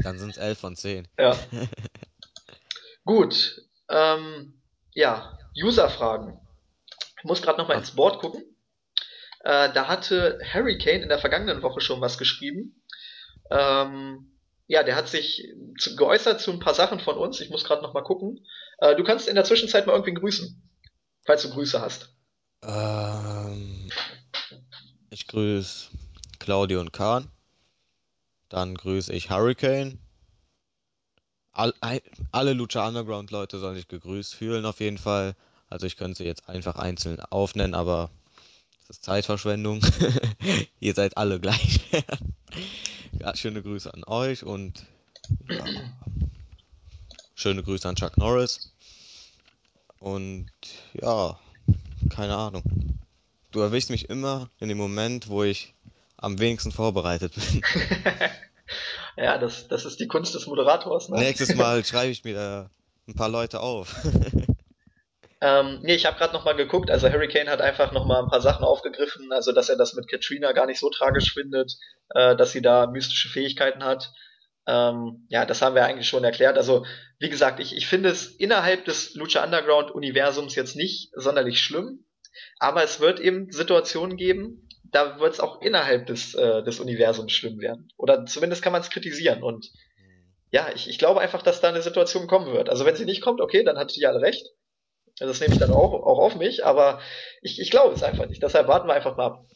[0.02, 1.06] dann sind es 11 von 10.
[1.18, 1.36] Ja.
[3.04, 3.62] Gut.
[3.88, 4.60] Ähm,
[4.92, 6.40] ja, User-Fragen.
[7.18, 8.42] Ich muss gerade nochmal ins Board gucken.
[9.40, 12.82] Äh, da hatte Harry Kane in der vergangenen Woche schon was geschrieben.
[13.50, 15.48] Ähm, ja, der hat sich
[15.78, 17.40] zu, geäußert zu ein paar Sachen von uns.
[17.40, 18.46] Ich muss gerade noch mal gucken.
[18.78, 20.62] Äh, du kannst in der Zwischenzeit mal irgendwie grüßen,
[21.26, 22.08] falls du Grüße hast.
[22.62, 23.90] Ähm,
[25.10, 25.90] ich grüße
[26.38, 27.30] Claudio und Kahn.
[28.48, 29.98] Dann grüße ich Hurricane.
[31.54, 31.72] All,
[32.32, 35.36] alle Lucha Underground Leute sollen sich gegrüßt fühlen auf jeden Fall.
[35.70, 38.10] Also ich könnte sie jetzt einfach einzeln aufnennen, aber
[38.86, 39.80] das ist Zeitverschwendung.
[40.80, 41.80] Ihr seid alle gleich.
[43.20, 44.84] ja, schöne Grüße an euch und
[45.48, 45.64] ja,
[47.34, 48.72] schöne Grüße an Chuck Norris.
[50.00, 50.50] Und
[51.00, 51.38] ja,
[52.10, 52.64] keine Ahnung.
[53.52, 55.72] Du erwischst mich immer in dem Moment, wo ich
[56.16, 57.62] am wenigsten vorbereitet bin.
[59.16, 61.08] ja, das, das ist die Kunst des Moderators.
[61.08, 61.18] Ne?
[61.18, 62.70] Nächstes Mal schreibe ich mir da
[63.06, 63.94] ein paar Leute auf.
[65.40, 66.90] ähm, nee, ich habe gerade nochmal geguckt.
[66.90, 69.32] Also Hurricane hat einfach nochmal ein paar Sachen aufgegriffen.
[69.32, 71.76] Also, dass er das mit Katrina gar nicht so tragisch findet,
[72.10, 74.12] äh, dass sie da mystische Fähigkeiten hat.
[74.66, 76.56] Ähm, ja, das haben wir eigentlich schon erklärt.
[76.56, 76.86] Also,
[77.18, 82.04] wie gesagt, ich, ich finde es innerhalb des Lucha Underground Universums jetzt nicht sonderlich schlimm.
[82.58, 84.63] Aber es wird eben Situationen geben,
[84.94, 87.88] da wird es auch innerhalb des, äh, des Universums schlimm werden.
[87.96, 89.42] Oder zumindest kann man es kritisieren.
[89.42, 89.72] Und
[90.52, 92.70] ja, ich, ich glaube einfach, dass da eine Situation kommen wird.
[92.70, 94.46] Also wenn sie nicht kommt, okay, dann hat sie alle recht.
[95.18, 97.00] Das nehme ich dann auch, auch auf mich, aber
[97.42, 98.40] ich, ich glaube es einfach nicht.
[98.40, 99.46] Deshalb warten wir einfach mal ab.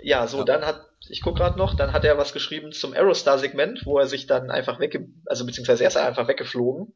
[0.00, 0.44] Ja, so, ja.
[0.44, 4.06] dann hat, ich guck gerade noch, dann hat er was geschrieben zum Aerostar-Segment, wo er
[4.06, 6.94] sich dann einfach wegge, also beziehungsweise er ist einfach weggeflogen.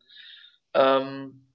[0.73, 1.49] Ähm,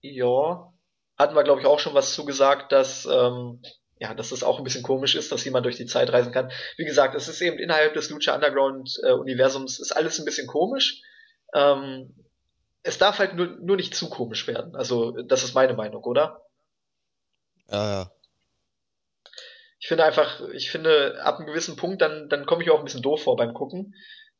[0.00, 0.72] ja,
[1.16, 3.60] hatten wir, glaube ich, auch schon was zugesagt, dass, ähm,
[3.98, 6.50] ja, dass das auch ein bisschen komisch ist, dass jemand durch die Zeit reisen kann.
[6.76, 10.46] Wie gesagt, es ist eben innerhalb des Lucha Underground äh, Universums ist alles ein bisschen
[10.46, 11.02] komisch.
[11.54, 12.14] Ähm,
[12.82, 14.74] es darf halt nur, nur nicht zu komisch werden.
[14.74, 16.42] Also, das ist meine Meinung, oder?
[17.70, 18.10] Ja, ja.
[19.78, 22.84] Ich finde einfach, ich finde, ab einem gewissen Punkt, dann, dann komme ich auch ein
[22.84, 23.94] bisschen doof vor beim Gucken.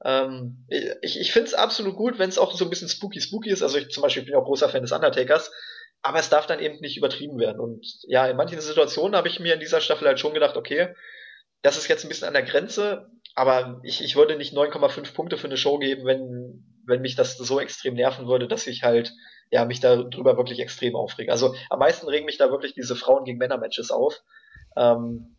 [0.04, 0.66] Ähm,
[1.00, 3.62] ich ich finde es absolut gut, wenn es auch so ein bisschen spooky spooky ist.
[3.62, 5.50] Also ich zum Beispiel bin auch großer Fan des Undertakers
[6.04, 7.58] aber es darf dann eben nicht übertrieben werden.
[7.58, 10.94] Und ja, in manchen Situationen habe ich mir in dieser Staffel halt schon gedacht, okay,
[11.62, 15.38] das ist jetzt ein bisschen an der Grenze, aber ich, ich würde nicht 9,5 Punkte
[15.38, 19.14] für eine Show geben, wenn, wenn mich das so extrem nerven würde, dass ich halt,
[19.50, 21.32] ja, mich darüber wirklich extrem aufrege.
[21.32, 24.20] Also am meisten regen mich da wirklich diese Frauen gegen Männer Matches auf.
[24.76, 25.38] Ähm,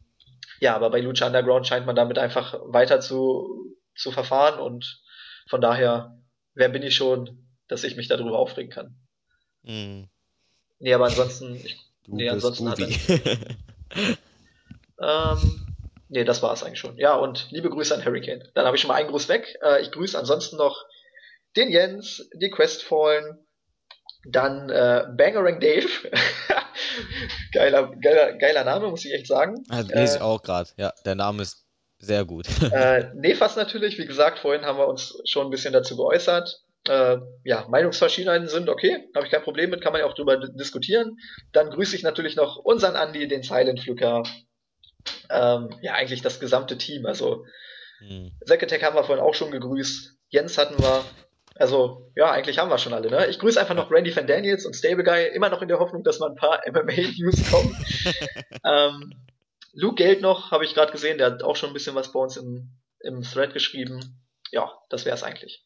[0.60, 5.00] ja, aber bei Lucha Underground scheint man damit einfach weiter zu, zu verfahren und
[5.48, 6.18] von daher,
[6.56, 8.98] wer bin ich schon, dass ich mich darüber aufregen kann.
[9.62, 10.10] Mhm.
[10.80, 11.56] Nee, aber ansonsten.
[11.56, 12.88] Ich, du nee, ansonsten hat er.
[15.02, 15.68] ähm,
[16.10, 16.98] nee, das war es eigentlich schon.
[16.98, 18.44] Ja, und liebe Grüße an Hurricane.
[18.54, 19.58] Dann habe ich schon mal einen Gruß weg.
[19.64, 20.86] Äh, ich grüße ansonsten noch
[21.56, 23.40] den Jens, die Questfallen,
[24.26, 25.88] dann äh, Bangerang Dave.
[27.54, 29.64] geiler, geiler, geiler Name, muss ich echt sagen.
[29.70, 30.70] Also, lese ich äh, auch gerade.
[30.78, 31.66] Ja, der Name ist
[32.00, 32.48] sehr gut.
[32.72, 37.18] äh, Nefas natürlich, wie gesagt, vorhin haben wir uns schon ein bisschen dazu geäußert äh,
[37.44, 41.18] ja, Meinungsverschiedenheiten sind, okay, habe ich kein Problem mit, kann man ja auch drüber diskutieren.
[41.52, 44.24] Dann grüße ich natürlich noch unseren Andi, den Silent Fluker,
[45.30, 47.06] ähm, ja, eigentlich das gesamte Team.
[47.06, 47.45] Also
[47.99, 48.32] hm.
[48.41, 51.06] Seketech haben wir vorhin auch schon gegrüßt, Jens hatten wir,
[51.56, 53.10] also ja, eigentlich haben wir schon alle.
[53.10, 53.28] Ne?
[53.28, 56.03] Ich grüße einfach noch Randy Van Daniels und Stable Guy, immer noch in der Hoffnung,
[56.03, 57.76] dass mal ein paar MMA-News kommen.
[58.66, 59.14] ähm,
[59.74, 62.20] Luke Geld noch, habe ich gerade gesehen, der hat auch schon ein bisschen was bei
[62.20, 64.22] uns im, im Thread geschrieben.
[64.52, 65.66] Ja, das wäre es eigentlich.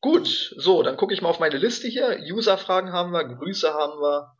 [0.00, 2.18] Gut, so, dann gucke ich mal auf meine Liste hier.
[2.20, 4.34] User-Fragen haben wir, Grüße haben wir.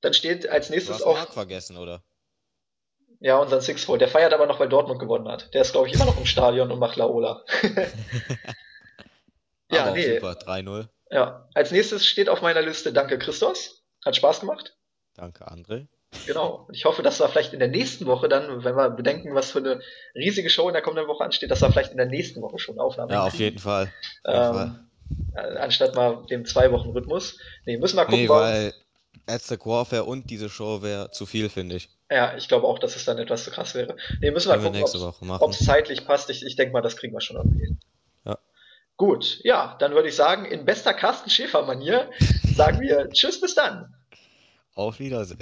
[0.00, 1.16] Dann steht als nächstes auch.
[1.16, 2.02] Mark vergessen, oder?
[3.20, 4.00] Ja, unseren Sixfold.
[4.00, 5.52] Der feiert aber noch, weil Dortmund gewonnen hat.
[5.54, 7.44] Der ist, glaube ich, immer noch im Stadion und macht Laola.
[9.70, 10.14] ja, aber nee.
[10.14, 10.88] Super, 3-0.
[11.10, 13.84] Ja, als nächstes steht auf meiner Liste Danke Christos.
[14.04, 14.76] Hat Spaß gemacht.
[15.14, 15.88] Danke André.
[16.26, 16.66] Genau.
[16.68, 19.50] Und ich hoffe, dass wir vielleicht in der nächsten Woche dann, wenn wir bedenken, was
[19.50, 19.80] für eine
[20.14, 22.78] riesige Show in der kommenden Woche ansteht, dass wir vielleicht in der nächsten Woche schon
[22.78, 23.92] Aufnahmen Ja, auf jeden Fall.
[24.24, 24.87] Auf jeden ähm, Fall.
[25.34, 27.38] Äh, anstatt mal dem Zwei-Wochen-Rhythmus.
[27.64, 28.20] Nee, müssen wir gucken.
[28.20, 28.74] Nee, weil
[29.26, 31.90] Aztec Warfare und diese Show wäre zu viel, finde ich.
[32.10, 33.96] Ja, ich glaube auch, dass es dann etwas zu krass wäre.
[34.20, 36.30] Nee, müssen wir Können gucken, ob es zeitlich passt.
[36.30, 37.76] Ich, ich denke mal, das kriegen wir schon irgendwie
[38.24, 38.38] Ja.
[38.96, 42.10] Gut, ja, dann würde ich sagen, in bester Carsten Schäfer-Manier
[42.54, 43.94] sagen wir Tschüss, bis dann.
[44.74, 45.38] Auf Wiedersehen.